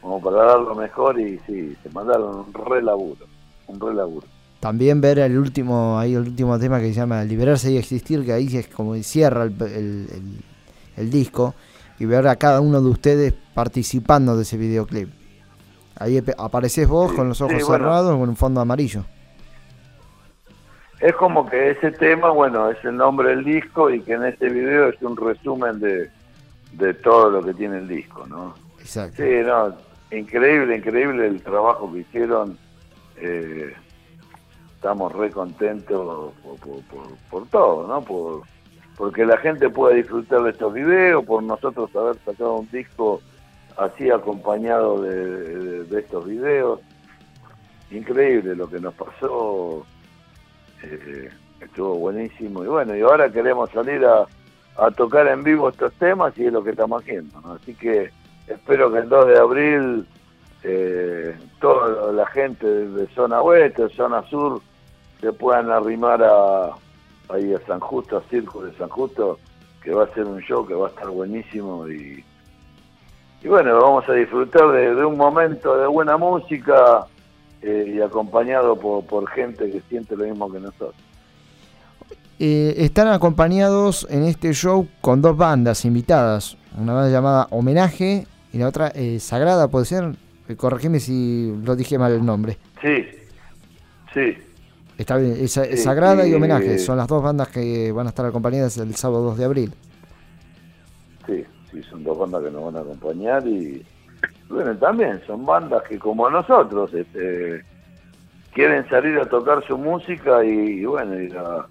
como 0.00 0.20
para 0.20 0.36
dar 0.44 0.60
lo 0.60 0.74
mejor 0.74 1.18
y 1.18 1.38
sí, 1.46 1.76
se 1.82 1.88
mandaron 1.90 2.40
un 2.40 2.52
re 2.52 2.82
laburo, 2.82 3.24
un 3.68 3.80
re 3.80 3.94
laburo. 3.94 4.26
También 4.60 5.00
ver 5.00 5.18
el 5.20 5.38
último, 5.38 5.98
ahí 5.98 6.12
el 6.14 6.20
último 6.20 6.58
tema 6.58 6.78
que 6.80 6.88
se 6.88 6.92
llama 6.94 7.24
Liberarse 7.24 7.70
y 7.72 7.78
Existir, 7.78 8.24
que 8.24 8.32
ahí 8.34 8.54
es 8.56 8.68
como 8.68 8.94
cierra 8.96 9.44
el, 9.44 9.54
el- 9.62 10.08
el- 10.12 10.40
el 10.98 11.10
disco, 11.10 11.54
y 11.98 12.04
ver 12.04 12.26
a 12.28 12.36
cada 12.36 12.60
uno 12.60 12.80
de 12.82 12.88
ustedes 12.88 13.34
participando 13.54 14.36
de 14.36 14.42
ese 14.42 14.58
videoclip. 14.58 15.08
Ahí 15.98 16.18
ap- 16.18 16.38
apareces 16.38 16.86
vos 16.88 17.12
con 17.12 17.28
los 17.28 17.40
ojos 17.40 17.56
sí, 17.56 17.62
bueno. 17.62 17.84
cerrados 17.84 18.18
con 18.18 18.28
un 18.28 18.36
fondo 18.36 18.60
amarillo. 18.60 19.04
Es 21.00 21.14
como 21.16 21.48
que 21.48 21.70
ese 21.70 21.92
tema, 21.92 22.30
bueno, 22.30 22.70
es 22.70 22.82
el 22.84 22.96
nombre 22.96 23.30
del 23.30 23.44
disco 23.44 23.88
y 23.90 24.02
que 24.02 24.12
en 24.12 24.24
este 24.26 24.50
video 24.50 24.90
es 24.90 25.00
un 25.00 25.16
resumen 25.16 25.80
de, 25.80 26.10
de 26.72 26.92
todo 26.94 27.30
lo 27.30 27.42
que 27.42 27.54
tiene 27.54 27.78
el 27.78 27.88
disco, 27.88 28.26
¿no? 28.26 28.54
Exacto. 28.78 29.22
Sí, 29.22 29.30
no, 29.46 29.74
increíble, 30.14 30.76
increíble 30.76 31.26
el 31.26 31.42
trabajo 31.42 31.90
que 31.92 32.00
hicieron. 32.00 32.58
eh, 33.16 33.72
estamos 34.80 35.12
re 35.12 35.30
contentos 35.30 36.32
por, 36.42 36.56
por, 37.30 37.46
todo, 37.48 37.86
¿no? 37.86 38.00
Por, 38.00 38.40
porque 38.96 39.26
la 39.26 39.36
gente 39.36 39.68
pueda 39.68 39.94
disfrutar 39.94 40.42
de 40.42 40.50
estos 40.52 40.72
videos, 40.72 41.22
por 41.26 41.42
nosotros 41.42 41.94
haber 41.94 42.16
sacado 42.24 42.56
un 42.56 42.70
disco 42.70 43.20
así 43.76 44.10
acompañado 44.10 45.02
de, 45.02 45.14
de- 45.26 45.84
de 45.84 46.00
estos 46.00 46.24
videos. 46.26 46.80
Increíble 47.90 48.54
lo 48.56 48.70
que 48.70 48.80
nos 48.80 48.94
pasó, 48.94 49.84
eh, 50.82 51.28
estuvo 51.60 51.96
buenísimo. 51.96 52.64
Y 52.64 52.68
bueno, 52.68 52.96
y 52.96 53.02
ahora 53.02 53.30
queremos 53.30 53.68
salir 53.70 54.02
a, 54.06 54.26
a 54.78 54.90
tocar 54.92 55.26
en 55.28 55.44
vivo 55.44 55.68
estos 55.68 55.92
temas 55.94 56.32
y 56.38 56.46
es 56.46 56.52
lo 56.54 56.64
que 56.64 56.70
estamos 56.70 57.02
haciendo, 57.02 57.38
¿no? 57.42 57.52
Así 57.52 57.74
que 57.74 58.10
espero 58.46 58.90
que 58.90 59.00
el 59.00 59.08
2 59.10 59.26
de 59.28 59.38
abril 59.38 60.06
eh, 60.62 61.36
toda 61.60 62.12
la 62.12 62.26
gente 62.26 62.66
de 62.66 63.06
zona 63.08 63.40
oeste, 63.42 63.88
zona 63.90 64.22
sur, 64.28 64.60
se 65.20 65.32
puedan 65.32 65.70
arrimar 65.70 66.22
a, 66.22 66.70
ahí 67.28 67.54
a 67.54 67.66
San 67.66 67.80
Justo, 67.80 68.16
a 68.16 68.22
Circo 68.30 68.64
de 68.64 68.76
San 68.76 68.88
Justo, 68.88 69.38
que 69.82 69.92
va 69.92 70.04
a 70.04 70.14
ser 70.14 70.24
un 70.24 70.40
show 70.40 70.66
que 70.66 70.74
va 70.74 70.88
a 70.88 70.90
estar 70.90 71.08
buenísimo 71.08 71.88
y, 71.88 72.24
y 73.42 73.48
bueno, 73.48 73.80
vamos 73.80 74.08
a 74.08 74.12
disfrutar 74.12 74.70
de, 74.72 74.94
de 74.94 75.04
un 75.04 75.16
momento 75.16 75.76
de 75.76 75.86
buena 75.86 76.16
música 76.16 77.06
eh, 77.62 77.94
y 77.94 78.00
acompañado 78.00 78.76
por, 78.76 79.04
por 79.04 79.28
gente 79.30 79.70
que 79.70 79.80
siente 79.88 80.16
lo 80.16 80.24
mismo 80.24 80.50
que 80.50 80.60
nosotros. 80.60 80.94
Eh, 82.42 82.74
están 82.84 83.08
acompañados 83.08 84.06
en 84.08 84.24
este 84.24 84.54
show 84.54 84.88
con 85.02 85.20
dos 85.20 85.36
bandas 85.36 85.84
invitadas. 85.84 86.56
Una 86.78 86.94
banda 86.94 87.10
llamada 87.10 87.46
Homenaje 87.50 88.26
y 88.52 88.58
la 88.58 88.68
otra 88.68 88.88
eh, 88.94 89.20
Sagrada, 89.20 89.68
¿puede 89.68 89.84
ser? 89.84 90.14
Eh, 90.48 90.56
corregime 90.56 91.00
si 91.00 91.54
lo 91.62 91.76
dije 91.76 91.98
mal 91.98 92.12
el 92.12 92.24
nombre. 92.24 92.56
Sí, 92.80 93.06
sí. 94.14 94.38
Está 95.00 95.16
bien, 95.16 95.34
es, 95.40 95.52
Sagrada 95.82 96.26
y 96.26 96.30
y- 96.30 96.34
Homenaje. 96.34 96.78
Son 96.78 96.96
las 96.98 97.08
dos 97.08 97.22
bandas 97.22 97.48
que 97.48 97.90
van 97.90 98.06
a 98.06 98.10
estar 98.10 98.26
acompañadas 98.26 98.76
el 98.76 98.94
sábado 98.96 99.22
2 99.24 99.38
de 99.38 99.44
abril. 99.46 99.74
Sí, 101.26 101.44
sí, 101.70 101.82
son 101.90 102.04
dos 102.04 102.18
bandas 102.18 102.42
que 102.44 102.50
nos 102.50 102.64
van 102.66 102.76
a 102.76 102.80
acompañar 102.80 103.46
y 103.46 103.82
bueno, 104.50 104.76
también 104.76 105.20
son 105.26 105.46
bandas 105.46 105.82
que 105.88 105.98
como 105.98 106.28
nosotros 106.28 106.92
este, 106.92 107.64
quieren 108.52 108.86
salir 108.90 109.18
a 109.18 109.24
tocar 109.26 109.64
su 109.66 109.78
música 109.78 110.44
y, 110.44 110.80
y 110.80 110.84
bueno, 110.84 111.18
ir 111.18 111.34
a, 111.38 111.66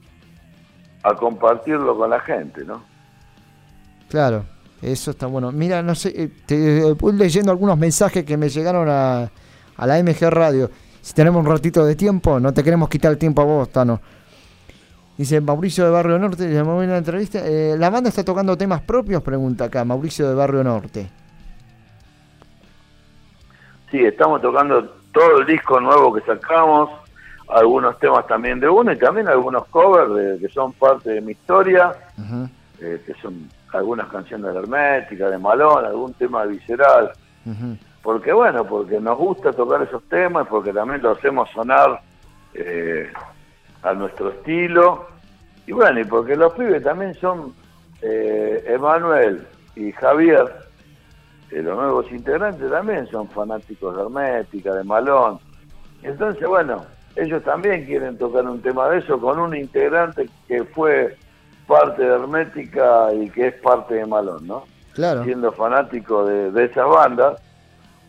a 1.03 1.13
compartirlo 1.15 1.95
con 1.97 2.09
la 2.09 2.21
gente, 2.21 2.63
¿no? 2.65 2.81
Claro, 4.09 4.43
eso 4.81 5.11
está 5.11 5.27
bueno. 5.27 5.51
Mira, 5.51 5.83
no 5.83 5.93
sé, 5.93 6.13
eh, 6.15 6.29
te 6.47 6.93
voy 6.93 7.13
leyendo 7.13 7.51
algunos 7.51 7.77
mensajes 7.77 8.23
que 8.25 8.37
me 8.37 8.49
llegaron 8.49 8.87
a, 8.89 9.29
a 9.77 9.85
la 9.85 10.01
MG 10.01 10.29
Radio. 10.31 10.71
Si 11.01 11.13
tenemos 11.13 11.43
un 11.43 11.49
ratito 11.51 11.85
de 11.85 11.95
tiempo, 11.95 12.39
no 12.39 12.53
te 12.53 12.63
queremos 12.63 12.89
quitar 12.89 13.11
el 13.11 13.17
tiempo 13.17 13.41
a 13.41 13.45
vos, 13.45 13.69
Tano. 13.69 13.99
Dice 15.17 15.41
Mauricio 15.41 15.83
de 15.85 15.91
Barrio 15.91 16.17
Norte, 16.19 16.49
llamó 16.53 16.81
en 16.81 16.89
la 16.91 16.97
entrevista. 16.97 17.39
eh, 17.43 17.75
¿La 17.77 17.89
banda 17.89 18.09
está 18.09 18.23
tocando 18.23 18.57
temas 18.57 18.81
propios? 18.81 19.21
Pregunta 19.21 19.65
acá, 19.65 19.83
Mauricio 19.83 20.29
de 20.29 20.35
Barrio 20.35 20.63
Norte. 20.63 21.09
Sí, 23.91 24.03
estamos 24.05 24.41
tocando 24.41 24.83
todo 25.11 25.39
el 25.39 25.47
disco 25.47 25.79
nuevo 25.79 26.13
que 26.13 26.21
sacamos, 26.21 26.89
algunos 27.49 27.97
temas 27.99 28.27
también 28.27 28.59
de 28.59 28.69
uno 28.69 28.91
y 28.91 28.97
también 28.99 29.27
algunos 29.27 29.65
covers 29.67 30.13
de- 30.13 30.37
que 30.39 30.53
son 30.53 30.71
parte 30.73 31.09
de 31.09 31.21
mi 31.21 31.31
historia, 31.31 31.93
eh, 32.79 33.01
que 33.05 33.13
son 33.15 33.49
algunas 33.73 34.07
canciones 34.09 34.53
de 34.53 34.59
Hermética, 34.59 35.29
de 35.29 35.37
Malón, 35.39 35.83
algún 35.85 36.13
tema 36.13 36.45
visceral. 36.45 37.11
Porque 38.01 38.31
bueno, 38.31 38.65
porque 38.65 38.99
nos 38.99 39.17
gusta 39.17 39.51
tocar 39.51 39.81
esos 39.81 40.03
temas, 40.03 40.47
porque 40.47 40.71
también 40.71 41.01
lo 41.01 41.11
hacemos 41.11 41.49
sonar 41.51 42.01
eh, 42.53 43.11
a 43.83 43.93
nuestro 43.93 44.29
estilo. 44.29 45.07
Y 45.67 45.73
bueno, 45.73 45.99
y 45.99 46.05
porque 46.05 46.35
los 46.35 46.53
pibes 46.53 46.83
también 46.83 47.13
son 47.15 47.53
eh, 48.01 48.63
Emanuel 48.67 49.45
y 49.75 49.91
Javier, 49.91 50.45
eh, 51.51 51.61
los 51.61 51.77
nuevos 51.77 52.11
integrantes 52.11 52.69
también 52.69 53.07
son 53.07 53.27
fanáticos 53.29 53.95
de 53.95 54.01
Hermética, 54.03 54.73
de 54.73 54.83
Malón. 54.83 55.39
Entonces, 56.03 56.47
bueno, 56.47 56.85
ellos 57.15 57.43
también 57.43 57.85
quieren 57.85 58.17
tocar 58.17 58.45
un 58.45 58.61
tema 58.61 58.87
de 58.89 58.99
eso 58.99 59.19
con 59.19 59.39
un 59.39 59.55
integrante 59.55 60.29
que 60.47 60.63
fue 60.63 61.17
parte 61.67 62.03
de 62.03 62.15
Hermética 62.15 63.13
y 63.13 63.29
que 63.29 63.47
es 63.47 63.53
parte 63.55 63.95
de 63.95 64.05
Malón, 64.05 64.47
¿no? 64.47 64.63
Claro. 64.93 65.23
Siendo 65.23 65.51
fanático 65.51 66.25
de, 66.25 66.51
de 66.51 66.65
esa 66.65 66.85
banda. 66.85 67.35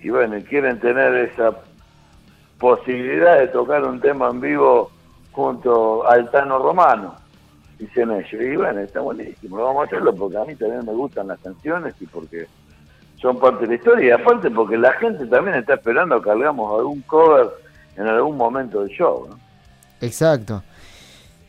Y 0.02 0.10
bueno, 0.10 0.36
quieren 0.48 0.81
tener 0.81 1.14
esa 1.14 1.52
posibilidad 2.59 3.39
de 3.39 3.48
tocar 3.48 3.85
un 3.85 4.01
tema 4.01 4.28
en 4.28 4.40
vivo 4.40 4.90
junto 5.32 6.06
al 6.09 6.31
Tano 6.31 6.59
Romano, 6.59 7.16
dicen 7.78 8.10
ellos. 8.10 8.32
Y 8.32 8.56
bueno, 8.56 8.81
está 8.81 9.01
buenísimo, 9.01 9.56
vamos 9.56 9.82
a 9.82 9.86
hacerlo 9.86 10.14
porque 10.14 10.36
a 10.36 10.44
mí 10.44 10.55
también 10.56 10.85
me 10.85 10.93
gustan 10.93 11.28
las 11.28 11.39
canciones 11.40 11.94
y 12.01 12.06
porque 12.06 12.47
son 13.20 13.39
parte 13.39 13.62
de 13.62 13.68
la 13.68 13.74
historia 13.74 14.06
y 14.06 14.10
aparte 14.10 14.51
porque 14.51 14.78
la 14.78 14.93
gente 14.93 15.27
también 15.27 15.56
está 15.56 15.74
esperando 15.74 16.20
que 16.22 16.31
hagamos 16.31 16.78
algún 16.78 17.02
cover 17.02 17.48
en 17.97 18.06
algún 18.06 18.36
momento 18.36 18.81
del 18.81 18.90
show. 18.90 19.28
Exacto. 20.01 20.62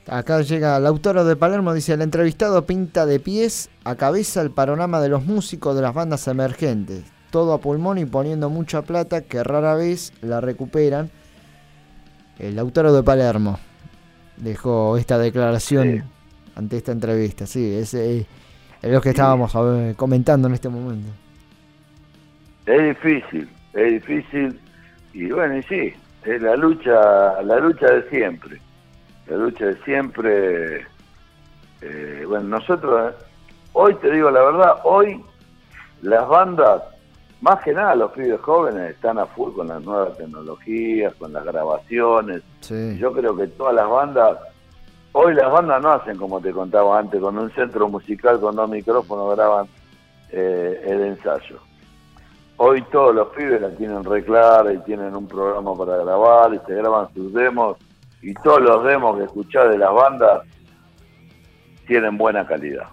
Acá 0.07 0.41
llega 0.41 0.78
el 0.78 0.88
autor 0.88 1.23
de 1.23 1.36
Palermo, 1.36 1.73
dice, 1.73 1.94
el 1.94 2.02
entrevistado 2.02 2.65
pinta 2.65 3.06
de 3.06 3.19
pies 3.19 3.69
a 3.84 3.95
cabeza 3.95 4.41
el 4.41 4.52
panorama 4.52 4.99
de 4.99 5.10
los 5.10 5.26
músicos 5.26 5.76
de 5.76 5.82
las 5.82 5.94
bandas 5.94 6.28
emergentes. 6.28 7.03
Todo 7.32 7.53
a 7.53 7.60
pulmón 7.60 7.98
y 7.98 8.06
poniendo 8.06 8.49
mucha 8.49 8.82
plata 8.82 9.22
que 9.22 9.44
rara 9.44 9.74
vez 9.76 10.14
la 10.22 10.41
recuperan. 10.41 11.10
El 12.38 12.60
autor 12.60 12.91
de 12.91 13.03
Palermo 13.03 13.58
dejó 14.38 14.98
esta 14.98 15.18
declaración 15.18 16.03
ante 16.56 16.78
esta 16.78 16.91
entrevista. 16.91 17.48
Sí, 17.48 17.74
es, 17.74 17.94
eh, 17.94 18.26
es 18.82 18.91
lo 18.91 19.02
que 19.02 19.10
estábamos 19.10 19.53
ver, 19.53 19.95
comentando 19.95 20.48
en 20.48 20.56
este 20.56 20.70
momento. 20.70 21.10
Es 22.66 22.84
difícil, 22.84 23.49
es 23.74 23.91
difícil 23.94 24.60
y 25.14 25.32
bueno, 25.32 25.58
y 25.58 25.64
sí, 25.64 25.94
es 26.26 26.41
la 26.41 26.56
lucha, 26.56 27.41
la 27.44 27.60
lucha 27.60 27.88
de 27.88 28.10
siempre, 28.10 28.62
la 29.28 29.38
lucha 29.38 29.66
de 29.66 29.84
siempre. 29.84 30.86
eh, 31.82 32.24
bueno, 32.28 32.60
nosotros, 32.60 33.14
eh, 33.14 33.24
hoy 33.74 33.95
te 33.95 34.12
digo 34.12 34.30
la 34.30 34.41
verdad, 34.41 34.76
hoy 34.84 35.24
las 36.02 36.28
bandas, 36.28 36.84
más 37.42 37.60
que 37.64 37.74
nada 37.74 37.96
los 37.96 38.12
pibes 38.12 38.40
jóvenes, 38.42 38.92
están 38.92 39.18
a 39.18 39.26
full 39.26 39.54
con 39.54 39.68
las 39.68 39.82
nuevas 39.84 40.16
tecnologías, 40.18 41.14
con 41.16 41.34
las 41.34 41.44
grabaciones. 41.44 42.44
Sí. 42.62 42.98
Yo 43.00 43.12
creo 43.12 43.36
que 43.36 43.48
todas 43.48 43.74
las 43.74 43.90
bandas, 43.90 44.38
hoy 45.12 45.34
las 45.34 45.52
bandas 45.52 45.82
no 45.82 45.92
hacen 45.92 46.18
como 46.18 46.40
te 46.40 46.52
contaba 46.52 47.00
antes, 47.00 47.20
con 47.20 47.38
un 47.38 47.52
centro 47.52 47.90
musical 47.90 48.40
con 48.40 48.56
dos 48.56 48.70
micrófonos 48.70 49.36
graban 49.36 49.68
eh, 50.32 50.84
el 50.86 51.02
ensayo. 51.02 51.58
Hoy 52.58 52.84
todos 52.92 53.16
los 53.16 53.30
pibes 53.30 53.60
la 53.60 53.72
tienen 53.72 54.04
re 54.04 54.24
clara 54.24 54.72
y 54.72 54.78
tienen 54.80 55.16
un 55.16 55.28
programa 55.28 55.76
para 55.76 55.98
grabar 55.98 56.54
y 56.54 56.60
se 56.68 56.76
graban 56.76 57.12
sus 57.16 57.34
demos 57.34 57.78
y 58.22 58.36
todos 58.36 58.62
los 58.62 58.84
demos 58.84 59.18
que 59.18 59.24
escuchás 59.24 59.68
de 59.72 59.80
las 59.80 59.92
bandas 59.92 60.42
tienen 61.88 62.20
buena 62.20 62.46
calidad. 62.46 62.88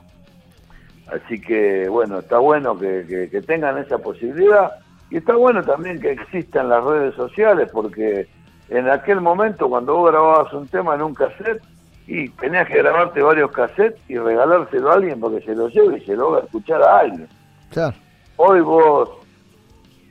Así 1.12 1.40
que 1.40 1.88
bueno, 1.88 2.18
está 2.18 2.38
bueno 2.38 2.78
que, 2.78 3.04
que- 3.08 3.30
que 3.30 3.40
tengan 3.42 3.78
esa 3.78 3.98
posibilidad 3.98 4.72
y 5.10 5.16
está 5.16 5.34
bueno 5.36 5.62
también 5.62 6.00
que 6.00 6.12
existan 6.12 6.68
las 6.68 6.84
redes 6.84 7.14
sociales 7.14 7.70
porque 7.72 8.28
en 8.68 8.88
aquel 8.90 9.20
momento 9.22 9.68
cuando 9.70 9.96
vos 9.96 10.10
grababas 10.12 10.52
un 10.52 10.68
tema 10.68 10.94
en 10.94 11.02
un 11.02 11.14
cassette 11.14 11.62
y 12.06 12.28
tenías 12.30 12.68
que 12.68 12.78
grabarte 12.78 13.22
varios 13.22 13.50
cassettes 13.52 13.98
y 14.08 14.18
regalárselo 14.18 14.90
a 14.90 14.94
alguien 14.94 15.18
porque 15.20 15.40
se 15.42 15.54
lo 15.54 15.68
lleve 15.68 15.98
y 15.98 16.04
se 16.04 16.14
lo 16.16 16.34
haga 16.34 16.44
escuchar 16.44 16.82
a 16.82 16.98
alguien. 16.98 17.28
Claro. 17.70 17.96
Hoy 18.36 18.60
vos 18.60 19.08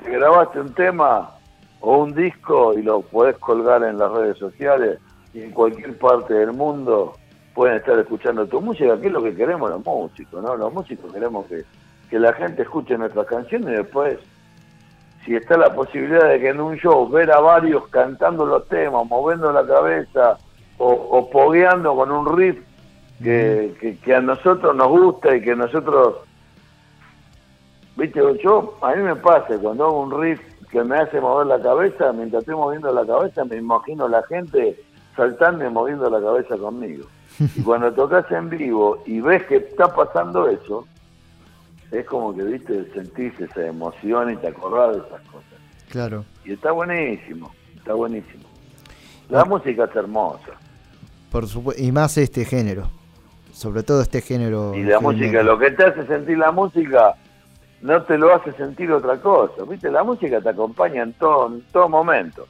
te 0.03 0.09
grabaste 0.11 0.59
un 0.59 0.73
tema 0.73 1.29
o 1.79 1.97
un 1.99 2.13
disco 2.13 2.73
y 2.77 2.81
lo 2.81 3.01
podés 3.01 3.37
colgar 3.37 3.83
en 3.83 3.97
las 3.99 4.11
redes 4.11 4.37
sociales 4.37 4.99
y 5.33 5.41
en 5.43 5.51
cualquier 5.51 5.95
parte 5.97 6.33
del 6.33 6.53
mundo 6.53 7.15
pueden 7.57 7.77
estar 7.77 7.97
escuchando 7.97 8.45
tu 8.45 8.61
música, 8.61 9.01
que 9.01 9.07
es 9.07 9.11
lo 9.11 9.23
que 9.23 9.33
queremos 9.33 9.71
los 9.71 9.83
músicos, 9.83 10.43
¿no? 10.43 10.55
Los 10.55 10.71
músicos 10.71 11.11
queremos 11.11 11.47
que, 11.47 11.65
que 12.07 12.19
la 12.19 12.31
gente 12.33 12.61
escuche 12.61 12.95
nuestras 12.95 13.25
canciones 13.25 13.69
y 13.69 13.77
después, 13.77 14.19
si 15.25 15.35
está 15.35 15.57
la 15.57 15.73
posibilidad 15.73 16.29
de 16.29 16.39
que 16.39 16.49
en 16.49 16.61
un 16.61 16.75
show 16.77 17.09
ver 17.09 17.31
a 17.31 17.39
varios 17.39 17.87
cantando 17.87 18.45
los 18.45 18.67
temas, 18.67 19.07
moviendo 19.07 19.51
la 19.51 19.65
cabeza 19.65 20.37
o, 20.77 20.87
o 20.87 21.31
pogueando 21.31 21.95
con 21.95 22.11
un 22.11 22.37
riff 22.37 22.59
que, 23.23 23.75
que, 23.81 23.97
que 23.97 24.13
a 24.13 24.21
nosotros 24.21 24.75
nos 24.75 24.89
gusta 24.89 25.35
y 25.35 25.41
que 25.41 25.55
nosotros 25.55 26.17
Viste, 27.95 28.21
yo, 28.43 28.77
a 28.83 28.93
mí 28.93 29.01
me 29.01 29.15
pasa, 29.15 29.57
cuando 29.57 29.85
hago 29.85 30.01
un 30.03 30.21
riff 30.21 30.39
que 30.69 30.83
me 30.83 30.97
hace 30.97 31.19
mover 31.19 31.47
la 31.47 31.59
cabeza, 31.59 32.13
mientras 32.13 32.41
estoy 32.41 32.53
moviendo 32.53 32.93
la 32.93 33.03
cabeza, 33.03 33.43
me 33.45 33.55
imagino 33.55 34.07
la 34.07 34.21
gente 34.21 34.79
saltando 35.15 35.65
y 35.65 35.71
moviendo 35.71 36.07
la 36.07 36.21
cabeza 36.21 36.55
conmigo. 36.59 37.07
Y 37.39 37.61
cuando 37.61 37.91
tocas 37.93 38.29
en 38.31 38.49
vivo 38.49 39.03
y 39.05 39.21
ves 39.21 39.43
que 39.45 39.57
está 39.57 39.93
pasando 39.93 40.47
eso, 40.47 40.87
es 41.91 42.05
como 42.05 42.35
que, 42.35 42.43
viste, 42.43 42.91
sentís 42.93 43.39
esa 43.39 43.65
emoción 43.65 44.31
y 44.31 44.37
te 44.37 44.47
acordás 44.47 44.95
de 44.95 45.07
esas 45.07 45.21
cosas. 45.29 45.59
Claro. 45.89 46.25
Y 46.43 46.53
está 46.53 46.71
buenísimo, 46.71 47.53
está 47.75 47.93
buenísimo. 47.93 48.43
La 49.29 49.45
música 49.45 49.85
es 49.85 49.95
hermosa. 49.95 50.51
Por 51.31 51.47
supuesto, 51.47 51.81
y 51.81 51.91
más 51.91 52.17
este 52.17 52.45
género. 52.45 52.89
Sobre 53.53 53.83
todo 53.83 54.01
este 54.01 54.21
género. 54.21 54.75
Y 54.75 54.83
la 54.83 54.99
música, 54.99 55.41
lo 55.41 55.57
que 55.57 55.71
te 55.71 55.83
hace 55.83 56.05
sentir 56.05 56.37
la 56.37 56.51
música, 56.51 57.15
no 57.81 58.03
te 58.03 58.17
lo 58.17 58.33
hace 58.33 58.51
sentir 58.53 58.91
otra 58.91 59.19
cosa. 59.19 59.63
¿Viste? 59.67 59.89
La 59.89 60.03
música 60.03 60.39
te 60.41 60.49
acompaña 60.49 61.03
en 61.03 61.13
todo, 61.13 61.47
en 61.47 61.61
todo 61.71 61.89
momento. 61.89 62.47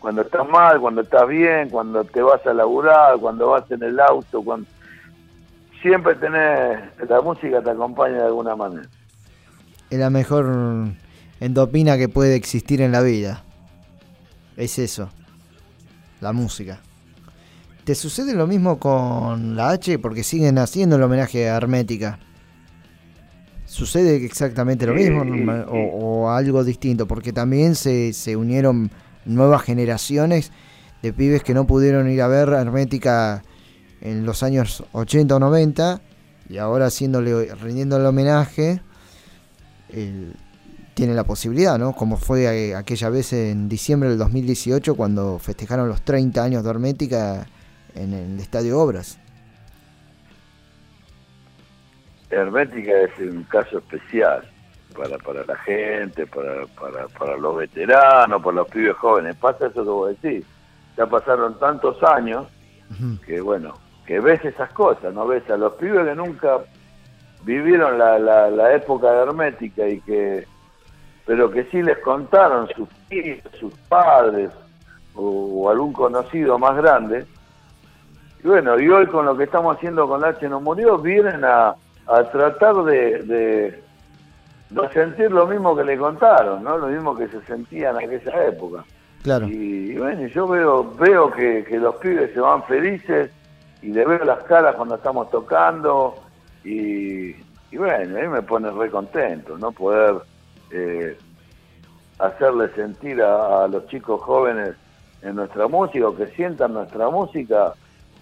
Cuando 0.00 0.22
estás 0.22 0.48
mal, 0.48 0.80
cuando 0.80 1.02
estás 1.02 1.28
bien, 1.28 1.68
cuando 1.68 2.02
te 2.04 2.22
vas 2.22 2.44
a 2.46 2.54
laburar, 2.54 3.18
cuando 3.18 3.50
vas 3.50 3.70
en 3.70 3.82
el 3.82 4.00
auto, 4.00 4.42
cuando 4.42 4.66
siempre 5.82 6.14
tenés, 6.14 6.78
la 7.08 7.20
música 7.20 7.62
te 7.62 7.70
acompaña 7.70 8.16
de 8.16 8.24
alguna 8.24 8.56
manera. 8.56 8.88
Es 9.90 9.98
la 9.98 10.08
mejor 10.08 10.46
endopina 11.38 11.98
que 11.98 12.08
puede 12.08 12.34
existir 12.34 12.80
en 12.80 12.92
la 12.92 13.02
vida. 13.02 13.44
Es 14.56 14.78
eso. 14.78 15.10
La 16.20 16.32
música. 16.32 16.80
¿Te 17.84 17.94
sucede 17.94 18.34
lo 18.34 18.46
mismo 18.46 18.78
con 18.78 19.56
la 19.56 19.70
H? 19.70 19.98
Porque 19.98 20.22
siguen 20.22 20.58
haciendo 20.58 20.96
el 20.96 21.02
homenaje 21.02 21.48
a 21.50 21.56
Hermética. 21.56 22.18
¿Sucede 23.66 24.24
exactamente 24.24 24.86
lo 24.86 24.96
Sí, 24.96 25.10
mismo 25.10 25.22
o, 25.68 26.24
o 26.24 26.30
algo 26.30 26.64
distinto? 26.64 27.06
Porque 27.06 27.32
también 27.32 27.74
se, 27.74 28.12
se 28.12 28.36
unieron 28.36 28.90
nuevas 29.24 29.62
generaciones 29.62 30.52
de 31.02 31.12
pibes 31.12 31.42
que 31.42 31.54
no 31.54 31.66
pudieron 31.66 32.10
ir 32.10 32.22
a 32.22 32.28
ver 32.28 32.48
Hermética 32.48 33.42
en 34.00 34.24
los 34.24 34.42
años 34.42 34.84
80 34.92 35.36
o 35.36 35.38
90 35.38 36.00
y 36.48 36.58
ahora 36.58 36.86
haciéndole, 36.86 37.54
rindiéndole 37.54 38.06
homenaje, 38.06 38.80
eh, 39.90 40.32
tiene 40.94 41.14
la 41.14 41.24
posibilidad, 41.24 41.78
¿no? 41.78 41.92
Como 41.92 42.16
fue 42.16 42.74
aquella 42.74 43.08
vez 43.08 43.32
en 43.32 43.68
diciembre 43.68 44.08
del 44.08 44.18
2018 44.18 44.96
cuando 44.96 45.38
festejaron 45.38 45.88
los 45.88 46.02
30 46.02 46.42
años 46.42 46.64
de 46.64 46.70
Hermética 46.70 47.46
en 47.94 48.12
el 48.12 48.40
Estadio 48.40 48.78
Obras. 48.80 49.18
Hermética 52.30 52.92
es 53.02 53.32
un 53.32 53.44
caso 53.44 53.78
especial 53.78 54.48
para, 54.96 55.18
para 55.18 55.44
la 55.44 55.56
gente, 55.56 56.26
para, 56.26 56.66
para, 56.78 57.08
para 57.08 57.36
los 57.36 57.56
veteranos, 57.56 58.42
para 58.42 58.56
los 58.56 58.68
pibes 58.68 58.96
jóvenes. 58.96 59.36
Pasa 59.36 59.66
eso 59.66 59.82
que 59.82 59.90
vos 59.90 60.20
decís. 60.20 60.44
Ya 60.96 61.06
pasaron 61.06 61.58
tantos 61.58 62.02
años 62.02 62.46
que, 63.24 63.40
bueno, 63.40 63.74
que 64.06 64.20
ves 64.20 64.44
esas 64.44 64.70
cosas, 64.72 65.14
¿no? 65.14 65.26
Ves 65.26 65.48
a 65.50 65.56
los 65.56 65.74
pibes 65.74 66.06
que 66.06 66.14
nunca 66.14 66.58
vivieron 67.44 67.96
la, 67.98 68.18
la, 68.18 68.50
la 68.50 68.74
época 68.74 69.08
Hermética 69.10 69.88
y 69.88 70.00
que, 70.00 70.46
pero 71.24 71.50
que 71.50 71.64
sí 71.64 71.82
les 71.82 71.98
contaron 71.98 72.68
sus 72.76 72.88
tíos, 73.08 73.38
sus 73.58 73.72
padres 73.88 74.50
o, 75.14 75.22
o 75.62 75.70
algún 75.70 75.92
conocido 75.92 76.58
más 76.58 76.76
grande. 76.76 77.24
Y 78.42 78.48
bueno, 78.48 78.78
y 78.80 78.88
hoy 78.88 79.06
con 79.06 79.26
lo 79.26 79.36
que 79.36 79.44
estamos 79.44 79.76
haciendo 79.76 80.08
con 80.08 80.24
H 80.24 80.48
no 80.48 80.60
murió, 80.60 80.98
vienen 80.98 81.44
a, 81.44 81.74
a 82.06 82.24
tratar 82.24 82.82
de, 82.84 83.22
de, 83.22 83.84
de 84.70 84.88
sentir 84.92 85.30
lo 85.30 85.46
mismo 85.46 85.76
que 85.76 85.84
le 85.84 85.98
contaron, 85.98 86.62
¿no? 86.62 86.78
Lo 86.78 86.86
mismo 86.86 87.16
que 87.16 87.28
se 87.28 87.40
sentía 87.42 87.90
en 87.90 87.96
aquella 87.96 88.46
época. 88.46 88.84
Claro. 89.22 89.46
Y, 89.48 89.92
y 89.92 89.96
bueno, 89.96 90.26
yo 90.28 90.46
veo 90.46 90.94
veo 90.94 91.30
que, 91.30 91.64
que 91.64 91.78
los 91.78 91.96
pibes 91.96 92.32
se 92.32 92.40
van 92.40 92.62
felices 92.64 93.30
y 93.82 93.88
le 93.88 94.04
veo 94.04 94.24
las 94.24 94.42
caras 94.44 94.74
cuando 94.76 94.94
estamos 94.94 95.30
tocando 95.30 96.14
y, 96.64 97.30
y 97.70 97.76
bueno, 97.76 98.18
a 98.18 98.22
mí 98.22 98.28
me 98.28 98.42
pone 98.42 98.70
re 98.70 98.90
contento, 98.90 99.58
¿no? 99.58 99.72
Poder 99.72 100.16
eh, 100.70 101.18
hacerle 102.18 102.68
sentir 102.74 103.20
a, 103.22 103.64
a 103.64 103.68
los 103.68 103.86
chicos 103.88 104.22
jóvenes 104.22 104.74
en 105.22 105.36
nuestra 105.36 105.68
música 105.68 106.08
o 106.08 106.16
que 106.16 106.26
sientan 106.28 106.72
nuestra 106.74 107.10
música 107.10 107.74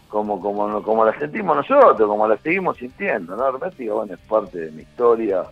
como 0.09 0.41
como 0.41 0.83
como 0.83 1.05
la 1.05 1.16
sentimos 1.19 1.57
nosotros, 1.57 2.09
como 2.09 2.27
la 2.27 2.37
seguimos 2.39 2.77
sintiendo, 2.79 3.37
¿no? 3.37 3.47
Hermética, 3.47 3.93
bueno, 3.93 4.15
es 4.15 4.20
parte 4.20 4.59
de 4.59 4.70
mi 4.73 4.83
historia, 4.83 5.45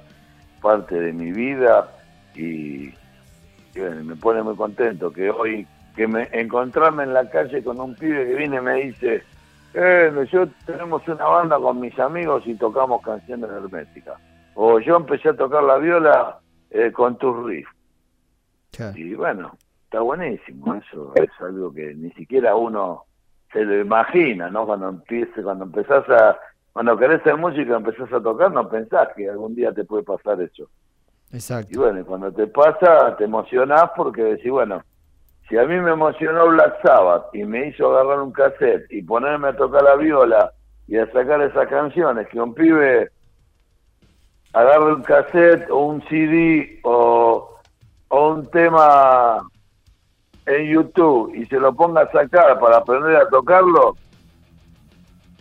parte 0.60 0.98
de 0.98 1.12
mi 1.12 1.32
vida 1.32 1.88
y, 2.34 2.88
y 3.74 3.80
bueno, 3.80 4.04
me 4.04 4.16
pone 4.16 4.42
muy 4.42 4.56
contento 4.56 5.12
que 5.12 5.30
hoy 5.30 5.66
que 5.96 6.06
me 6.06 6.28
encontrarme 6.32 7.04
en 7.04 7.14
la 7.14 7.28
calle 7.30 7.64
con 7.64 7.80
un 7.80 7.94
pibe 7.94 8.26
que 8.26 8.34
viene 8.34 8.56
y 8.56 8.60
me 8.60 8.74
dice, 8.74 9.22
eh, 9.72 10.26
yo 10.30 10.46
tenemos 10.66 11.06
una 11.08 11.24
banda 11.24 11.58
con 11.58 11.80
mis 11.80 11.98
amigos 11.98 12.46
y 12.46 12.54
tocamos 12.54 13.02
canciones 13.02 13.50
herméticas. 13.50 14.20
O 14.54 14.78
yo 14.78 14.96
empecé 14.96 15.30
a 15.30 15.36
tocar 15.36 15.62
la 15.62 15.78
viola 15.78 16.38
eh, 16.70 16.92
con 16.92 17.16
tus 17.16 17.44
riffs. 17.46 17.70
Y 18.94 19.14
bueno, 19.14 19.56
está 19.84 20.00
buenísimo. 20.00 20.74
Eso 20.74 21.12
es 21.14 21.30
algo 21.40 21.72
que 21.72 21.94
ni 21.94 22.10
siquiera 22.12 22.54
uno 22.54 23.04
se 23.52 23.64
lo 23.64 23.80
imagina, 23.80 24.50
¿no? 24.50 24.66
Cuando 24.66 24.90
empiece, 24.90 25.42
cuando 25.42 25.64
empezás 25.64 26.06
a, 26.10 26.38
cuando 26.76 26.98
querés 26.98 27.22
hacer 27.22 27.38
música, 27.38 27.74
empezás 27.74 28.12
a 28.12 28.20
tocar, 28.20 28.52
no 28.52 28.68
pensás 28.68 29.08
que 29.16 29.30
algún 29.30 29.54
día 29.54 29.72
te 29.72 29.82
puede 29.82 30.02
pasar 30.02 30.38
eso. 30.42 30.68
Exacto. 31.32 31.70
Y 31.72 31.78
bueno, 31.78 32.00
y 32.00 32.04
cuando 32.04 32.30
te 32.30 32.46
pasa, 32.48 33.16
te 33.16 33.24
emocionás 33.24 33.92
porque 33.96 34.22
decís, 34.22 34.50
bueno, 34.50 34.82
si 35.48 35.56
a 35.56 35.64
mí 35.64 35.74
me 35.80 35.92
emocionó 35.92 36.48
Black 36.48 36.82
Sabbath 36.82 37.34
y 37.34 37.44
me 37.44 37.68
hizo 37.68 37.90
agarrar 37.90 38.20
un 38.20 38.30
cassette 38.30 38.92
y 38.92 39.00
ponerme 39.00 39.48
a 39.48 39.56
tocar 39.56 39.84
la 39.84 39.96
viola 39.96 40.52
y 40.86 40.98
a 40.98 41.10
sacar 41.12 41.40
esas 41.40 41.66
canciones, 41.66 42.28
que 42.28 42.38
un 42.38 42.52
pibe 42.52 43.10
agarre 44.52 44.96
un 44.96 45.02
cassette 45.02 45.70
o 45.70 45.78
un 45.78 46.02
CD 46.08 46.78
o, 46.84 47.58
o 48.08 48.28
un 48.28 48.50
tema 48.50 49.38
en 50.44 50.74
YouTube 50.74 51.34
y 51.34 51.46
se 51.46 51.58
lo 51.58 51.74
ponga 51.74 52.02
a 52.02 52.12
sacar 52.12 52.60
para 52.60 52.76
aprender 52.76 53.16
a 53.16 53.26
tocarlo, 53.30 53.96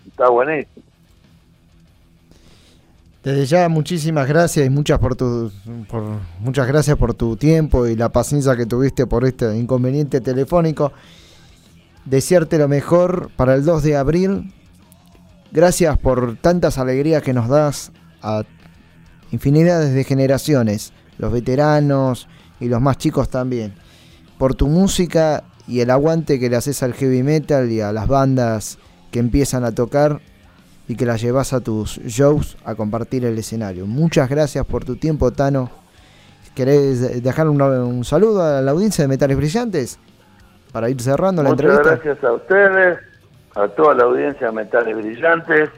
está 0.08 0.30
buenísimo. 0.30 0.85
Desde 3.26 3.48
ya 3.48 3.70
muchísimas 3.70 4.28
gracias 4.28 4.68
y 4.68 4.70
muchas 4.70 5.00
por 5.00 5.16
tu 5.16 5.52
por, 5.90 6.04
muchas 6.42 6.68
gracias 6.68 6.96
por 6.96 7.16
tu 7.16 7.36
tiempo 7.36 7.88
y 7.88 7.96
la 7.96 8.10
paciencia 8.10 8.56
que 8.56 8.68
tuviste 8.68 9.08
por 9.08 9.26
este 9.26 9.58
inconveniente 9.58 10.22
telefónico. 10.22 10.94
Desearte 12.06 12.60
lo 12.60 12.68
mejor 12.68 13.32
para 13.36 13.56
el 13.56 13.66
2 13.66 13.82
de 13.82 13.98
abril. 13.98 14.54
Gracias 15.52 15.98
por 15.98 16.38
tantas 16.38 16.78
alegrías 16.78 17.24
que 17.24 17.34
nos 17.34 17.50
das 17.50 17.92
a 18.22 18.44
infinidades 19.32 19.96
de 19.96 20.04
generaciones, 20.04 20.94
los 21.18 21.32
veteranos 21.32 22.28
y 22.60 22.68
los 22.68 22.80
más 22.80 23.00
chicos 23.00 23.30
también. 23.30 23.74
Por 24.38 24.54
tu 24.54 24.68
música 24.68 25.46
y 25.68 25.80
el 25.80 25.90
aguante 25.90 26.40
que 26.40 26.48
le 26.48 26.58
haces 26.58 26.84
al 26.84 26.94
heavy 26.94 27.24
metal 27.24 27.72
y 27.72 27.82
a 27.82 27.92
las 27.92 28.08
bandas 28.08 28.78
que 29.10 29.18
empiezan 29.18 29.64
a 29.64 29.72
tocar 29.74 30.22
y 30.88 30.96
que 30.96 31.06
las 31.06 31.22
llevas 31.22 31.54
a 31.54 31.62
tus 31.62 31.98
shows 32.04 32.58
a 32.66 32.76
compartir 32.76 33.26
el 33.26 33.38
escenario. 33.38 33.86
Muchas 33.86 34.30
gracias 34.30 34.66
por 34.66 34.86
tu 34.86 34.96
tiempo, 34.96 35.32
Tano. 35.32 35.70
¿Querés 36.54 37.22
dejar 37.24 37.50
un, 37.50 37.62
un 37.62 38.06
saludo 38.06 38.42
a 38.44 38.62
la 38.62 38.72
audiencia 38.72 39.04
de 39.04 39.08
Metales 39.10 39.36
Brillantes? 39.38 40.00
Para 40.72 40.90
ir 40.90 41.02
cerrando 41.02 41.42
la 41.44 41.50
Muchas 41.50 41.66
entrevista. 41.78 41.96
gracias 42.04 42.24
a 42.24 42.34
ustedes, 42.34 43.00
a 43.56 43.68
toda 43.70 43.96
la 43.96 44.04
audiencia 44.04 44.48
de 44.48 44.54
Metales 44.54 44.96
Brillantes, 44.96 45.70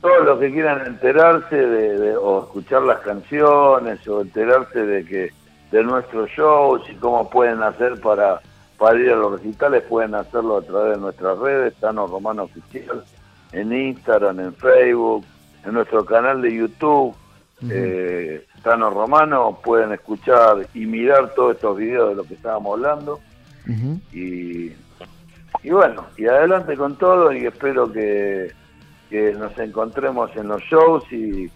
todos 0.00 0.24
los 0.24 0.38
que 0.40 0.52
quieran 0.52 0.86
enterarse 0.86 1.56
de, 1.56 1.98
de- 1.98 2.16
o 2.16 2.40
escuchar 2.44 2.82
las 2.82 3.00
canciones 3.00 4.06
o 4.08 4.20
enterarse 4.22 4.80
de 4.84 5.04
que 5.04 5.30
de 5.70 5.82
nuestros 5.84 6.28
shows 6.30 6.82
y 6.90 6.94
cómo 6.96 7.30
pueden 7.30 7.62
hacer 7.62 8.00
para, 8.00 8.40
para 8.78 8.98
ir 8.98 9.10
a 9.10 9.16
los 9.16 9.32
recitales, 9.40 9.82
pueden 9.88 10.14
hacerlo 10.14 10.58
a 10.58 10.62
través 10.62 10.96
de 10.96 11.00
nuestras 11.00 11.38
redes, 11.38 11.74
Tano 11.80 12.06
Romano 12.06 12.42
Oficial, 12.44 13.02
en 13.52 13.72
Instagram, 13.72 14.40
en 14.40 14.54
Facebook, 14.54 15.24
en 15.64 15.74
nuestro 15.74 16.04
canal 16.04 16.42
de 16.42 16.54
YouTube, 16.54 17.14
eh, 17.70 18.46
Tano 18.62 18.90
Romano, 18.90 19.60
pueden 19.62 19.92
escuchar 19.92 20.66
y 20.74 20.86
mirar 20.86 21.32
todos 21.34 21.56
estos 21.56 21.76
videos 21.76 22.10
de 22.10 22.14
lo 22.16 22.24
que 22.24 22.34
estábamos 22.34 22.74
hablando. 22.74 23.20
Y, 24.12 24.72
y 25.62 25.70
bueno, 25.70 26.06
y 26.16 26.26
adelante 26.26 26.76
con 26.76 26.96
todo 26.96 27.32
y 27.32 27.46
espero 27.46 27.92
que, 27.92 28.50
que 29.08 29.32
nos 29.34 29.56
encontremos 29.58 30.34
en 30.36 30.48
los 30.48 30.62
shows 30.62 31.04
y, 31.12 31.48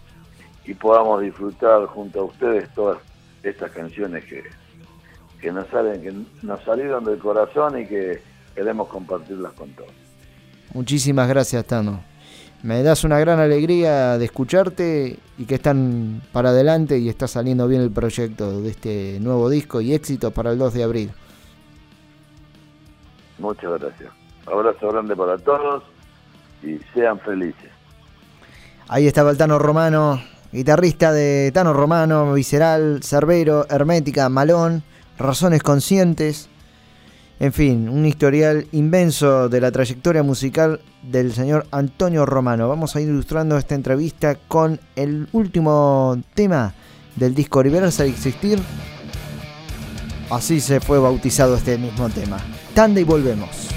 y 0.65 0.73
podamos 0.73 1.21
disfrutar 1.21 1.85
junto 1.87 2.21
a 2.21 2.23
ustedes 2.23 2.69
todas 2.73 2.99
estas 3.43 3.71
canciones 3.71 4.23
que, 4.25 4.43
que 5.41 5.51
nos 5.51 5.67
salen, 5.67 6.01
que 6.01 6.13
nos 6.45 6.63
salieron 6.63 7.03
del 7.03 7.17
corazón 7.19 7.79
y 7.79 7.85
que 7.85 8.21
queremos 8.55 8.87
compartirlas 8.87 9.51
con 9.53 9.69
todos. 9.71 10.06
Muchísimas 10.73 11.27
gracias, 11.27 11.65
Tano. 11.65 12.01
Me 12.63 12.81
das 12.81 13.03
una 13.03 13.19
gran 13.19 13.39
alegría 13.39 14.17
de 14.17 14.25
escucharte 14.25 15.19
y 15.37 15.45
que 15.45 15.55
están 15.55 16.21
para 16.31 16.49
adelante 16.49 16.97
y 16.97 17.07
está 17.07 17.27
saliendo 17.27 17.67
bien 17.67 17.81
el 17.81 17.91
proyecto 17.91 18.61
de 18.61 18.69
este 18.69 19.19
nuevo 19.21 19.49
disco 19.49 19.79
y 19.79 19.93
éxito 19.93 20.31
para 20.31 20.51
el 20.51 20.57
2 20.57 20.73
de 20.73 20.83
abril. 20.83 21.11
Muchas 23.37 23.79
gracias. 23.79 24.11
Abrazo 24.47 24.89
grande 24.89 25.15
para 25.15 25.37
todos 25.37 25.83
y 26.63 26.79
sean 26.93 27.19
felices. 27.19 27.69
Ahí 28.87 29.05
estaba 29.05 29.31
el 29.31 29.37
Tano 29.37 29.59
Romano, 29.59 30.21
guitarrista 30.51 31.11
de 31.11 31.51
Tano 31.53 31.73
Romano, 31.73 32.33
Visceral, 32.33 33.01
Cerbero, 33.03 33.67
Hermética, 33.69 34.29
Malón, 34.29 34.81
Razones 35.19 35.61
Conscientes. 35.61 36.49
En 37.39 37.53
fin, 37.53 37.87
un 37.87 38.05
historial 38.05 38.67
inmenso 38.71 39.47
de 39.47 39.61
la 39.61 39.71
trayectoria 39.71 40.23
musical 40.23 40.81
del 41.03 41.33
señor 41.33 41.67
Antonio 41.69 42.25
Romano. 42.25 42.67
Vamos 42.67 42.95
a 42.95 43.01
ir 43.01 43.09
ilustrando 43.09 43.57
esta 43.57 43.75
entrevista 43.75 44.35
con 44.47 44.79
el 44.95 45.27
último 45.33 46.19
tema 46.33 46.73
del 47.15 47.35
disco 47.35 47.59
Universal 47.59 48.07
Existir. 48.07 48.59
Así 50.31 50.59
se 50.59 50.79
fue 50.79 50.97
bautizado 50.97 51.55
este 51.55 51.77
mismo 51.77 52.09
tema. 52.09 52.37
Tanda 52.73 52.99
y 53.01 53.03
volvemos. 53.03 53.76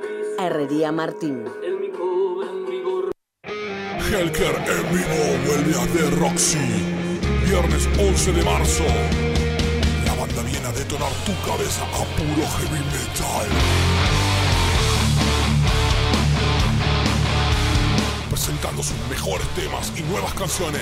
Herrería 0.41 0.91
Martín. 0.91 1.45
Helker 4.09 4.55
en 4.55 4.89
vivo 4.89 5.19
vuelve 5.45 5.75
a 5.79 5.85
The 5.85 6.09
Roxy. 6.19 6.57
Viernes 7.45 7.87
11 7.99 8.31
de 8.33 8.43
marzo. 8.43 8.83
La 10.03 10.15
banda 10.15 10.41
viene 10.41 10.65
a 10.65 10.71
detonar 10.71 11.11
tu 11.25 11.33
cabeza 11.45 11.83
a 11.83 12.03
puro 12.17 12.47
heavy 12.57 12.83
metal. 12.89 13.47
Presentando 18.29 18.81
sus 18.81 18.97
mejores 19.09 19.47
temas 19.49 19.93
y 19.95 20.01
nuevas 20.01 20.33
canciones. 20.33 20.81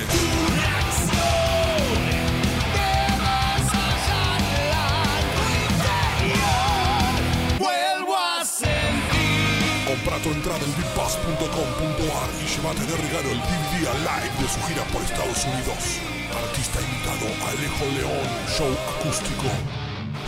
Entrada 10.27 10.59
en 10.59 10.75
bigpass.com.ar 10.75 12.29
y 12.35 12.45
llévate 12.45 12.83
de 12.83 12.97
regalo 12.97 13.29
el 13.31 13.39
DVD 13.39 13.87
live 14.03 14.35
de 14.41 14.47
su 14.51 14.59
gira 14.67 14.83
por 14.91 15.01
Estados 15.01 15.45
Unidos. 15.45 15.99
Artista 16.35 16.81
invitado 16.81 17.27
Alejo 17.47 17.85
León, 17.95 18.27
show 18.51 18.71
acústico. 18.99 19.47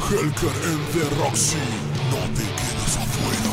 Helker 0.07 0.55
en 0.65 0.79
The 0.93 1.03
Roxy. 1.21 1.57
No 2.09 2.21
te 2.33 2.43
quedes 2.43 2.97
afuera. 2.97 3.51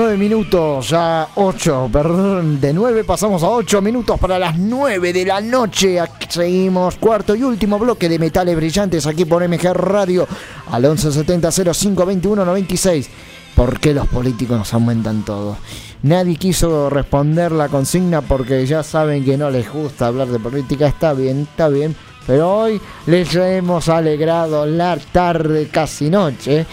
Nueve 0.00 0.16
minutos, 0.16 0.90
ya 0.90 1.26
ocho, 1.34 1.90
perdón, 1.92 2.60
de 2.60 2.72
nueve 2.72 3.02
pasamos 3.02 3.42
a 3.42 3.48
ocho 3.48 3.82
minutos 3.82 4.16
para 4.20 4.38
las 4.38 4.56
nueve 4.56 5.12
de 5.12 5.24
la 5.24 5.40
noche. 5.40 5.98
Aquí 5.98 6.28
seguimos, 6.28 6.94
cuarto 6.98 7.34
y 7.34 7.42
último 7.42 7.80
bloque 7.80 8.08
de 8.08 8.16
Metales 8.16 8.54
Brillantes 8.54 9.08
aquí 9.08 9.24
por 9.24 9.42
MG 9.42 9.72
Radio 9.74 10.28
al 10.70 10.82
1170 10.82 11.50
0521 11.50 12.44
96. 12.44 13.10
¿Por 13.56 13.80
qué 13.80 13.92
los 13.92 14.06
políticos 14.06 14.56
nos 14.56 14.72
aumentan 14.72 15.24
todo? 15.24 15.56
Nadie 16.04 16.36
quiso 16.36 16.88
responder 16.88 17.50
la 17.50 17.68
consigna 17.68 18.22
porque 18.22 18.64
ya 18.66 18.84
saben 18.84 19.24
que 19.24 19.36
no 19.36 19.50
les 19.50 19.68
gusta 19.68 20.06
hablar 20.06 20.28
de 20.28 20.38
política. 20.38 20.86
Está 20.86 21.12
bien, 21.12 21.40
está 21.40 21.68
bien. 21.68 21.96
Pero 22.24 22.56
hoy 22.56 22.80
les 23.06 23.34
hemos 23.34 23.88
alegrado 23.88 24.64
la 24.64 24.96
tarde, 24.96 25.66
casi 25.66 26.08
noche, 26.08 26.66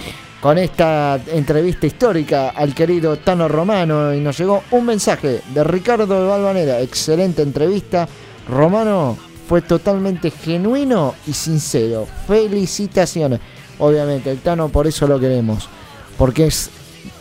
con 0.45 0.59
esta 0.59 1.19
entrevista 1.33 1.87
histórica 1.87 2.49
al 2.49 2.75
querido 2.75 3.17
Tano 3.17 3.47
Romano. 3.47 4.13
Y 4.13 4.19
nos 4.19 4.37
llegó 4.37 4.61
un 4.69 4.85
mensaje 4.85 5.41
de 5.51 5.63
Ricardo 5.63 6.21
de 6.21 6.27
Valvanera. 6.27 6.81
Excelente 6.81 7.41
entrevista. 7.41 8.07
Romano 8.47 9.17
fue 9.49 9.63
totalmente 9.63 10.29
genuino 10.29 11.15
y 11.25 11.33
sincero. 11.33 12.05
Felicitaciones. 12.27 13.39
Obviamente, 13.79 14.29
el 14.29 14.37
Tano 14.37 14.69
por 14.69 14.85
eso 14.85 15.07
lo 15.07 15.19
queremos. 15.19 15.67
Porque 16.15 16.45
es 16.45 16.69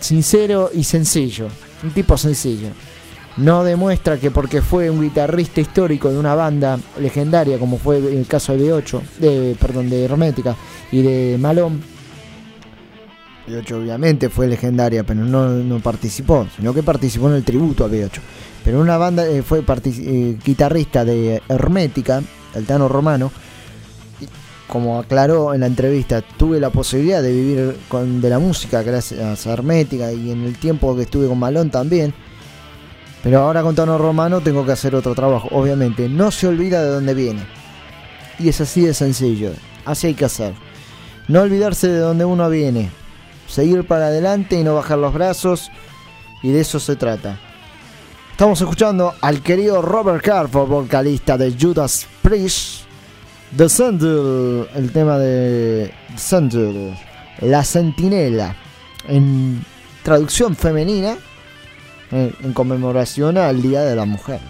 sincero 0.01 0.71
y 0.75 0.85
sencillo. 0.85 1.49
Un 1.83 1.93
tipo 1.93 2.19
sencillo. 2.19 2.69
No 3.39 3.65
demuestra 3.65 4.19
que 4.19 4.31
porque 4.31 4.61
fue 4.61 4.91
un 4.91 5.01
guitarrista 5.01 5.63
histórico 5.63 6.11
de 6.11 6.19
una 6.19 6.35
banda 6.35 6.79
legendaria, 7.01 7.59
como 7.59 7.79
fue 7.79 7.97
el 7.97 8.27
caso 8.27 8.55
de 8.55 8.71
B8, 8.71 9.01
de, 9.19 9.57
perdón, 9.59 9.89
de 9.89 10.05
Hermética 10.05 10.55
y 10.93 11.01
de 11.01 11.39
Malón, 11.41 11.94
B8 13.47 13.73
obviamente 13.73 14.29
fue 14.31 14.47
legendaria, 14.47 15.05
pero 15.05 15.25
no, 15.25 15.49
no 15.49 15.79
participó, 15.81 16.47
sino 16.57 16.73
que 16.73 16.83
participó 16.83 17.29
en 17.29 17.37
el 17.37 17.45
tributo 17.45 17.85
a 17.85 17.89
B8. 17.89 18.21
Pero 18.65 18.81
una 18.81 18.97
banda 18.97 19.27
eh, 19.27 19.43
fue 19.43 19.63
eh, 19.63 20.39
guitarrista 20.43 21.05
de 21.05 21.43
Hermética, 21.49 22.23
el 22.55 22.65
Tano 22.65 22.89
Romano. 22.89 23.31
y 24.21 24.27
Como 24.67 24.99
aclaró 24.99 25.53
en 25.53 25.61
la 25.61 25.67
entrevista, 25.67 26.23
tuve 26.23 26.59
la 26.59 26.71
posibilidad 26.71 27.23
de 27.23 27.33
vivir 27.33 27.77
con, 27.89 28.23
de 28.23 28.31
la 28.31 28.39
música 28.39 28.83
gracias 28.83 29.47
a 29.47 29.53
Hermética 29.53 30.13
y 30.13 30.31
en 30.31 30.45
el 30.45 30.57
tiempo 30.57 30.97
que 30.97 31.03
estuve 31.03 31.29
con 31.29 31.39
Malón 31.39 31.71
también. 31.71 32.15
Pero 33.23 33.41
ahora 33.41 33.63
con 33.63 33.75
Tano 33.75 33.99
Romano 33.99 34.41
tengo 34.41 34.65
que 34.65 34.73
hacer 34.73 34.95
otro 34.95 35.15
trabajo. 35.15 35.49
Obviamente, 35.53 36.09
no 36.09 36.31
se 36.31 36.47
olvida 36.47 36.83
de 36.83 36.91
dónde 36.91 37.15
viene. 37.15 37.47
Y 38.39 38.49
es 38.49 38.61
así 38.61 38.83
de 38.83 38.95
sencillo. 38.95 39.53
Así 39.85 40.09
hay 40.09 40.15
que 40.15 40.25
hacer. 40.25 40.55
No 41.29 41.41
olvidarse 41.41 41.89
de 41.89 41.99
dónde 41.99 42.25
uno 42.25 42.49
viene. 42.51 42.91
Seguir 43.55 43.87
para 43.87 44.07
adelante 44.09 44.59
y 44.59 44.65
no 44.65 44.75
bajar 44.75 44.99
los 44.99 45.15
brazos. 45.15 45.71
Y 46.43 46.51
de 46.51 46.61
eso 46.63 46.81
se 46.81 46.97
trata. 46.97 47.39
Estamos 48.33 48.61
escuchando 48.61 49.15
al 49.21 49.43
querido 49.43 49.81
Robert 49.81 50.25
Carford, 50.25 50.69
vocalista 50.69 51.39
de 51.39 51.55
Judas 51.57 52.05
Priest. 52.21 52.83
The 53.57 53.69
Sandal, 53.69 54.69
el 54.75 54.91
tema 54.91 55.19
de 55.19 55.95
The 56.17 56.95
La 57.43 57.63
Centinela, 57.63 58.57
en 59.07 59.65
traducción 60.03 60.57
femenina, 60.57 61.17
en 62.11 62.53
conmemoración 62.55 63.39
al 63.39 63.63
Día 63.63 63.83
de 63.83 63.95
la 63.95 64.05
Mujer. 64.05 64.41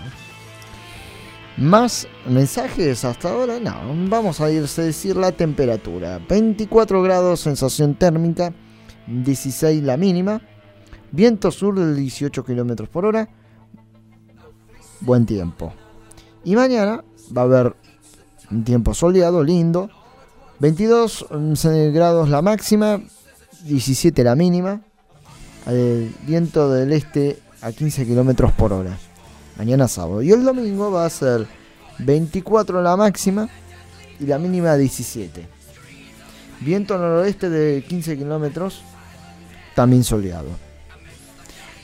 Más 1.59 2.09
mensajes 2.27 3.05
hasta 3.05 3.33
ahora, 3.33 3.61
no, 3.61 3.75
vamos 4.09 4.41
a 4.41 4.51
irse 4.51 4.81
a 4.81 4.85
decir 4.87 5.15
la 5.15 5.33
temperatura. 5.33 6.23
24 6.27 7.03
grados 7.03 7.41
sensación 7.41 7.95
térmica, 7.97 8.55
16 9.07 9.83
la 9.83 9.97
mínima, 9.97 10.41
viento 11.13 11.51
sur 11.51 11.79
de 11.79 11.95
18 11.95 12.45
kilómetros 12.45 12.89
por 12.89 13.07
hora, 13.07 13.29
buen 15.01 15.27
tiempo. 15.27 15.73
Y 16.45 16.57
mañana 16.57 17.05
va 17.37 17.43
a 17.43 17.45
haber 17.45 17.77
un 18.51 18.65
tiempo 18.65 18.95
soleado, 18.95 19.43
lindo. 19.43 19.91
22 20.61 21.27
mm, 21.31 21.93
grados 21.93 22.29
la 22.29 22.43
máxima, 22.43 23.01
17 23.65 24.25
la 24.25 24.35
mínima. 24.37 24.83
El 25.67 26.15
viento 26.27 26.71
del 26.71 26.93
este 26.93 27.39
a 27.63 27.73
15 27.73 28.07
kilómetros 28.07 28.53
por 28.53 28.73
hora. 28.73 28.97
Mañana 29.57 29.89
sábado. 29.89 30.23
Y 30.23 30.31
el 30.31 30.45
domingo 30.45 30.91
va 30.91 31.07
a 31.07 31.11
ser 31.11 31.47
24 31.99 32.83
la 32.83 32.97
máxima 32.97 33.49
y 34.21 34.27
la 34.27 34.39
mínima 34.39 34.77
17. 34.77 35.49
Viento 36.61 36.99
noroeste 36.99 37.51
de 37.51 37.83
15 37.83 38.17
kilómetros, 38.17 38.83
también 39.75 40.05
soleado. 40.05 40.49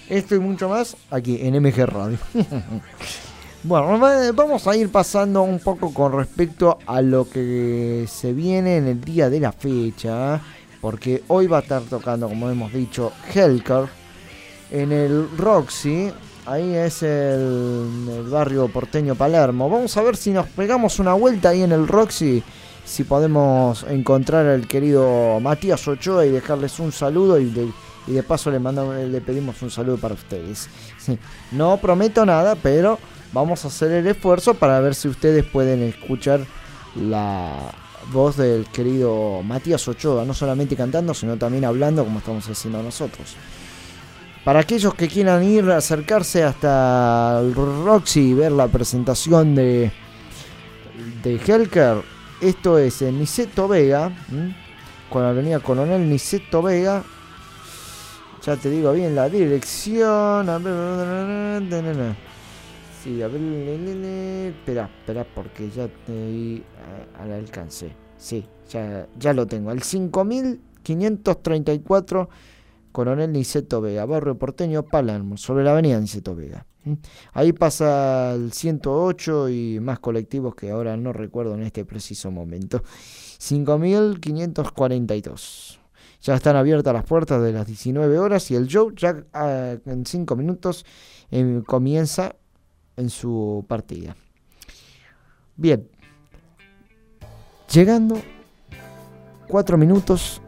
Esto 0.08 0.34
y 0.34 0.38
mucho 0.40 0.68
más 0.68 0.96
aquí 1.10 1.38
en 1.40 1.54
MG 1.62 1.86
Radio. 1.86 2.18
bueno, 3.62 3.98
va- 4.00 4.32
vamos 4.32 4.66
a 4.66 4.76
ir 4.76 4.90
pasando 4.90 5.42
un 5.42 5.60
poco 5.60 5.92
con 5.94 6.12
respecto 6.12 6.78
a 6.86 7.00
lo 7.02 7.28
que 7.28 8.06
se 8.08 8.32
viene 8.32 8.78
en 8.78 8.86
el 8.88 9.00
día 9.00 9.30
de 9.30 9.40
la 9.40 9.52
fecha. 9.52 10.40
Porque 10.80 11.22
hoy 11.28 11.46
va 11.46 11.58
a 11.58 11.60
estar 11.60 11.82
tocando, 11.82 12.26
como 12.28 12.48
hemos 12.48 12.72
dicho, 12.72 13.12
Helker 13.34 13.84
en 14.70 14.92
el 14.92 15.28
Roxy. 15.36 16.10
Ahí 16.46 16.74
es 16.74 17.02
el, 17.02 18.08
el 18.10 18.26
barrio 18.30 18.66
porteño 18.68 19.14
Palermo. 19.14 19.68
Vamos 19.68 19.94
a 19.98 20.02
ver 20.02 20.16
si 20.16 20.30
nos 20.30 20.46
pegamos 20.48 20.98
una 20.98 21.12
vuelta 21.12 21.50
ahí 21.50 21.62
en 21.62 21.72
el 21.72 21.86
Roxy. 21.86 22.42
Si 22.84 23.04
podemos 23.04 23.84
encontrar 23.84 24.46
al 24.46 24.66
querido 24.66 25.38
Matías 25.40 25.86
Ochoa 25.86 26.26
y 26.26 26.30
dejarles 26.30 26.78
un 26.80 26.92
saludo 26.92 27.38
y 27.38 27.72
de, 28.06 28.22
paso 28.22 28.50
le, 28.50 28.58
mandamos, 28.58 28.96
le 28.96 29.20
pedimos 29.20 29.62
un 29.62 29.70
saludo 29.70 29.96
para 29.96 30.14
ustedes. 30.14 30.68
No 31.52 31.76
prometo 31.78 32.26
nada, 32.26 32.56
pero 32.56 32.98
vamos 33.32 33.64
a 33.64 33.68
hacer 33.68 33.92
el 33.92 34.06
esfuerzo 34.06 34.54
para 34.54 34.80
ver 34.80 34.94
si 34.94 35.08
ustedes 35.08 35.44
pueden 35.44 35.82
escuchar 35.82 36.40
la 36.96 37.72
voz 38.12 38.36
del 38.36 38.66
querido 38.66 39.42
Matías 39.42 39.86
Ochoa, 39.86 40.24
no 40.24 40.34
solamente 40.34 40.76
cantando, 40.76 41.14
sino 41.14 41.36
también 41.36 41.64
hablando 41.64 42.04
como 42.04 42.18
estamos 42.18 42.48
haciendo 42.48 42.82
nosotros. 42.82 43.36
Para 44.44 44.60
aquellos 44.60 44.94
que 44.94 45.06
quieran 45.06 45.42
ir 45.44 45.70
a 45.70 45.76
acercarse 45.76 46.42
hasta 46.42 47.42
Roxy 47.54 48.30
y 48.30 48.34
ver 48.34 48.52
la 48.52 48.68
presentación 48.68 49.54
de, 49.54 49.92
de 51.22 51.36
Helker, 51.36 52.02
esto 52.40 52.78
es 52.78 53.02
en 53.02 53.18
Niceto 53.18 53.68
Vega, 53.68 54.10
con 55.10 55.22
la 55.22 55.28
avenida 55.30 55.60
Coronel 55.60 56.08
Niceto 56.08 56.62
Vega. 56.62 57.04
Ya 58.42 58.56
te 58.56 58.70
digo 58.70 58.92
bien 58.92 59.14
la 59.14 59.28
dirección. 59.28 60.46
Sí, 63.02 63.22
a 63.22 63.28
ver. 63.28 63.40
Espera, 64.48 64.90
espera, 65.00 65.26
porque 65.34 65.68
ya 65.70 65.88
te 66.06 66.62
al 67.18 67.32
alcance. 67.32 67.92
Sí, 68.16 68.46
ya, 68.70 69.06
ya 69.18 69.34
lo 69.34 69.46
tengo. 69.46 69.70
El 69.72 69.82
5534 69.82 72.30
Coronel 72.92 73.32
Niceto 73.32 73.80
Vega, 73.80 74.04
barrio 74.06 74.38
porteño 74.38 74.84
Palermo, 74.84 75.36
sobre 75.36 75.64
la 75.64 75.72
avenida 75.72 75.98
Niceto 76.00 76.34
Vega. 76.34 76.66
Ahí 77.32 77.52
pasa 77.52 78.34
el 78.34 78.52
108 78.52 79.48
y 79.48 79.80
más 79.80 79.98
colectivos 79.98 80.54
que 80.54 80.70
ahora 80.70 80.96
no 80.96 81.12
recuerdo 81.12 81.54
en 81.54 81.62
este 81.62 81.84
preciso 81.84 82.30
momento. 82.30 82.84
5542. 83.38 85.80
Ya 86.22 86.34
están 86.34 86.56
abiertas 86.56 86.92
las 86.92 87.04
puertas 87.04 87.42
de 87.42 87.52
las 87.52 87.66
19 87.66 88.18
horas 88.18 88.50
y 88.50 88.54
el 88.54 88.66
show 88.66 88.92
ya 88.94 89.24
ah, 89.32 89.76
en 89.86 90.04
5 90.04 90.36
minutos 90.36 90.84
eh, 91.30 91.62
comienza 91.66 92.36
en 92.96 93.08
su 93.08 93.64
partida. 93.66 94.16
Bien. 95.56 95.88
Llegando 97.72 98.20
4 99.48 99.78
minutos 99.78 100.42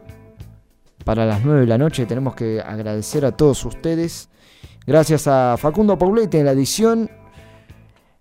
para 1.03 1.25
las 1.25 1.43
9 1.43 1.61
de 1.61 1.67
la 1.67 1.77
noche. 1.77 2.05
Tenemos 2.05 2.35
que 2.35 2.61
agradecer 2.61 3.25
a 3.25 3.35
todos 3.35 3.65
ustedes. 3.65 4.29
Gracias 4.85 5.27
a 5.27 5.55
Facundo 5.57 5.97
Paulete 5.97 6.39
en 6.39 6.45
la 6.45 6.51
edición. 6.51 7.09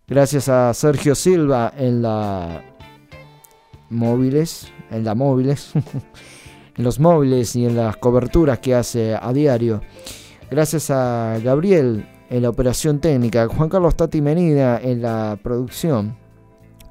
Gracias 0.06 0.48
a 0.48 0.72
Sergio 0.74 1.14
Silva 1.14 1.72
en 1.76 2.02
la 2.02 2.62
móviles, 3.90 4.72
en 4.90 5.04
la 5.04 5.14
móviles, 5.14 5.72
en 6.76 6.84
los 6.84 7.00
móviles 7.00 7.56
y 7.56 7.66
en 7.66 7.76
las 7.76 7.96
coberturas 7.96 8.60
que 8.60 8.74
hace 8.74 9.16
a 9.20 9.32
diario. 9.32 9.82
Gracias 10.50 10.90
a 10.90 11.38
Gabriel 11.42 12.08
en 12.30 12.42
la 12.42 12.50
operación 12.50 13.00
técnica, 13.00 13.48
Juan 13.48 13.68
Carlos 13.68 13.96
Tati 13.96 14.20
Menida 14.20 14.80
en 14.80 15.02
la 15.02 15.38
producción. 15.42 16.16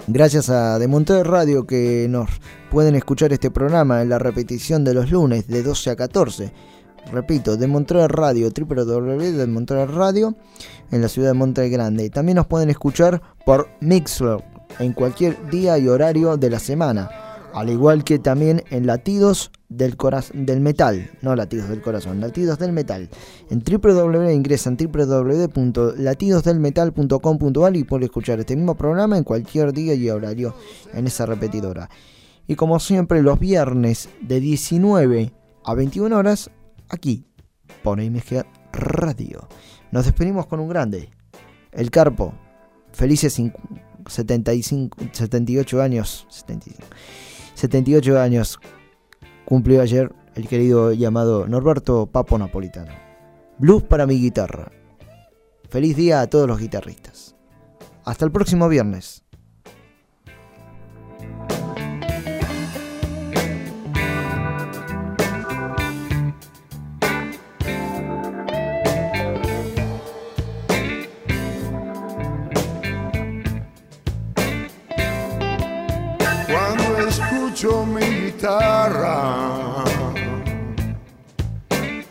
Gracias 0.07 0.49
a 0.49 0.79
De 0.79 1.23
Radio 1.23 1.65
que 1.65 2.07
nos 2.09 2.29
pueden 2.71 2.95
escuchar 2.95 3.31
este 3.31 3.51
programa 3.51 4.01
en 4.01 4.09
la 4.09 4.19
repetición 4.19 4.83
de 4.83 4.95
los 4.95 5.11
lunes 5.11 5.47
de 5.47 5.63
12 5.63 5.91
a 5.91 5.95
14. 5.95 6.51
Repito, 7.11 7.57
de 7.57 7.67
Monterrey 7.67 8.07
Radio, 8.07 8.49
www 8.49 9.37
de 9.37 9.47
Monterrey 9.47 9.85
Radio 9.93 10.35
en 10.91 11.01
la 11.01 11.09
ciudad 11.09 11.29
de 11.29 11.33
Monterrey 11.33 11.69
Grande. 11.69 12.09
También 12.09 12.37
nos 12.37 12.47
pueden 12.47 12.69
escuchar 12.69 13.21
por 13.45 13.67
Mixler 13.81 14.43
en 14.79 14.93
cualquier 14.93 15.49
día 15.49 15.77
y 15.77 15.87
horario 15.87 16.37
de 16.37 16.49
la 16.49 16.59
semana. 16.59 17.09
Al 17.53 17.69
igual 17.69 18.05
que 18.05 18.17
también 18.17 18.63
en 18.69 18.87
Latidos 18.87 19.51
del, 19.67 19.97
Coraz- 19.97 20.31
del 20.33 20.61
Metal, 20.61 21.09
no 21.21 21.35
Latidos 21.35 21.67
del 21.67 21.81
Corazón, 21.81 22.21
Latidos 22.21 22.57
del 22.59 22.71
Metal. 22.71 23.09
En 23.49 23.61
www 23.61 24.31
ingresan 24.33 24.77
www.latidosdelmetal.com.ar 24.77 27.75
y 27.75 27.83
pueden 27.83 28.03
escuchar 28.05 28.39
este 28.39 28.55
mismo 28.55 28.75
programa 28.75 29.17
en 29.17 29.25
cualquier 29.25 29.73
día 29.73 29.93
y 29.95 30.09
horario 30.09 30.55
en 30.93 31.07
esa 31.07 31.25
repetidora. 31.25 31.89
Y 32.47 32.55
como 32.55 32.79
siempre, 32.79 33.21
los 33.21 33.37
viernes 33.39 34.07
de 34.21 34.39
19 34.39 35.33
a 35.65 35.73
21 35.73 36.15
horas, 36.17 36.51
aquí, 36.91 37.25
por 37.83 37.99
MG 37.99 38.45
Radio. 38.73 39.47
Nos 39.91 40.05
despedimos 40.05 40.47
con 40.47 40.59
un 40.59 40.69
grande, 40.69 41.09
el 41.71 41.89
Carpo. 41.91 42.33
Felices 42.93 43.37
cincu- 43.39 43.57
75, 44.07 44.97
78 45.11 45.81
años. 45.81 46.25
75, 46.29 46.83
78 47.55 48.19
años 48.19 48.59
cumplió 49.45 49.81
ayer 49.81 50.13
el 50.35 50.47
querido 50.47 50.91
llamado 50.93 51.47
Norberto 51.47 52.07
Papo 52.07 52.37
Napolitano. 52.37 52.91
Blues 53.57 53.83
para 53.83 54.05
mi 54.07 54.15
guitarra. 54.19 54.71
Feliz 55.69 55.95
día 55.95 56.21
a 56.21 56.27
todos 56.27 56.47
los 56.47 56.59
guitarristas. 56.59 57.35
Hasta 58.03 58.25
el 58.25 58.31
próximo 58.31 58.67
viernes. 58.67 59.20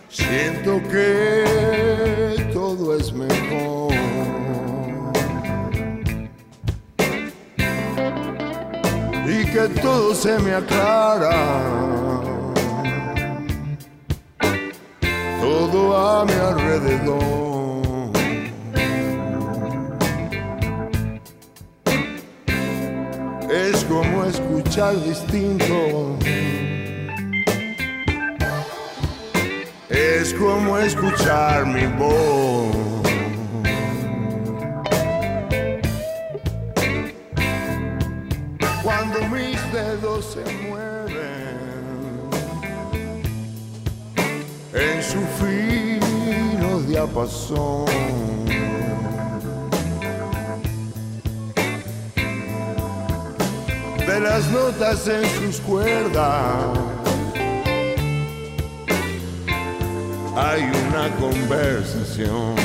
Siento 0.08 0.80
que 0.90 2.50
todo 2.52 2.96
es 2.96 3.12
mejor. 3.12 3.92
Y 9.26 9.44
que 9.52 9.68
todo 9.80 10.14
se 10.14 10.38
me 10.38 10.54
aclara. 10.54 11.30
Todo 15.40 15.96
a 15.96 16.24
mi 16.24 16.32
alrededor. 16.32 17.49
Es 23.72 23.84
como 23.84 24.24
escuchar 24.24 25.00
distinto. 25.04 26.18
Es 29.88 30.34
como 30.34 30.76
escuchar 30.76 31.66
mi 31.66 31.86
voz. 31.96 32.74
Cuando 38.82 39.20
mis 39.28 39.72
dedos 39.72 40.32
se 40.34 40.44
mueven 40.68 41.20
en 44.74 45.02
su 45.02 45.20
fino 45.38 46.80
diapasón. 46.88 48.39
De 54.10 54.18
las 54.18 54.50
notas 54.50 55.06
en 55.06 55.24
sus 55.38 55.60
cuerdas 55.60 56.66
hay 60.36 60.62
una 60.62 61.08
conversación. 61.20 62.56